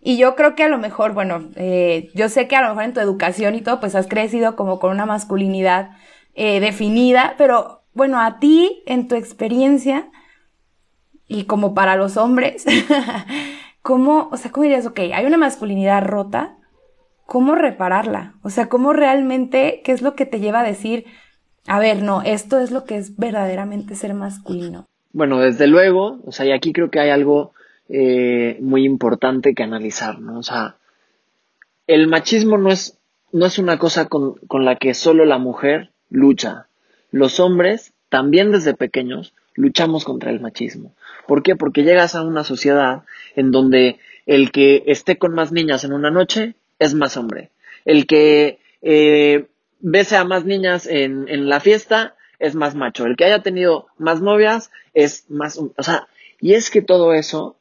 Y 0.00 0.16
yo 0.16 0.34
creo 0.34 0.54
que 0.54 0.64
a 0.64 0.68
lo 0.68 0.78
mejor, 0.78 1.12
bueno, 1.12 1.50
eh, 1.56 2.10
yo 2.14 2.28
sé 2.28 2.48
que 2.48 2.56
a 2.56 2.62
lo 2.62 2.68
mejor 2.68 2.84
en 2.84 2.94
tu 2.94 3.00
educación 3.00 3.54
y 3.54 3.60
todo, 3.60 3.80
pues 3.80 3.94
has 3.94 4.06
crecido 4.06 4.56
como 4.56 4.78
con 4.78 4.92
una 4.92 5.04
masculinidad 5.04 5.90
eh, 6.34 6.60
definida, 6.60 7.34
pero 7.36 7.82
bueno, 7.92 8.18
a 8.20 8.38
ti, 8.38 8.82
en 8.86 9.08
tu 9.08 9.14
experiencia, 9.14 10.08
y 11.28 11.44
como 11.44 11.74
para 11.74 11.96
los 11.96 12.16
hombres, 12.16 12.64
¿cómo, 13.82 14.30
o 14.32 14.36
sea, 14.36 14.50
cómo 14.50 14.64
dirías, 14.64 14.86
ok, 14.86 15.00
hay 15.12 15.26
una 15.26 15.36
masculinidad 15.36 16.04
rota, 16.04 16.56
¿cómo 17.26 17.54
repararla? 17.54 18.34
O 18.42 18.50
sea, 18.50 18.68
¿cómo 18.68 18.92
realmente, 18.94 19.82
qué 19.84 19.92
es 19.92 20.00
lo 20.02 20.14
que 20.14 20.24
te 20.24 20.40
lleva 20.40 20.60
a 20.60 20.64
decir, 20.64 21.04
a 21.66 21.78
ver, 21.78 22.02
no, 22.02 22.22
esto 22.22 22.58
es 22.58 22.70
lo 22.70 22.84
que 22.84 22.96
es 22.96 23.16
verdaderamente 23.16 23.94
ser 23.94 24.14
masculino? 24.14 24.86
Bueno, 25.12 25.38
desde 25.40 25.66
luego, 25.66 26.20
o 26.24 26.32
sea, 26.32 26.46
y 26.46 26.52
aquí 26.52 26.72
creo 26.72 26.90
que 26.90 27.00
hay 27.00 27.10
algo 27.10 27.52
eh, 27.92 28.56
muy 28.60 28.84
importante 28.84 29.54
que 29.54 29.64
analizar, 29.64 30.20
¿no? 30.20 30.38
O 30.38 30.42
sea, 30.42 30.76
el 31.86 32.06
machismo 32.06 32.56
no 32.56 32.70
es, 32.70 32.98
no 33.32 33.46
es 33.46 33.58
una 33.58 33.78
cosa 33.78 34.06
con, 34.06 34.34
con 34.46 34.64
la 34.64 34.76
que 34.76 34.94
solo 34.94 35.24
la 35.24 35.38
mujer 35.38 35.90
lucha. 36.08 36.68
Los 37.10 37.40
hombres, 37.40 37.92
también 38.08 38.52
desde 38.52 38.74
pequeños, 38.74 39.34
luchamos 39.54 40.04
contra 40.04 40.30
el 40.30 40.40
machismo. 40.40 40.94
¿Por 41.26 41.42
qué? 41.42 41.56
Porque 41.56 41.82
llegas 41.82 42.14
a 42.14 42.22
una 42.22 42.44
sociedad 42.44 43.02
en 43.34 43.50
donde 43.50 43.98
el 44.26 44.52
que 44.52 44.84
esté 44.86 45.18
con 45.18 45.34
más 45.34 45.50
niñas 45.50 45.82
en 45.82 45.92
una 45.92 46.10
noche 46.10 46.54
es 46.78 46.94
más 46.94 47.16
hombre. 47.16 47.50
El 47.84 48.06
que 48.06 48.60
eh, 48.82 49.46
bese 49.80 50.16
a 50.16 50.24
más 50.24 50.44
niñas 50.44 50.86
en, 50.86 51.28
en 51.28 51.48
la 51.48 51.58
fiesta 51.58 52.14
es 52.38 52.54
más 52.54 52.74
macho. 52.76 53.04
El 53.04 53.16
que 53.16 53.24
haya 53.24 53.42
tenido 53.42 53.86
más 53.98 54.20
novias 54.20 54.70
es 54.94 55.28
más... 55.28 55.58
O 55.58 55.82
sea, 55.82 56.06
y 56.40 56.54
es 56.54 56.70
que 56.70 56.82
todo 56.82 57.12
eso, 57.12 57.56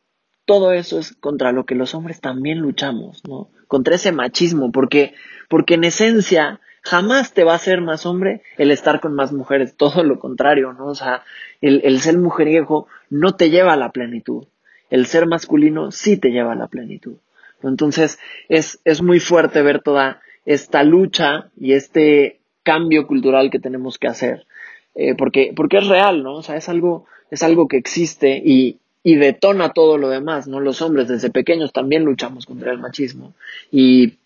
todo 0.49 0.71
eso 0.71 0.97
es 0.97 1.12
contra 1.12 1.51
lo 1.51 1.67
que 1.67 1.75
los 1.75 1.93
hombres 1.93 2.21
también 2.21 2.57
luchamos, 2.57 3.21
¿no? 3.27 3.51
Contra 3.67 3.93
ese 3.93 4.12
machismo, 4.12 4.71
porque, 4.71 5.13
porque 5.47 5.75
en 5.75 5.83
esencia 5.83 6.59
jamás 6.81 7.35
te 7.35 7.43
va 7.43 7.51
a 7.51 7.57
hacer 7.57 7.81
más 7.81 8.07
hombre 8.07 8.41
el 8.57 8.71
estar 8.71 8.99
con 8.99 9.13
más 9.13 9.31
mujeres, 9.31 9.75
todo 9.77 10.03
lo 10.03 10.17
contrario, 10.17 10.73
¿no? 10.73 10.88
O 10.88 10.95
sea, 10.95 11.21
el, 11.62 11.81
el 11.83 11.99
ser 11.99 12.17
mujeriego 12.17 12.88
no 13.12 13.35
te 13.35 13.51
lleva 13.51 13.73
a 13.73 13.77
la 13.77 13.91
plenitud, 13.91 14.47
el 14.89 15.05
ser 15.05 15.27
masculino 15.27 15.91
sí 15.91 16.17
te 16.17 16.31
lleva 16.31 16.53
a 16.53 16.55
la 16.55 16.67
plenitud. 16.67 17.17
Entonces, 17.62 18.17
es, 18.47 18.81
es 18.85 19.03
muy 19.03 19.19
fuerte 19.19 19.62
ver 19.62 19.83
toda 19.83 20.19
esta 20.45 20.81
lucha 20.81 21.51
y 21.57 21.73
este 21.73 22.39
cambio 22.63 23.05
cultural 23.05 23.51
que 23.51 23.59
tenemos 23.59 23.99
que 23.99 24.07
hacer, 24.07 24.47
eh, 24.95 25.13
porque, 25.13 25.53
porque 25.55 25.77
es 25.77 25.85
real, 25.85 26.23
¿no? 26.23 26.38
O 26.38 26.41
sea, 26.41 26.55
es 26.55 26.69
algo, 26.69 27.05
es 27.29 27.43
algo 27.43 27.67
que 27.67 27.77
existe 27.77 28.41
y, 28.43 28.79
y 29.03 29.15
detona 29.15 29.69
todo 29.69 29.97
lo 29.97 30.09
demás, 30.09 30.47
¿no? 30.47 30.59
Los 30.59 30.81
hombres 30.81 31.07
desde 31.07 31.29
pequeños 31.29 31.71
también 31.71 32.03
luchamos 32.03 32.45
contra 32.45 32.71
el 32.71 32.79
machismo 32.79 33.33
y 33.71 34.17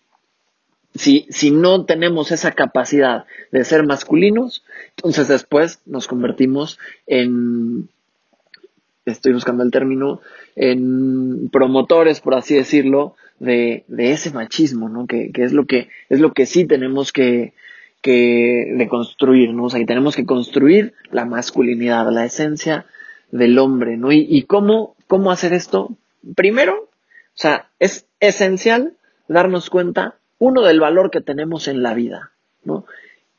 si, 0.94 1.26
si 1.30 1.50
no 1.50 1.84
tenemos 1.84 2.30
esa 2.30 2.52
capacidad 2.52 3.24
de 3.50 3.64
ser 3.64 3.84
masculinos, 3.84 4.64
entonces 4.96 5.28
después 5.28 5.80
nos 5.86 6.06
convertimos 6.06 6.78
en, 7.06 7.88
estoy 9.04 9.32
buscando 9.32 9.64
el 9.64 9.70
término, 9.70 10.20
en 10.54 11.48
promotores, 11.50 12.20
por 12.20 12.34
así 12.34 12.54
decirlo, 12.54 13.16
de, 13.40 13.84
de 13.88 14.12
ese 14.12 14.30
machismo, 14.30 14.88
¿no? 14.88 15.06
Que, 15.06 15.32
que, 15.32 15.42
es 15.42 15.52
lo 15.52 15.66
que, 15.66 15.88
es 16.08 16.20
lo 16.20 16.32
que 16.32 16.46
sí 16.46 16.64
tenemos 16.64 17.12
que, 17.12 17.52
que 18.00 18.66
¿no? 19.52 19.64
O 19.64 19.70
sea, 19.70 19.80
que 19.80 19.86
tenemos 19.86 20.14
que 20.14 20.26
construir 20.26 20.94
la 21.10 21.24
masculinidad, 21.24 22.08
la 22.12 22.24
esencia 22.24 22.86
del 23.34 23.58
hombre, 23.58 23.96
¿no? 23.96 24.12
Y, 24.12 24.44
cómo, 24.44 24.94
cómo 25.08 25.32
hacer 25.32 25.52
esto. 25.52 25.90
Primero, 26.36 26.74
o 26.84 26.88
sea, 27.34 27.68
es 27.80 28.06
esencial 28.20 28.94
darnos 29.26 29.70
cuenta 29.70 30.14
uno 30.38 30.62
del 30.62 30.78
valor 30.78 31.10
que 31.10 31.20
tenemos 31.20 31.66
en 31.66 31.82
la 31.82 31.94
vida, 31.94 32.30
¿no? 32.62 32.86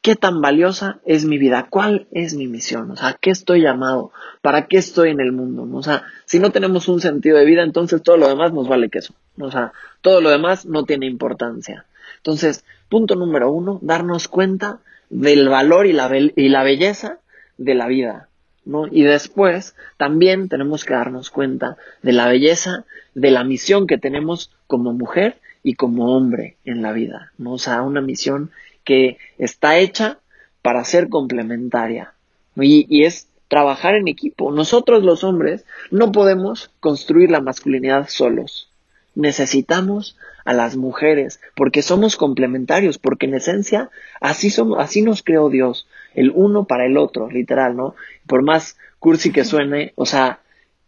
¿Qué 0.01 0.15
tan 0.15 0.41
valiosa 0.41 0.99
es 1.05 1.23
mi 1.23 1.37
vida? 1.37 1.67
¿Cuál 1.69 2.07
es 2.11 2.35
mi 2.35 2.47
misión? 2.47 2.91
O 2.91 2.97
sea, 2.97 3.17
¿qué 3.19 3.29
estoy 3.31 3.61
llamado? 3.61 4.11
¿Para 4.41 4.67
qué 4.67 4.77
estoy 4.77 5.11
en 5.11 5.21
el 5.21 5.31
mundo? 5.31 5.65
O 5.75 5.81
sea, 5.81 6.03
si 6.25 6.39
no 6.39 6.51
tenemos 6.51 6.89
un 6.89 6.99
sentido 6.99 7.37
de 7.37 7.45
vida, 7.45 7.63
entonces 7.63 8.03
todo 8.03 8.17
lo 8.17 8.27
demás 8.27 8.51
nos 8.51 8.67
vale 8.67 8.89
queso. 8.89 9.13
O 9.39 9.49
sea, 9.49 9.71
todo 10.01 10.19
lo 10.19 10.29
demás 10.29 10.65
no 10.65 10.83
tiene 10.83 11.05
importancia. 11.05 11.85
Entonces, 12.17 12.65
punto 12.89 13.15
número 13.15 13.49
uno, 13.49 13.79
darnos 13.81 14.27
cuenta 14.27 14.79
del 15.09 15.47
valor 15.47 15.87
y 15.87 15.91
y 16.35 16.49
la 16.49 16.63
belleza 16.63 17.19
de 17.57 17.75
la 17.75 17.87
vida. 17.87 18.27
¿No? 18.65 18.87
Y 18.87 19.03
después 19.03 19.75
también 19.97 20.49
tenemos 20.49 20.83
que 20.83 20.93
darnos 20.93 21.29
cuenta 21.29 21.77
de 22.01 22.13
la 22.13 22.27
belleza 22.27 22.85
de 23.13 23.31
la 23.31 23.43
misión 23.43 23.87
que 23.87 23.97
tenemos 23.97 24.51
como 24.67 24.93
mujer 24.93 25.39
y 25.63 25.75
como 25.75 26.15
hombre 26.15 26.57
en 26.65 26.81
la 26.81 26.91
vida, 26.91 27.31
¿no? 27.37 27.53
O 27.53 27.57
sea, 27.57 27.81
una 27.81 28.01
misión 28.01 28.51
que 28.83 29.17
está 29.37 29.77
hecha 29.77 30.19
para 30.61 30.83
ser 30.83 31.09
complementaria. 31.09 32.13
Y, 32.55 32.85
y, 32.89 33.03
es 33.03 33.29
trabajar 33.47 33.95
en 33.95 34.07
equipo. 34.07 34.51
Nosotros 34.51 35.03
los 35.03 35.23
hombres 35.23 35.65
no 35.91 36.11
podemos 36.11 36.71
construir 36.79 37.31
la 37.31 37.41
masculinidad 37.41 38.07
solos. 38.07 38.69
Necesitamos 39.15 40.17
a 40.43 40.53
las 40.53 40.75
mujeres 40.75 41.39
porque 41.55 41.81
somos 41.81 42.15
complementarios, 42.15 42.97
porque 42.97 43.25
en 43.25 43.33
esencia 43.33 43.89
así 44.21 44.49
somos, 44.49 44.79
así 44.79 45.01
nos 45.01 45.23
creó 45.23 45.49
Dios, 45.49 45.87
el 46.13 46.31
uno 46.33 46.65
para 46.65 46.85
el 46.85 46.97
otro, 46.97 47.29
literal, 47.29 47.75
¿no? 47.75 47.95
Por 48.27 48.43
más 48.43 48.77
cursi 48.99 49.31
que 49.31 49.43
suene, 49.43 49.93
o 49.95 50.05
sea, 50.05 50.39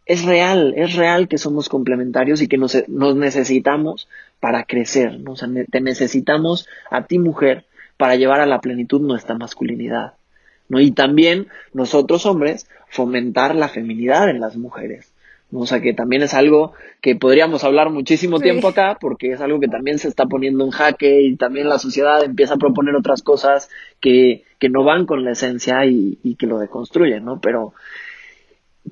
es 0.08 0.24
real, 0.24 0.74
es 0.78 0.96
real 0.96 1.28
que 1.28 1.38
somos 1.38 1.68
complementarios 1.68 2.42
y 2.42 2.48
que 2.48 2.58
nos, 2.58 2.88
necesitamos 2.88 4.08
para 4.40 4.64
crecer, 4.64 5.20
¿no? 5.20 5.34
o 5.34 5.36
sea, 5.36 5.50
te 5.70 5.82
necesitamos 5.82 6.68
a 6.90 7.06
ti 7.06 7.20
mujer 7.20 7.66
para 7.98 8.16
llevar 8.16 8.40
a 8.40 8.46
la 8.46 8.62
plenitud 8.62 9.02
nuestra 9.02 9.36
masculinidad, 9.36 10.14
¿no? 10.70 10.80
Y 10.80 10.92
también 10.92 11.48
nosotros 11.74 12.26
hombres 12.26 12.68
fomentar 12.90 13.56
la 13.56 13.68
feminidad 13.68 14.30
en 14.30 14.40
las 14.40 14.56
mujeres. 14.56 15.12
O 15.54 15.66
sea, 15.66 15.82
que 15.82 15.94
también 15.94 16.24
es 16.24 16.34
algo 16.34 16.74
que 17.02 17.16
podríamos 17.16 17.64
hablar 17.64 17.90
muchísimo 17.90 18.40
tiempo 18.40 18.68
acá 18.68 18.98
porque 19.00 19.32
es 19.32 19.40
algo 19.40 19.60
que 19.62 19.70
también 19.70 19.98
se 19.98 20.10
está 20.10 20.26
poniendo 20.26 20.66
en 20.66 20.72
jaque 20.72 21.22
y 21.22 21.38
también 21.38 21.70
la 21.70 21.80
sociedad 21.80 22.22
empieza 22.24 22.56
a 22.56 22.58
proponer 22.58 22.96
otras 22.96 23.22
cosas 23.22 23.70
que, 24.02 24.44
que 24.60 24.70
no 24.70 24.84
van 24.84 25.06
con 25.06 25.24
la 25.24 25.32
esencia 25.32 25.86
y, 25.86 26.20
y 26.22 26.36
que 26.36 26.48
lo 26.48 26.60
deconstruyen, 26.60 27.24
¿no? 27.24 27.40
Pero, 27.40 27.74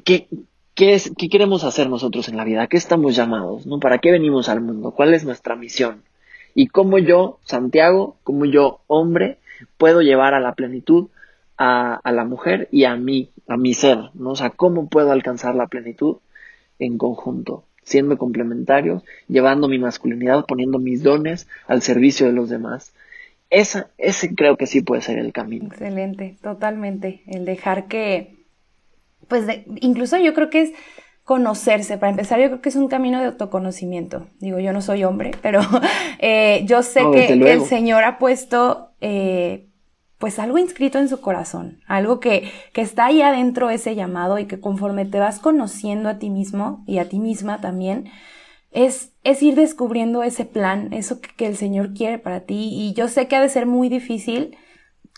¿qué, 0.06 0.28
¿Qué, 0.76 0.94
es, 0.94 1.12
¿Qué 1.18 1.30
queremos 1.30 1.64
hacer 1.64 1.90
nosotros 1.90 2.28
en 2.28 2.36
la 2.36 2.44
vida? 2.44 2.68
qué 2.68 2.76
estamos 2.76 3.16
llamados? 3.16 3.66
¿no? 3.66 3.80
¿Para 3.80 3.98
qué 4.00 4.12
venimos 4.12 4.50
al 4.50 4.60
mundo? 4.60 4.92
¿Cuál 4.92 5.14
es 5.14 5.24
nuestra 5.24 5.56
misión? 5.56 6.04
Y 6.54 6.68
cómo 6.68 6.98
yo, 6.98 7.40
Santiago, 7.44 8.18
cómo 8.24 8.46
yo, 8.46 8.80
hombre, 8.88 9.38
puedo 9.78 10.02
llevar 10.02 10.34
a 10.34 10.42
la 10.42 10.54
plenitud 10.54 11.08
a, 11.58 11.96
a 11.96 12.12
la 12.12 12.26
mujer 12.26 12.68
y 12.72 12.84
a 12.84 12.96
mí, 12.96 13.30
a 13.48 13.56
mi 13.56 13.74
ser, 13.74 14.10
¿no? 14.14 14.32
O 14.32 14.36
sea, 14.36 14.50
cómo 14.50 14.90
puedo 14.90 15.12
alcanzar 15.12 15.56
la 15.56 15.68
plenitud 15.68 16.18
en 16.80 16.98
conjunto, 16.98 17.66
siendo 17.84 18.18
complementarios, 18.18 19.04
llevando 19.28 19.68
mi 19.68 19.80
masculinidad, 19.80 20.46
poniendo 20.46 20.80
mis 20.80 21.04
dones 21.04 21.48
al 21.68 21.82
servicio 21.82 22.26
de 22.28 22.34
los 22.34 22.50
demás. 22.50 22.94
Esa, 23.50 23.88
ese 23.98 24.34
creo 24.34 24.58
que 24.58 24.68
sí 24.68 24.82
puede 24.82 25.02
ser 25.02 25.20
el 25.20 25.32
camino. 25.32 25.68
Excelente, 25.68 26.38
totalmente. 26.42 27.22
El 27.28 27.46
dejar 27.46 27.88
que, 27.88 28.36
pues 29.28 29.46
incluso 29.82 30.18
yo 30.18 30.34
creo 30.34 30.50
que 30.50 30.62
es 30.64 30.74
conocerse. 31.26 31.98
Para 31.98 32.12
empezar, 32.12 32.40
yo 32.40 32.48
creo 32.48 32.62
que 32.62 32.70
es 32.70 32.76
un 32.76 32.88
camino 32.88 33.20
de 33.20 33.26
autoconocimiento. 33.26 34.28
Digo, 34.40 34.60
yo 34.60 34.72
no 34.72 34.82
soy 34.82 35.04
hombre, 35.04 35.32
pero 35.42 35.60
eh, 36.20 36.62
yo 36.66 36.82
sé 36.84 37.02
que, 37.12 37.34
el 37.34 37.62
Señor 37.62 38.04
ha 38.04 38.18
puesto 38.18 38.92
eh, 39.02 39.68
pues 40.18 40.40
algo 40.40 40.58
inscrito 40.58 40.98
en 41.00 41.10
su 41.10 41.20
corazón, 41.22 41.82
algo 41.88 42.20
que, 42.20 42.52
que 42.74 42.82
está 42.82 43.06
ahí 43.06 43.22
adentro 43.22 43.70
ese 43.70 43.96
llamado 43.96 44.40
y 44.40 44.46
que 44.46 44.60
conforme 44.60 45.06
te 45.06 45.20
vas 45.20 45.40
conociendo 45.40 46.10
a 46.10 46.20
ti 46.20 46.30
mismo 46.30 46.84
y 46.88 47.00
a 47.00 47.10
ti 47.10 47.20
misma 47.20 47.60
también, 47.60 48.10
es, 48.76 49.14
es 49.24 49.42
ir 49.42 49.56
descubriendo 49.56 50.22
ese 50.22 50.46
plan, 50.46 50.92
eso 50.92 51.20
que, 51.22 51.48
el 51.48 51.56
Señor 51.56 51.94
quiere 51.94 52.20
para 52.20 52.42
ti. 52.42 52.70
Y 52.74 52.94
yo 52.94 53.08
sé 53.08 53.28
que 53.28 53.38
ha 53.38 53.42
de 53.42 53.50
ser 53.50 53.66
muy 53.66 53.88
difícil 53.88 54.58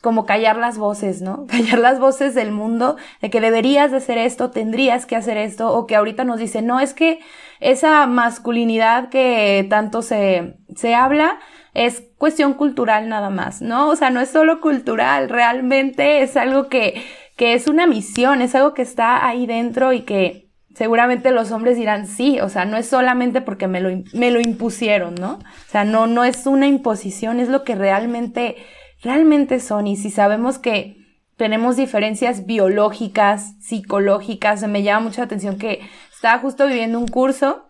como 0.03 0.27
callar 0.27 0.57
las 0.57 0.77
voces, 0.77 1.23
¿no? 1.23 1.47
Callar 1.49 1.79
las 1.79 1.99
voces 1.99 2.35
del 2.35 2.51
mundo 2.51 2.97
de 3.19 3.31
que 3.31 3.41
deberías 3.41 3.89
de 3.89 3.97
hacer 3.97 4.19
esto, 4.19 4.51
tendrías 4.51 5.07
que 5.07 5.15
hacer 5.15 5.37
esto, 5.37 5.73
o 5.73 5.87
que 5.87 5.95
ahorita 5.95 6.23
nos 6.23 6.39
dice, 6.39 6.61
no, 6.61 6.79
es 6.79 6.93
que 6.93 7.19
esa 7.59 8.05
masculinidad 8.05 9.09
que 9.09 9.65
tanto 9.69 10.03
se, 10.03 10.59
se 10.75 10.93
habla 10.93 11.39
es 11.77 12.03
cuestión 12.17 12.55
cultural 12.55 13.07
nada 13.07 13.29
más, 13.29 13.61
¿no? 13.61 13.89
O 13.89 13.95
sea, 13.95 14.09
no 14.09 14.19
es 14.19 14.29
solo 14.29 14.61
cultural, 14.61 15.29
realmente 15.29 16.23
es 16.23 16.35
algo 16.35 16.69
que, 16.69 17.03
que 17.35 17.53
es 17.53 17.67
una 17.67 17.85
misión, 17.85 18.41
es 18.41 18.55
algo 18.55 18.73
que 18.73 18.81
está 18.81 19.27
ahí 19.27 19.45
dentro 19.45 19.93
y 19.93 20.01
que 20.01 20.49
seguramente 20.73 21.29
los 21.29 21.51
hombres 21.51 21.77
dirán 21.77 22.07
sí, 22.07 22.39
o 22.39 22.49
sea, 22.49 22.65
no 22.65 22.77
es 22.77 22.87
solamente 22.87 23.41
porque 23.41 23.67
me 23.67 23.79
lo, 23.79 23.89
me 24.13 24.31
lo 24.31 24.41
impusieron, 24.41 25.13
¿no? 25.15 25.33
O 25.33 25.69
sea, 25.71 25.85
no, 25.85 26.07
no 26.07 26.23
es 26.23 26.47
una 26.47 26.65
imposición, 26.65 27.39
es 27.39 27.47
lo 27.47 27.63
que 27.63 27.75
realmente 27.75 28.55
realmente 29.03 29.59
son 29.59 29.85
y 29.85 29.97
si 29.97 30.09
sabemos 30.09 30.57
que 30.57 30.97
tenemos 31.35 31.75
diferencias 31.75 32.47
biológicas, 32.47 33.53
psicológicas, 33.59 34.67
me 34.67 34.81
llama 34.81 35.09
mucha 35.09 35.21
atención 35.21 35.59
que 35.59 35.81
estaba 36.11 36.39
justo 36.39 36.65
viviendo 36.65 36.97
un 36.97 37.07
curso 37.07 37.66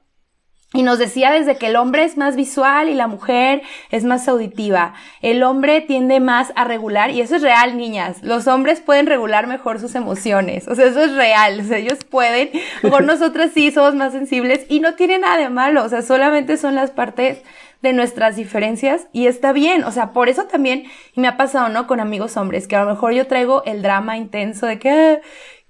Y 0.74 0.84
nos 0.84 1.00
decía 1.00 1.32
desde 1.32 1.56
que 1.56 1.68
el 1.68 1.78
hombre 1.78 2.04
es 2.04 2.18
más 2.18 2.36
visual 2.36 2.90
y 2.90 2.94
la 2.94 3.08
mujer 3.08 3.62
es 3.90 4.04
más 4.04 4.28
auditiva. 4.28 4.96
El 5.22 5.42
hombre 5.44 5.80
tiende 5.80 6.20
más 6.20 6.52
a 6.58 6.66
regular, 6.66 7.10
y 7.10 7.22
eso 7.22 7.38
es 7.38 7.42
real, 7.42 7.78
niñas. 7.78 8.22
Los 8.22 8.48
hombres 8.48 8.82
pueden 8.82 9.08
regular 9.08 9.48
mejor 9.48 9.80
sus 9.80 9.96
emociones. 9.96 10.68
O 10.68 10.76
sea, 10.76 10.88
eso 10.88 11.02
es 11.02 11.14
real. 11.14 11.62
O 11.62 11.64
sea, 11.64 11.78
ellos 11.78 12.04
pueden. 12.04 12.50
Por 12.82 13.04
nosotras 13.06 13.52
sí 13.54 13.72
somos 13.72 13.96
más 13.96 14.12
sensibles 14.12 14.66
y 14.68 14.82
no 14.82 14.96
tiene 14.96 15.20
nada 15.20 15.38
de 15.38 15.50
malo. 15.50 15.86
O 15.86 15.90
sea, 15.90 16.02
solamente 16.02 16.58
son 16.58 16.76
las 16.76 16.92
partes 16.92 17.42
de 17.82 17.94
nuestras 17.94 18.36
diferencias 18.36 19.08
y 19.14 19.28
está 19.28 19.54
bien. 19.54 19.86
O 19.86 19.94
sea, 19.94 20.12
por 20.12 20.28
eso 20.28 20.48
también, 20.48 20.84
y 21.16 21.22
me 21.22 21.30
ha 21.30 21.38
pasado, 21.38 21.70
¿no? 21.70 21.88
Con 21.88 22.02
amigos 22.02 22.36
hombres, 22.36 22.68
que 22.68 22.76
a 22.76 22.84
lo 22.84 22.92
mejor 22.92 23.14
yo 23.14 23.26
traigo 23.26 23.64
el 23.64 23.82
drama 23.82 24.18
intenso 24.18 24.66
de 24.66 24.80
que, 24.80 24.90
ah", 24.90 25.20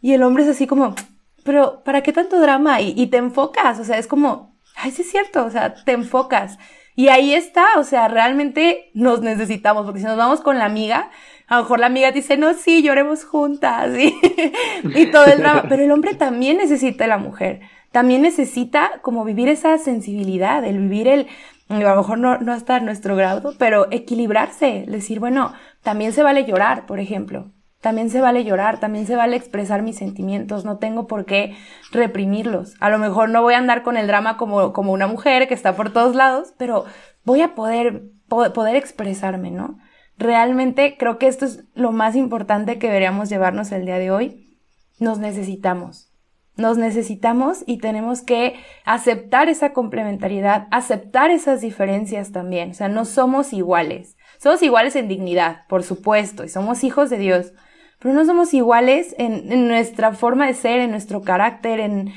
y 0.02 0.14
el 0.14 0.24
hombre 0.24 0.44
es 0.44 0.50
así 0.50 0.66
como, 0.66 0.96
pero 1.44 1.84
¿para 1.84 2.02
qué 2.02 2.14
tanto 2.14 2.40
drama? 2.40 2.82
Y, 2.82 2.94
y 2.98 3.08
te 3.08 3.18
enfocas. 3.18 3.80
O 3.80 3.84
sea, 3.84 4.00
es 4.00 4.08
como, 4.08 4.57
ay, 4.78 4.92
sí 4.92 5.02
es 5.02 5.12
cierto, 5.12 5.46
o 5.46 5.50
sea, 5.50 5.74
te 5.74 5.92
enfocas. 5.92 6.58
Y 6.96 7.10
ahí 7.10 7.34
está, 7.34 7.66
o 7.78 7.84
sea, 7.84 8.08
realmente 8.08 8.90
nos 8.94 9.22
necesitamos, 9.22 9.86
porque 9.86 10.00
si 10.00 10.06
nos 10.06 10.18
vamos 10.18 10.42
con 10.42 10.58
la 10.58 10.66
amiga, 10.66 11.12
a 11.48 11.58
lo 11.58 11.62
mejor 11.62 11.80
la 11.80 11.86
amiga 11.88 12.12
dice, 12.12 12.38
no, 12.38 12.54
sí, 12.54 12.82
lloremos 12.82 13.24
juntas, 13.24 13.92
y, 14.96 15.06
todo 15.12 15.26
el 15.26 15.40
drama. 15.40 15.66
Pero 15.70 15.84
el 15.84 15.92
hombre 15.92 16.16
también 16.16 16.58
necesita 16.58 17.06
la 17.06 17.18
mujer, 17.18 17.62
también 17.92 18.22
necesita 18.22 19.00
como 19.02 19.24
vivir 19.26 19.48
esa 19.48 19.78
sensibilidad, 19.78 20.64
el 20.66 20.80
vivir 20.80 21.08
el, 21.08 21.28
a 21.70 21.80
lo 21.80 21.98
mejor 21.98 22.18
no, 22.18 22.38
no 22.40 22.52
hasta 22.52 22.80
nuestro 22.80 23.16
grado, 23.16 23.54
pero 23.60 23.88
equilibrarse, 23.92 24.86
decir, 24.88 25.20
bueno, 25.20 25.54
también 25.84 26.14
se 26.14 26.24
vale 26.24 26.46
llorar, 26.46 26.86
por 26.86 27.00
ejemplo. 27.00 27.52
También 27.82 28.10
se 28.10 28.22
vale 28.22 28.44
llorar, 28.44 28.80
también 28.80 29.06
se 29.06 29.16
vale 29.16 29.36
expresar 29.36 29.84
mis 29.84 29.98
sentimientos, 29.98 30.66
no 30.66 30.78
tengo 30.78 31.06
por 31.06 31.26
qué 31.26 31.56
reprimirlos. 31.92 32.76
A 32.80 32.90
lo 32.90 32.98
mejor 32.98 33.30
no 33.30 33.44
voy 33.44 33.54
a 33.54 33.60
andar 33.60 33.84
con 33.84 33.98
el 33.98 34.08
drama 34.08 34.36
como, 34.38 34.74
como 34.74 34.94
una 34.94 35.08
mujer 35.08 35.48
que 35.48 35.54
está 35.54 35.76
por 35.76 35.94
todos 35.94 36.16
lados, 36.16 36.54
pero 36.58 36.86
voy 37.24 37.42
a 37.42 37.54
poder, 37.54 38.04
poder 38.28 38.76
expresarme, 38.76 39.52
¿no? 39.52 39.78
Realmente 40.18 40.98
creo 40.98 41.20
que 41.20 41.28
esto 41.28 41.46
es 41.46 41.66
lo 41.76 41.92
más 41.92 42.16
importante 42.16 42.80
que 42.80 42.88
deberíamos 42.88 43.30
llevarnos 43.30 43.72
el 43.72 43.86
día 43.86 44.00
de 44.00 44.10
hoy. 44.10 44.58
Nos 45.00 45.20
necesitamos. 45.20 46.12
Nos 46.56 46.80
necesitamos 46.80 47.64
y 47.68 47.78
tenemos 47.78 48.24
que 48.24 48.56
aceptar 48.84 49.48
esa 49.48 49.74
complementariedad, 49.74 50.68
aceptar 50.72 51.30
esas 51.30 51.62
diferencias 51.62 52.32
también. 52.32 52.72
O 52.72 52.74
sea, 52.74 52.88
no 52.88 53.06
somos 53.06 53.54
iguales. 53.54 54.18
Somos 54.40 54.64
iguales 54.64 54.96
en 54.96 55.08
dignidad, 55.08 55.68
por 55.70 55.84
supuesto, 55.84 56.44
y 56.44 56.50
somos 56.50 56.84
hijos 56.84 57.12
de 57.12 57.20
Dios, 57.20 57.54
pero 58.00 58.14
no 58.14 58.26
somos 58.26 58.54
iguales 58.54 59.16
en, 59.18 59.68
nuestra 59.68 60.12
forma 60.14 60.48
de 60.48 60.54
ser, 60.54 60.80
en 60.80 60.92
nuestro 60.92 61.22
carácter, 61.22 61.80
en, 61.80 62.14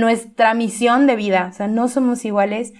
nuestra 0.00 0.54
misión 0.54 1.06
de 1.06 1.16
vida. 1.16 1.48
O 1.50 1.54
sea, 1.54 1.66
no 1.66 1.88
somos 1.88 2.24
iguales. 2.24 2.72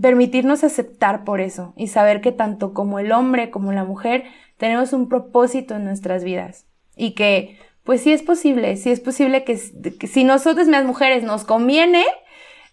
Permitirnos 0.00 0.64
aceptar 0.64 1.22
por 1.22 1.42
eso 1.42 1.74
y 1.76 1.88
saber 1.88 2.22
que 2.22 2.32
tanto 2.32 2.72
como 2.72 2.98
el 2.98 3.12
hombre 3.12 3.50
como 3.50 3.72
la 3.72 3.84
mujer 3.84 4.24
tenemos 4.56 4.94
un 4.94 5.08
propósito 5.08 5.76
en 5.76 5.84
nuestras 5.84 6.24
vidas 6.24 6.66
y 6.96 7.10
que 7.10 7.58
pues 7.84 8.00
sí 8.00 8.12
es 8.12 8.22
posible, 8.22 8.76
sí 8.76 8.90
es 8.90 9.00
posible 9.00 9.44
que, 9.44 9.58
si 9.58 10.24
nosotros, 10.24 10.68
las 10.68 10.84
mujeres, 10.84 11.24
nos 11.24 11.44
conviene 11.44 12.04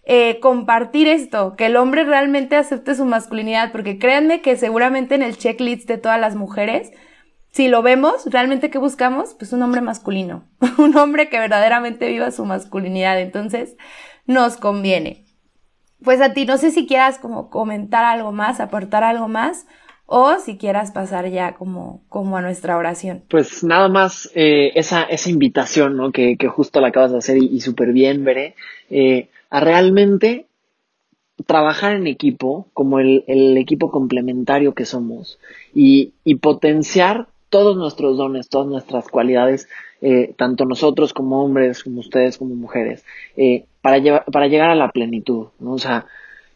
eh, 0.04 0.38
compartir 0.40 1.08
esto, 1.08 1.56
que 1.56 1.66
el 1.66 1.76
hombre 1.76 2.04
realmente 2.04 2.56
acepte 2.56 2.94
su 2.94 3.04
masculinidad, 3.04 3.72
porque 3.72 3.98
créanme 3.98 4.40
que 4.40 4.56
seguramente 4.56 5.14
en 5.14 5.22
el 5.22 5.36
checklist 5.36 5.86
de 5.88 5.98
todas 5.98 6.20
las 6.20 6.36
mujeres 6.36 6.92
si 7.52 7.68
lo 7.68 7.82
vemos, 7.82 8.26
realmente 8.26 8.70
¿qué 8.70 8.78
buscamos? 8.78 9.34
Pues 9.34 9.52
un 9.52 9.62
hombre 9.62 9.80
masculino, 9.80 10.44
un 10.78 10.96
hombre 10.96 11.28
que 11.28 11.38
verdaderamente 11.38 12.08
viva 12.08 12.30
su 12.30 12.44
masculinidad, 12.44 13.20
entonces 13.20 13.76
nos 14.26 14.56
conviene. 14.56 15.24
Pues 16.02 16.20
a 16.20 16.32
ti, 16.32 16.46
no 16.46 16.56
sé 16.56 16.70
si 16.70 16.86
quieras 16.86 17.18
como 17.18 17.50
comentar 17.50 18.04
algo 18.04 18.32
más, 18.32 18.60
aportar 18.60 19.04
algo 19.04 19.28
más, 19.28 19.66
o 20.06 20.38
si 20.38 20.56
quieras 20.56 20.90
pasar 20.92 21.28
ya 21.28 21.54
como, 21.54 22.02
como 22.08 22.36
a 22.36 22.40
nuestra 22.40 22.76
oración. 22.76 23.22
Pues 23.28 23.62
nada 23.62 23.88
más 23.88 24.30
eh, 24.34 24.72
esa, 24.74 25.02
esa 25.02 25.30
invitación 25.30 25.96
¿no? 25.96 26.10
que, 26.10 26.36
que, 26.36 26.48
justo 26.48 26.80
la 26.80 26.88
acabas 26.88 27.12
de 27.12 27.18
hacer 27.18 27.36
y, 27.36 27.60
súper 27.60 27.92
bien, 27.92 28.24
veré, 28.24 28.54
eh, 28.90 29.28
a 29.50 29.60
realmente 29.60 30.46
trabajar 31.46 31.94
en 31.94 32.06
equipo 32.06 32.66
como 32.72 32.98
el, 32.98 33.22
equipo 33.56 33.90
complementario 33.90 34.74
que 34.74 34.84
somos 34.84 35.38
y 35.74 36.12
potenciar 36.40 37.28
todos 37.50 37.76
nuestros 37.76 38.16
dones, 38.16 38.48
todas 38.48 38.68
nuestras 38.68 39.08
cualidades, 39.08 39.68
eh, 40.00 40.32
tanto 40.38 40.64
nosotros 40.64 41.12
como 41.12 41.44
hombres, 41.44 41.84
como 41.84 42.00
ustedes 42.00 42.38
como 42.38 42.54
mujeres, 42.54 43.04
eh, 43.36 43.66
para, 43.82 44.24
para 44.24 44.46
llegar 44.46 44.70
a 44.70 44.74
la 44.74 44.92
plenitud, 44.92 45.48
¿no? 45.58 45.72
O 45.72 45.78
sea, 45.78 46.06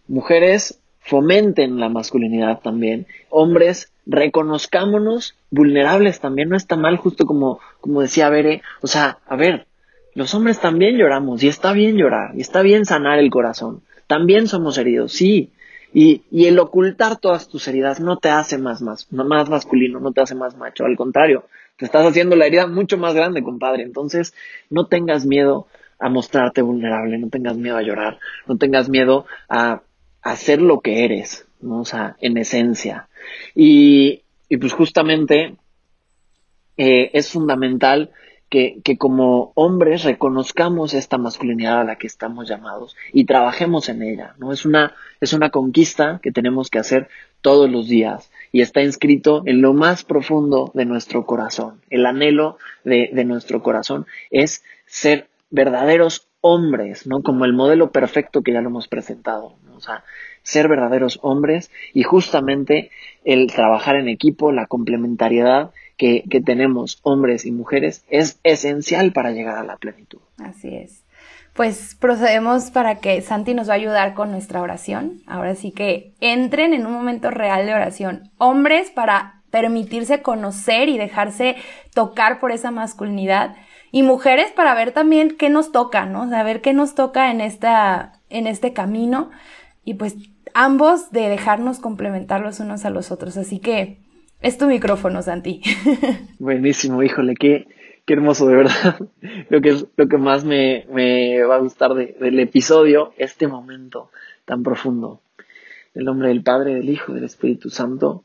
mujeres 0.09 0.81
fomenten 1.01 1.79
la 1.79 1.89
masculinidad 1.89 2.61
también, 2.61 3.07
hombres 3.29 3.93
reconozcámonos 4.07 5.37
vulnerables 5.51 6.21
también, 6.21 6.49
no 6.49 6.57
está 6.57 6.77
mal, 6.77 6.97
justo 6.97 7.27
como, 7.27 7.61
como 7.81 8.01
decía 8.01 8.31
Bere, 8.31 8.63
o 8.81 8.87
sea, 8.87 9.19
a 9.27 9.37
ver, 9.37 9.67
los 10.15 10.35
hombres 10.35 10.61
también 10.61 10.97
lloramos 10.97 11.43
y 11.43 11.49
está 11.49 11.73
bien 11.73 11.97
llorar 11.97 12.31
y 12.37 12.41
está 12.41 12.63
bien 12.63 12.87
sanar 12.87 13.19
el 13.19 13.31
corazón, 13.31 13.83
también 14.07 14.47
somos 14.47 14.79
heridos, 14.79 15.13
sí, 15.13 15.51
y, 15.95 16.23
y, 16.31 16.47
el 16.47 16.59
ocultar 16.59 17.19
todas 17.19 17.49
tus 17.49 17.69
heridas 17.69 18.01
no 18.01 18.19
te 18.19 18.29
hace 18.29 18.59
más, 18.59 18.83
más, 18.83 19.11
más 19.13 19.49
masculino, 19.49 20.01
no 20.01 20.13
te 20.13 20.21
hace 20.21 20.35
más 20.35 20.57
macho. 20.57 20.85
Al 20.85 20.97
contrario, 20.97 21.45
te 21.77 21.85
estás 21.85 22.05
haciendo 22.05 22.35
la 22.35 22.47
herida 22.47 22.67
mucho 22.67 22.99
más 22.99 23.15
grande, 23.15 23.45
compadre. 23.45 23.85
Entonces, 23.85 24.35
no 24.71 24.87
tengas 24.87 25.25
miedo 25.25 25.69
a 26.01 26.09
mostrarte 26.09 26.63
vulnerable, 26.63 27.17
no 27.17 27.29
tengas 27.29 27.57
miedo 27.57 27.77
a 27.77 27.83
llorar, 27.83 28.19
no 28.47 28.59
tengas 28.59 28.89
miedo 28.89 29.27
a, 29.49 29.83
ser 30.37 30.61
lo 30.61 30.81
que 30.81 31.05
eres, 31.05 31.47
¿no? 31.61 31.83
O 31.83 31.85
sea, 31.85 32.17
en 32.21 32.39
esencia. 32.39 33.09
Y, 33.55 34.23
y 34.49 34.57
pues 34.57 34.73
justamente 34.73 35.57
eh, 36.77 37.11
es 37.13 37.31
fundamental 37.31 38.11
que, 38.49 38.83
como 38.99 39.53
hombres 39.55 40.05
reconozcamos 40.05 40.95
esta 40.95 41.19
masculinidad 41.19 41.81
a 41.81 41.85
la 41.85 41.97
que 41.97 42.07
estamos 42.07 42.49
llamados 42.49 42.97
y 43.13 43.25
trabajemos 43.25 43.89
en 43.89 44.03
ella, 44.03 44.35
¿no? 44.39 44.53
Es 44.53 44.65
una, 44.65 44.95
es 45.21 45.33
una 45.33 45.51
conquista 45.51 46.21
que 46.23 46.31
tenemos 46.31 46.71
que 46.71 46.79
hacer 46.79 47.09
todos 47.41 47.69
los 47.71 47.89
días 47.89 48.31
y 48.53 48.61
está 48.61 48.83
inscrito 48.83 49.43
en 49.47 49.61
lo 49.61 49.75
más 49.75 50.05
profundo 50.05 50.71
de 50.75 50.85
nuestro 50.85 51.27
corazón. 51.27 51.81
El 51.91 52.07
anhelo 52.07 52.59
de, 52.85 53.11
de 53.13 53.25
nuestro 53.25 53.63
corazón 53.63 54.07
es 54.31 54.63
ser 54.87 55.29
verdaderos 55.51 56.29
hombres, 56.41 57.07
¿no? 57.07 57.23
Como 57.23 57.45
el 57.47 57.55
modelo 57.55 57.91
perfecto 57.91 58.43
que 58.43 58.53
ya 58.53 58.61
lo 58.61 58.69
hemos 58.69 58.87
presentado, 58.87 59.57
¿no? 59.65 59.81
Sea, 59.81 60.05
ser 60.43 60.69
verdaderos 60.69 61.19
hombres 61.23 61.71
y 61.93 62.03
justamente 62.03 62.91
el 63.25 63.49
trabajar 63.49 63.97
en 63.97 64.09
equipo, 64.09 64.53
la 64.53 64.67
complementariedad 64.67 65.73
que, 65.97 66.25
tenemos 66.45 66.99
hombres 67.03 67.47
y 67.47 67.53
mujeres 67.53 68.05
es 68.09 68.39
esencial 68.43 69.13
para 69.13 69.31
llegar 69.31 69.57
a 69.57 69.65
la 69.65 69.77
plenitud. 69.77 70.21
Así 70.39 70.75
es. 70.75 71.03
Pues 71.55 71.97
procedemos 72.01 72.71
para 72.71 72.97
que 72.97 73.21
Santi 73.23 73.55
nos 73.55 73.69
va 73.69 73.75
a 73.75 73.77
ayudar 73.77 74.15
con 74.15 74.33
nuestra 74.33 74.61
oración. 74.61 75.23
Ahora 75.27 75.55
sí 75.55 75.71
que 75.71 76.13
entren 76.21 76.75
en 76.75 76.85
un 76.85 76.93
momento 76.93 77.31
real 77.31 77.67
de 77.67 77.75
oración. 77.75 78.31
Hombres 78.39 78.91
para 78.91 79.43
permitirse 79.51 80.21
conocer 80.21 80.89
y 80.89 80.99
dejarse 80.99 81.55
tocar 81.95 82.41
por 82.41 82.51
esa 82.51 82.73
masculinidad. 82.73 83.55
Y 83.93 84.03
mujeres 84.03 84.51
para 84.51 84.75
ver 84.75 84.91
también 84.91 85.37
qué 85.39 85.49
nos 85.49 85.71
toca, 85.71 86.07
¿no? 86.07 86.29
Saber 86.29 86.61
qué 86.61 86.73
nos 86.73 86.97
toca 86.97 87.31
en 87.31 87.41
esta, 87.41 88.15
en 88.31 88.49
este 88.49 88.73
camino. 88.73 89.31
Y 89.85 89.95
pues 89.95 90.17
ambos 90.55 91.13
de 91.13 91.29
dejarnos 91.29 91.79
complementar 91.79 92.41
los 92.41 92.59
unos 92.59 92.85
a 92.85 92.91
los 92.91 93.13
otros. 93.13 93.37
Así 93.37 93.61
que 93.61 94.04
es 94.45 94.59
tu 94.59 94.67
micrófono, 94.67 95.23
Santi. 95.23 95.63
Buenísimo, 96.39 97.03
híjole, 97.03 97.35
qué, 97.35 97.67
qué 98.05 98.13
hermoso, 98.13 98.47
de 98.47 98.57
verdad. 98.57 98.99
Lo 99.49 99.63
que 99.63 99.71
es 99.71 99.87
lo 99.97 100.07
que 100.07 100.19
más 100.19 100.45
me, 100.45 100.87
me 100.93 101.43
va 101.45 101.57
a 101.57 101.61
gustar 101.61 101.95
del 101.95 102.39
episodio, 102.39 103.15
este 103.17 103.49
momento 103.49 104.11
tan 104.45 104.63
profundo. 104.63 105.23
El 105.95 106.05
nombre 106.05 106.29
del 106.29 106.43
Padre, 106.43 106.75
del 106.75 106.91
Hijo 106.91 107.15
del 107.15 107.25
Espíritu 107.25 107.71
Santo. 107.71 108.25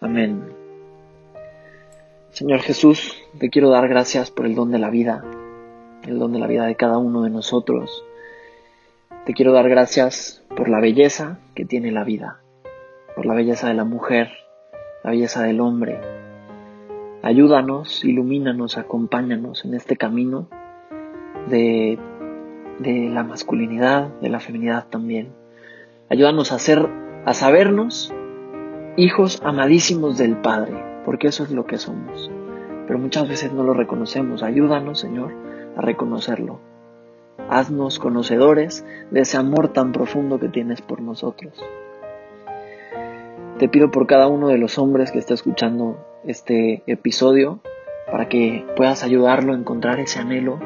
Amén. 0.00 0.44
Señor 2.30 2.60
Jesús, 2.60 3.20
te 3.38 3.50
quiero 3.50 3.68
dar 3.68 3.86
gracias 3.86 4.30
por 4.30 4.46
el 4.46 4.54
don 4.54 4.70
de 4.70 4.78
la 4.78 4.88
vida, 4.88 5.22
el 6.06 6.18
don 6.18 6.32
de 6.32 6.38
la 6.38 6.46
vida 6.46 6.64
de 6.64 6.76
cada 6.76 6.96
uno 6.96 7.22
de 7.22 7.30
nosotros. 7.30 8.02
Te 9.26 9.34
quiero 9.34 9.52
dar 9.52 9.68
gracias 9.68 10.42
por 10.56 10.70
la 10.70 10.80
belleza 10.80 11.38
que 11.54 11.66
tiene 11.66 11.92
la 11.92 12.04
vida, 12.04 12.40
por 13.14 13.26
la 13.26 13.34
belleza 13.34 13.68
de 13.68 13.74
la 13.74 13.84
mujer, 13.84 14.30
la 15.02 15.10
belleza 15.10 15.42
del 15.42 15.60
hombre. 15.60 16.00
Ayúdanos, 17.22 18.04
ilumínanos, 18.04 18.78
acompáñanos 18.78 19.64
en 19.64 19.74
este 19.74 19.96
camino 19.96 20.48
de, 21.48 21.98
de 22.78 23.08
la 23.10 23.22
masculinidad, 23.24 24.08
de 24.20 24.28
la 24.28 24.40
feminidad 24.40 24.86
también. 24.88 25.32
Ayúdanos 26.08 26.52
a 26.52 26.58
ser, 26.58 26.88
a 27.24 27.34
sabernos 27.34 28.12
hijos 28.96 29.40
amadísimos 29.44 30.18
del 30.18 30.36
Padre, 30.36 30.74
porque 31.04 31.28
eso 31.28 31.44
es 31.44 31.50
lo 31.50 31.66
que 31.66 31.78
somos. 31.78 32.30
Pero 32.86 32.98
muchas 32.98 33.28
veces 33.28 33.52
no 33.52 33.62
lo 33.62 33.74
reconocemos. 33.74 34.42
Ayúdanos, 34.42 34.98
Señor, 34.98 35.32
a 35.76 35.80
reconocerlo, 35.82 36.58
haznos 37.48 37.98
conocedores 37.98 38.84
de 39.10 39.20
ese 39.20 39.36
amor 39.36 39.68
tan 39.68 39.92
profundo 39.92 40.38
que 40.38 40.48
tienes 40.48 40.82
por 40.82 41.00
nosotros. 41.00 41.52
Te 43.60 43.68
pido 43.68 43.90
por 43.90 44.06
cada 44.06 44.26
uno 44.26 44.48
de 44.48 44.56
los 44.56 44.78
hombres 44.78 45.12
que 45.12 45.18
está 45.18 45.34
escuchando 45.34 46.02
este 46.24 46.82
episodio 46.86 47.60
para 48.10 48.26
que 48.26 48.64
puedas 48.74 49.04
ayudarlo 49.04 49.52
a 49.52 49.56
encontrar 49.56 50.00
ese 50.00 50.18
anhelo 50.18 50.58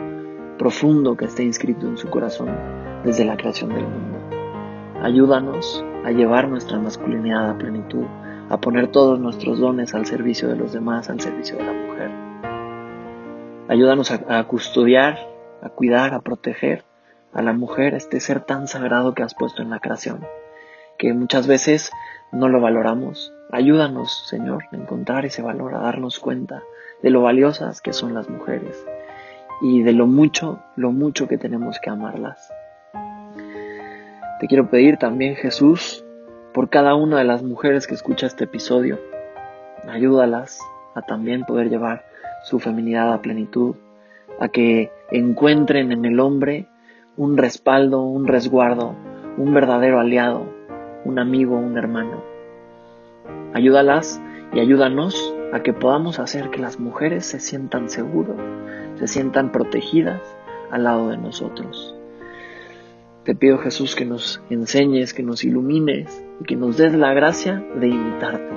profundo 0.58 1.16
que 1.16 1.24
está 1.24 1.42
inscrito 1.42 1.88
en 1.88 1.98
su 1.98 2.08
corazón 2.08 2.56
desde 3.04 3.24
la 3.24 3.36
creación 3.36 3.74
del 3.74 3.82
mundo. 3.82 4.20
Ayúdanos 5.02 5.84
a 6.04 6.12
llevar 6.12 6.46
nuestra 6.46 6.78
masculinidad 6.78 7.50
a 7.50 7.58
plenitud, 7.58 8.04
a 8.48 8.60
poner 8.60 8.92
todos 8.92 9.18
nuestros 9.18 9.58
dones 9.58 9.92
al 9.92 10.06
servicio 10.06 10.46
de 10.46 10.54
los 10.54 10.72
demás, 10.72 11.10
al 11.10 11.20
servicio 11.20 11.56
de 11.56 11.64
la 11.64 11.72
mujer. 11.72 12.10
Ayúdanos 13.66 14.12
a, 14.12 14.44
custodiar, 14.44 15.18
a 15.62 15.68
cuidar, 15.68 16.14
a 16.14 16.20
proteger 16.20 16.84
a 17.32 17.42
la 17.42 17.54
mujer, 17.54 17.94
este 17.94 18.20
ser 18.20 18.42
tan 18.42 18.68
sagrado 18.68 19.14
que 19.14 19.24
has 19.24 19.34
puesto 19.34 19.62
en 19.62 19.70
la 19.70 19.80
creación, 19.80 20.24
que 20.96 21.12
muchas 21.12 21.48
veces 21.48 21.90
no 22.34 22.48
lo 22.48 22.60
valoramos. 22.60 23.32
Ayúdanos, 23.50 24.26
Señor, 24.28 24.64
a 24.72 24.76
encontrar 24.76 25.24
ese 25.24 25.42
valor, 25.42 25.74
a 25.74 25.80
darnos 25.80 26.18
cuenta 26.18 26.62
de 27.02 27.10
lo 27.10 27.22
valiosas 27.22 27.80
que 27.80 27.92
son 27.92 28.14
las 28.14 28.28
mujeres 28.28 28.84
y 29.62 29.82
de 29.82 29.92
lo 29.92 30.06
mucho, 30.06 30.60
lo 30.76 30.90
mucho 30.90 31.28
que 31.28 31.38
tenemos 31.38 31.78
que 31.78 31.90
amarlas. 31.90 32.52
Te 34.40 34.48
quiero 34.48 34.68
pedir 34.68 34.96
también, 34.96 35.36
Jesús, 35.36 36.04
por 36.52 36.68
cada 36.68 36.94
una 36.94 37.18
de 37.18 37.24
las 37.24 37.42
mujeres 37.42 37.86
que 37.86 37.94
escucha 37.94 38.26
este 38.26 38.44
episodio, 38.44 38.98
ayúdalas 39.88 40.58
a 40.94 41.02
también 41.02 41.44
poder 41.44 41.70
llevar 41.70 42.04
su 42.42 42.58
feminidad 42.58 43.12
a 43.12 43.22
plenitud, 43.22 43.76
a 44.40 44.48
que 44.48 44.90
encuentren 45.10 45.92
en 45.92 46.04
el 46.04 46.20
hombre 46.20 46.66
un 47.16 47.36
respaldo, 47.36 48.02
un 48.02 48.26
resguardo, 48.26 48.94
un 49.36 49.54
verdadero 49.54 50.00
aliado, 50.00 50.53
un 51.04 51.18
amigo, 51.18 51.56
un 51.56 51.76
hermano. 51.76 52.22
Ayúdalas 53.52 54.20
y 54.52 54.60
ayúdanos 54.60 55.34
a 55.52 55.62
que 55.62 55.72
podamos 55.72 56.18
hacer 56.18 56.50
que 56.50 56.60
las 56.60 56.80
mujeres 56.80 57.26
se 57.26 57.40
sientan 57.40 57.88
seguras, 57.88 58.36
se 58.96 59.06
sientan 59.06 59.52
protegidas 59.52 60.20
al 60.70 60.84
lado 60.84 61.10
de 61.10 61.16
nosotros. 61.16 61.94
Te 63.24 63.34
pido 63.34 63.58
Jesús 63.58 63.94
que 63.94 64.04
nos 64.04 64.42
enseñes, 64.50 65.14
que 65.14 65.22
nos 65.22 65.44
ilumines 65.44 66.22
y 66.40 66.44
que 66.44 66.56
nos 66.56 66.76
des 66.76 66.94
la 66.94 67.14
gracia 67.14 67.64
de 67.76 67.88
imitarte. 67.88 68.54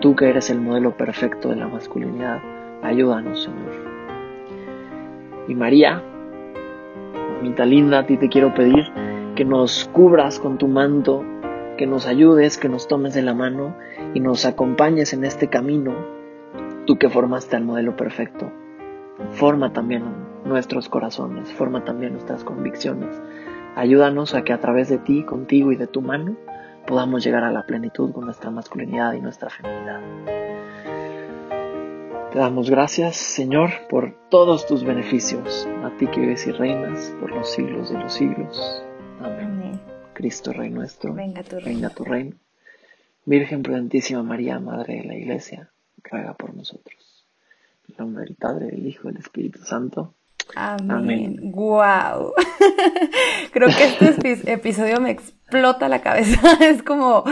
Tú 0.00 0.16
que 0.16 0.28
eres 0.28 0.50
el 0.50 0.60
modelo 0.60 0.96
perfecto 0.96 1.50
de 1.50 1.56
la 1.56 1.68
masculinidad, 1.68 2.40
ayúdanos 2.82 3.44
Señor. 3.44 3.90
Y 5.46 5.54
María, 5.54 6.02
mamita 7.36 7.66
linda, 7.66 8.00
a 8.00 8.06
ti 8.06 8.16
te 8.16 8.28
quiero 8.28 8.54
pedir 8.54 8.84
que 9.34 9.44
nos 9.44 9.88
cubras 9.92 10.38
con 10.38 10.58
tu 10.58 10.66
manto, 10.66 11.24
que 11.80 11.86
nos 11.86 12.06
ayudes, 12.06 12.58
que 12.58 12.68
nos 12.68 12.88
tomes 12.88 13.14
de 13.14 13.22
la 13.22 13.32
mano 13.32 13.74
y 14.12 14.20
nos 14.20 14.44
acompañes 14.44 15.14
en 15.14 15.24
este 15.24 15.48
camino, 15.48 15.94
tú 16.86 16.98
que 16.98 17.08
formaste 17.08 17.56
al 17.56 17.64
modelo 17.64 17.96
perfecto. 17.96 18.52
Forma 19.30 19.72
también 19.72 20.04
nuestros 20.44 20.90
corazones, 20.90 21.50
forma 21.54 21.82
también 21.82 22.12
nuestras 22.12 22.44
convicciones 22.44 23.18
Ayúdanos 23.76 24.34
a 24.34 24.42
que 24.42 24.52
a 24.52 24.60
través 24.60 24.90
de 24.90 24.98
ti, 24.98 25.22
contigo 25.22 25.72
y 25.72 25.76
de 25.76 25.86
tu 25.86 26.02
mano 26.02 26.36
podamos 26.86 27.24
llegar 27.24 27.44
a 27.44 27.50
la 27.50 27.64
plenitud 27.64 28.12
con 28.12 28.26
nuestra 28.26 28.50
masculinidad 28.50 29.14
y 29.14 29.22
nuestra 29.22 29.48
feminidad. 29.48 30.00
Te 32.30 32.38
damos 32.38 32.68
gracias, 32.68 33.16
Señor, 33.16 33.70
por 33.88 34.14
todos 34.28 34.66
tus 34.66 34.84
beneficios, 34.84 35.66
a 35.82 35.96
ti 35.96 36.08
que 36.08 36.20
vives 36.20 36.46
y 36.46 36.52
reinas 36.52 37.14
por 37.20 37.30
los 37.30 37.50
siglos 37.50 37.90
de 37.90 37.98
los 38.00 38.12
siglos. 38.12 38.84
Amén. 39.20 39.59
Cristo, 40.20 40.52
Rey 40.52 40.68
nuestro, 40.68 41.14
venga 41.14 41.42
tu, 41.42 41.58
reino. 41.58 41.88
tu 41.88 42.04
reino. 42.04 42.36
Virgen 43.24 43.62
prudentísima 43.62 44.22
María, 44.22 44.60
Madre 44.60 44.96
de 44.96 45.04
la 45.04 45.14
Iglesia, 45.14 45.70
ruega 46.04 46.34
por 46.34 46.54
nosotros. 46.54 47.26
En 47.88 47.94
nombre 47.96 48.24
del 48.24 48.34
Padre, 48.34 48.66
del 48.66 48.86
Hijo 48.86 49.08
y 49.08 49.12
del 49.12 49.22
Espíritu 49.22 49.64
Santo. 49.64 50.12
Amén. 50.54 51.38
Wow. 51.54 52.34
Creo 53.52 53.68
que 53.68 53.84
este 53.84 54.52
episodio 54.52 55.00
me 55.00 55.10
explota 55.10 55.88
la 55.88 56.02
cabeza. 56.02 56.38
es 56.60 56.82
como 56.82 57.24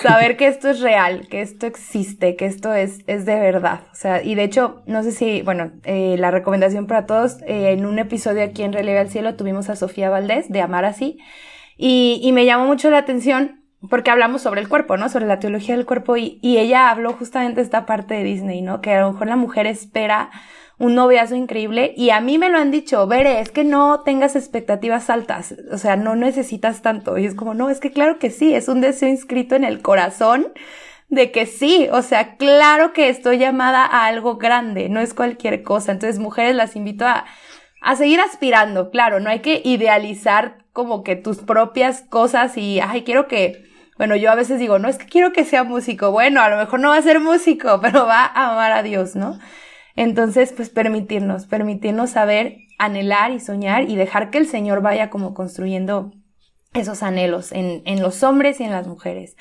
saber 0.00 0.36
que 0.36 0.46
esto 0.46 0.70
es 0.70 0.78
real, 0.78 1.26
que 1.28 1.40
esto 1.40 1.66
existe, 1.66 2.36
que 2.36 2.46
esto 2.46 2.72
es, 2.72 3.00
es 3.08 3.26
de 3.26 3.34
verdad. 3.40 3.80
O 3.90 3.96
sea, 3.96 4.22
y 4.22 4.36
de 4.36 4.44
hecho, 4.44 4.82
no 4.86 5.02
sé 5.02 5.10
si, 5.10 5.42
bueno, 5.42 5.72
eh, 5.82 6.14
la 6.20 6.30
recomendación 6.30 6.86
para 6.86 7.06
todos, 7.06 7.42
eh, 7.48 7.72
en 7.72 7.84
un 7.84 7.98
episodio 7.98 8.44
aquí 8.44 8.62
en 8.62 8.72
Relieve 8.72 9.00
al 9.00 9.10
Cielo 9.10 9.34
tuvimos 9.34 9.68
a 9.70 9.74
Sofía 9.74 10.08
Valdés 10.08 10.48
de 10.48 10.60
Amar 10.60 10.84
Así. 10.84 11.18
Y, 11.76 12.20
y 12.22 12.32
me 12.32 12.44
llamó 12.44 12.66
mucho 12.66 12.90
la 12.90 12.98
atención 12.98 13.62
porque 13.88 14.10
hablamos 14.10 14.42
sobre 14.42 14.60
el 14.60 14.68
cuerpo, 14.68 14.96
¿no? 14.96 15.08
Sobre 15.08 15.26
la 15.26 15.38
teología 15.38 15.76
del 15.76 15.86
cuerpo 15.86 16.16
y, 16.16 16.38
y 16.42 16.58
ella 16.58 16.90
habló 16.90 17.12
justamente 17.12 17.60
esta 17.60 17.86
parte 17.86 18.14
de 18.14 18.24
Disney, 18.24 18.62
¿no? 18.62 18.80
Que 18.80 18.94
a 18.94 19.00
lo 19.02 19.12
mejor 19.12 19.28
la 19.28 19.36
mujer 19.36 19.66
espera 19.66 20.30
un 20.78 20.94
noviazgo 20.94 21.36
increíble 21.36 21.94
y 21.96 22.10
a 22.10 22.20
mí 22.20 22.38
me 22.38 22.50
lo 22.50 22.58
han 22.58 22.70
dicho, 22.70 23.06
Veré, 23.06 23.40
es 23.40 23.50
que 23.50 23.64
no 23.64 24.00
tengas 24.00 24.36
expectativas 24.36 25.08
altas, 25.08 25.54
o 25.72 25.78
sea, 25.78 25.96
no 25.96 26.16
necesitas 26.16 26.82
tanto. 26.82 27.16
Y 27.18 27.26
es 27.26 27.34
como, 27.34 27.54
no, 27.54 27.70
es 27.70 27.80
que 27.80 27.92
claro 27.92 28.18
que 28.18 28.30
sí, 28.30 28.54
es 28.54 28.68
un 28.68 28.80
deseo 28.80 29.08
inscrito 29.08 29.54
en 29.54 29.64
el 29.64 29.80
corazón 29.80 30.52
de 31.08 31.30
que 31.30 31.46
sí, 31.46 31.88
o 31.92 32.02
sea, 32.02 32.36
claro 32.36 32.92
que 32.92 33.08
estoy 33.08 33.38
llamada 33.38 33.86
a 33.86 34.06
algo 34.06 34.36
grande, 34.36 34.88
no 34.88 35.00
es 35.00 35.14
cualquier 35.14 35.62
cosa. 35.62 35.92
Entonces, 35.92 36.18
mujeres, 36.18 36.54
las 36.54 36.76
invito 36.76 37.06
a, 37.06 37.24
a 37.80 37.96
seguir 37.96 38.20
aspirando, 38.20 38.90
claro, 38.90 39.20
no 39.20 39.30
hay 39.30 39.40
que 39.40 39.62
idealizar 39.64 40.65
como 40.76 41.02
que 41.02 41.16
tus 41.16 41.38
propias 41.38 42.02
cosas 42.02 42.58
y, 42.58 42.80
ay, 42.80 43.02
quiero 43.02 43.28
que, 43.28 43.64
bueno, 43.96 44.14
yo 44.14 44.30
a 44.30 44.34
veces 44.34 44.58
digo, 44.58 44.78
no 44.78 44.88
es 44.88 44.98
que 44.98 45.06
quiero 45.06 45.32
que 45.32 45.46
sea 45.46 45.64
músico, 45.64 46.10
bueno, 46.10 46.42
a 46.42 46.50
lo 46.50 46.58
mejor 46.58 46.80
no 46.80 46.90
va 46.90 46.98
a 46.98 47.02
ser 47.02 47.18
músico, 47.18 47.80
pero 47.82 48.04
va 48.04 48.26
a 48.26 48.52
amar 48.52 48.72
a 48.72 48.82
Dios, 48.82 49.16
¿no? 49.16 49.38
Entonces, 49.96 50.52
pues 50.52 50.68
permitirnos, 50.68 51.46
permitirnos 51.46 52.10
saber, 52.10 52.58
anhelar 52.78 53.30
y 53.30 53.40
soñar 53.40 53.88
y 53.88 53.96
dejar 53.96 54.28
que 54.28 54.36
el 54.36 54.46
Señor 54.46 54.82
vaya 54.82 55.08
como 55.08 55.32
construyendo 55.32 56.12
esos 56.74 57.02
anhelos 57.02 57.52
en, 57.52 57.80
en 57.86 58.02
los 58.02 58.22
hombres 58.22 58.60
y 58.60 58.64
en 58.64 58.72
las 58.72 58.86
mujeres. 58.86 59.34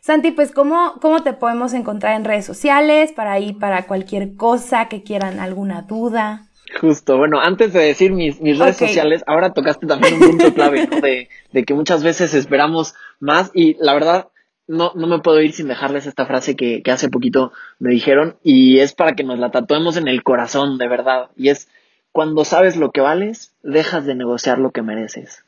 Santi, 0.00 0.30
pues 0.30 0.52
¿cómo, 0.52 0.94
¿cómo 1.02 1.22
te 1.22 1.34
podemos 1.34 1.74
encontrar 1.74 2.16
en 2.16 2.24
redes 2.24 2.46
sociales 2.46 3.12
para 3.12 3.38
ir 3.38 3.58
para 3.58 3.86
cualquier 3.86 4.36
cosa 4.36 4.88
que 4.88 5.02
quieran, 5.02 5.38
alguna 5.38 5.82
duda? 5.82 6.47
Justo, 6.80 7.16
bueno, 7.16 7.40
antes 7.40 7.72
de 7.72 7.80
decir 7.80 8.12
mis, 8.12 8.40
mis 8.40 8.58
redes 8.58 8.76
sociales, 8.76 9.24
ahora 9.26 9.52
tocaste 9.54 9.86
también 9.86 10.14
un 10.14 10.20
punto 10.20 10.52
clave, 10.54 10.86
¿no? 10.86 11.00
De, 11.00 11.28
de 11.52 11.64
que 11.64 11.74
muchas 11.74 12.02
veces 12.02 12.34
esperamos 12.34 12.94
más 13.20 13.50
y 13.54 13.76
la 13.80 13.94
verdad, 13.94 14.28
no, 14.66 14.92
no 14.94 15.06
me 15.06 15.20
puedo 15.20 15.40
ir 15.40 15.52
sin 15.52 15.66
dejarles 15.66 16.06
esta 16.06 16.26
frase 16.26 16.54
que, 16.54 16.82
que 16.82 16.90
hace 16.90 17.08
poquito 17.08 17.52
me 17.78 17.90
dijeron 17.90 18.36
y 18.42 18.80
es 18.80 18.92
para 18.92 19.14
que 19.14 19.24
nos 19.24 19.38
la 19.38 19.50
tatuemos 19.50 19.96
en 19.96 20.08
el 20.08 20.22
corazón, 20.22 20.76
de 20.78 20.88
verdad. 20.88 21.30
Y 21.36 21.48
es, 21.48 21.68
cuando 22.12 22.44
sabes 22.44 22.76
lo 22.76 22.90
que 22.90 23.00
vales, 23.00 23.54
dejas 23.62 24.04
de 24.04 24.14
negociar 24.14 24.58
lo 24.58 24.70
que 24.70 24.82
mereces. 24.82 25.44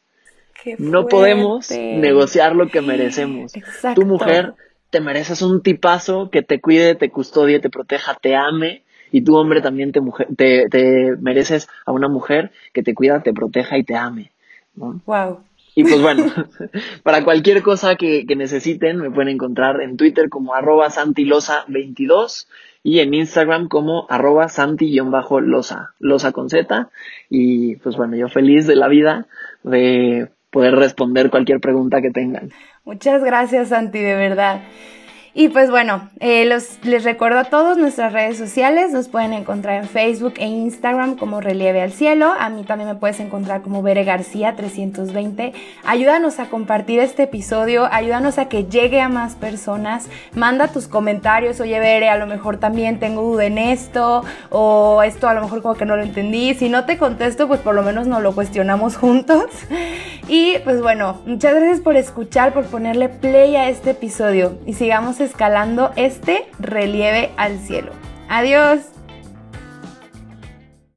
no 0.78 1.06
podemos 1.06 1.70
negociar 1.70 2.56
lo 2.56 2.68
que 2.68 2.80
merecemos. 2.80 3.52
Tu 3.94 4.06
mujer 4.06 4.54
te 4.90 5.00
mereces 5.00 5.42
un 5.42 5.62
tipazo 5.62 6.30
que 6.30 6.42
te 6.42 6.60
cuide, 6.60 6.94
te 6.94 7.10
custodie, 7.10 7.60
te 7.60 7.70
proteja, 7.70 8.14
te 8.20 8.34
ame. 8.34 8.84
Y 9.12 9.22
tu 9.22 9.36
hombre 9.36 9.60
también 9.60 9.92
te, 9.92 10.00
te, 10.36 10.68
te 10.68 11.16
mereces 11.20 11.68
a 11.86 11.92
una 11.92 12.08
mujer 12.08 12.52
que 12.72 12.82
te 12.82 12.94
cuida, 12.94 13.22
te 13.22 13.32
proteja 13.32 13.78
y 13.78 13.84
te 13.84 13.96
ame. 13.96 14.30
Wow. 14.74 15.40
Y 15.74 15.84
pues 15.84 16.00
bueno, 16.00 16.24
para 17.02 17.24
cualquier 17.24 17.62
cosa 17.62 17.96
que, 17.96 18.24
necesiten, 18.36 18.98
me 18.98 19.10
pueden 19.10 19.28
encontrar 19.28 19.80
en 19.80 19.96
Twitter 19.96 20.28
como 20.28 20.54
arroba 20.54 20.88
santilosa22 20.88 22.46
y 22.82 23.00
en 23.00 23.14
Instagram 23.14 23.68
como 23.68 24.06
arroba 24.08 24.48
santi-losa, 24.48 25.94
losa 25.98 26.32
con 26.32 26.48
Z. 26.48 26.88
Y 27.28 27.76
pues 27.76 27.96
bueno, 27.96 28.16
yo 28.16 28.28
feliz 28.28 28.66
de 28.66 28.76
la 28.76 28.88
vida 28.88 29.26
de 29.62 30.28
poder 30.50 30.74
responder 30.74 31.30
cualquier 31.30 31.60
pregunta 31.60 32.00
que 32.00 32.10
tengan. 32.10 32.50
Muchas 32.84 33.22
gracias, 33.22 33.68
Santi, 33.68 34.00
de 34.00 34.16
verdad. 34.16 34.62
Y 35.40 35.48
pues 35.48 35.70
bueno, 35.70 36.10
eh, 36.20 36.44
los, 36.44 36.84
les 36.84 37.02
recuerdo 37.02 37.38
a 37.38 37.44
todos 37.44 37.78
nuestras 37.78 38.12
redes 38.12 38.36
sociales, 38.36 38.92
nos 38.92 39.08
pueden 39.08 39.32
encontrar 39.32 39.82
en 39.82 39.88
Facebook 39.88 40.34
e 40.36 40.44
Instagram 40.44 41.16
como 41.16 41.40
Relieve 41.40 41.80
al 41.80 41.92
Cielo, 41.92 42.34
a 42.38 42.50
mí 42.50 42.62
también 42.64 42.90
me 42.90 42.94
puedes 42.96 43.20
encontrar 43.20 43.62
como 43.62 43.80
Bere 43.80 44.04
García 44.04 44.54
320. 44.54 45.54
Ayúdanos 45.86 46.40
a 46.40 46.50
compartir 46.50 47.00
este 47.00 47.22
episodio, 47.22 47.88
ayúdanos 47.90 48.36
a 48.36 48.50
que 48.50 48.64
llegue 48.64 49.00
a 49.00 49.08
más 49.08 49.34
personas, 49.34 50.10
manda 50.34 50.68
tus 50.68 50.88
comentarios, 50.88 51.58
oye 51.60 51.80
Bere, 51.80 52.10
a 52.10 52.18
lo 52.18 52.26
mejor 52.26 52.58
también 52.58 53.00
tengo 53.00 53.22
duda 53.22 53.46
en 53.46 53.56
esto, 53.56 54.22
o 54.50 55.02
esto 55.02 55.26
a 55.26 55.32
lo 55.32 55.40
mejor 55.40 55.62
como 55.62 55.74
que 55.74 55.86
no 55.86 55.96
lo 55.96 56.02
entendí, 56.02 56.52
si 56.52 56.68
no 56.68 56.84
te 56.84 56.98
contesto, 56.98 57.48
pues 57.48 57.60
por 57.60 57.74
lo 57.74 57.82
menos 57.82 58.06
nos 58.06 58.22
lo 58.22 58.34
cuestionamos 58.34 58.98
juntos. 58.98 59.46
Y 60.32 60.58
pues 60.62 60.80
bueno, 60.80 61.20
muchas 61.26 61.56
gracias 61.56 61.80
por 61.80 61.96
escuchar, 61.96 62.52
por 62.52 62.64
ponerle 62.66 63.08
play 63.08 63.56
a 63.56 63.68
este 63.68 63.90
episodio 63.90 64.58
y 64.64 64.74
sigamos 64.74 65.18
escalando 65.30 65.92
este 65.96 66.50
relieve 66.58 67.30
al 67.36 67.58
cielo. 67.58 67.92
Adiós. 68.28 68.80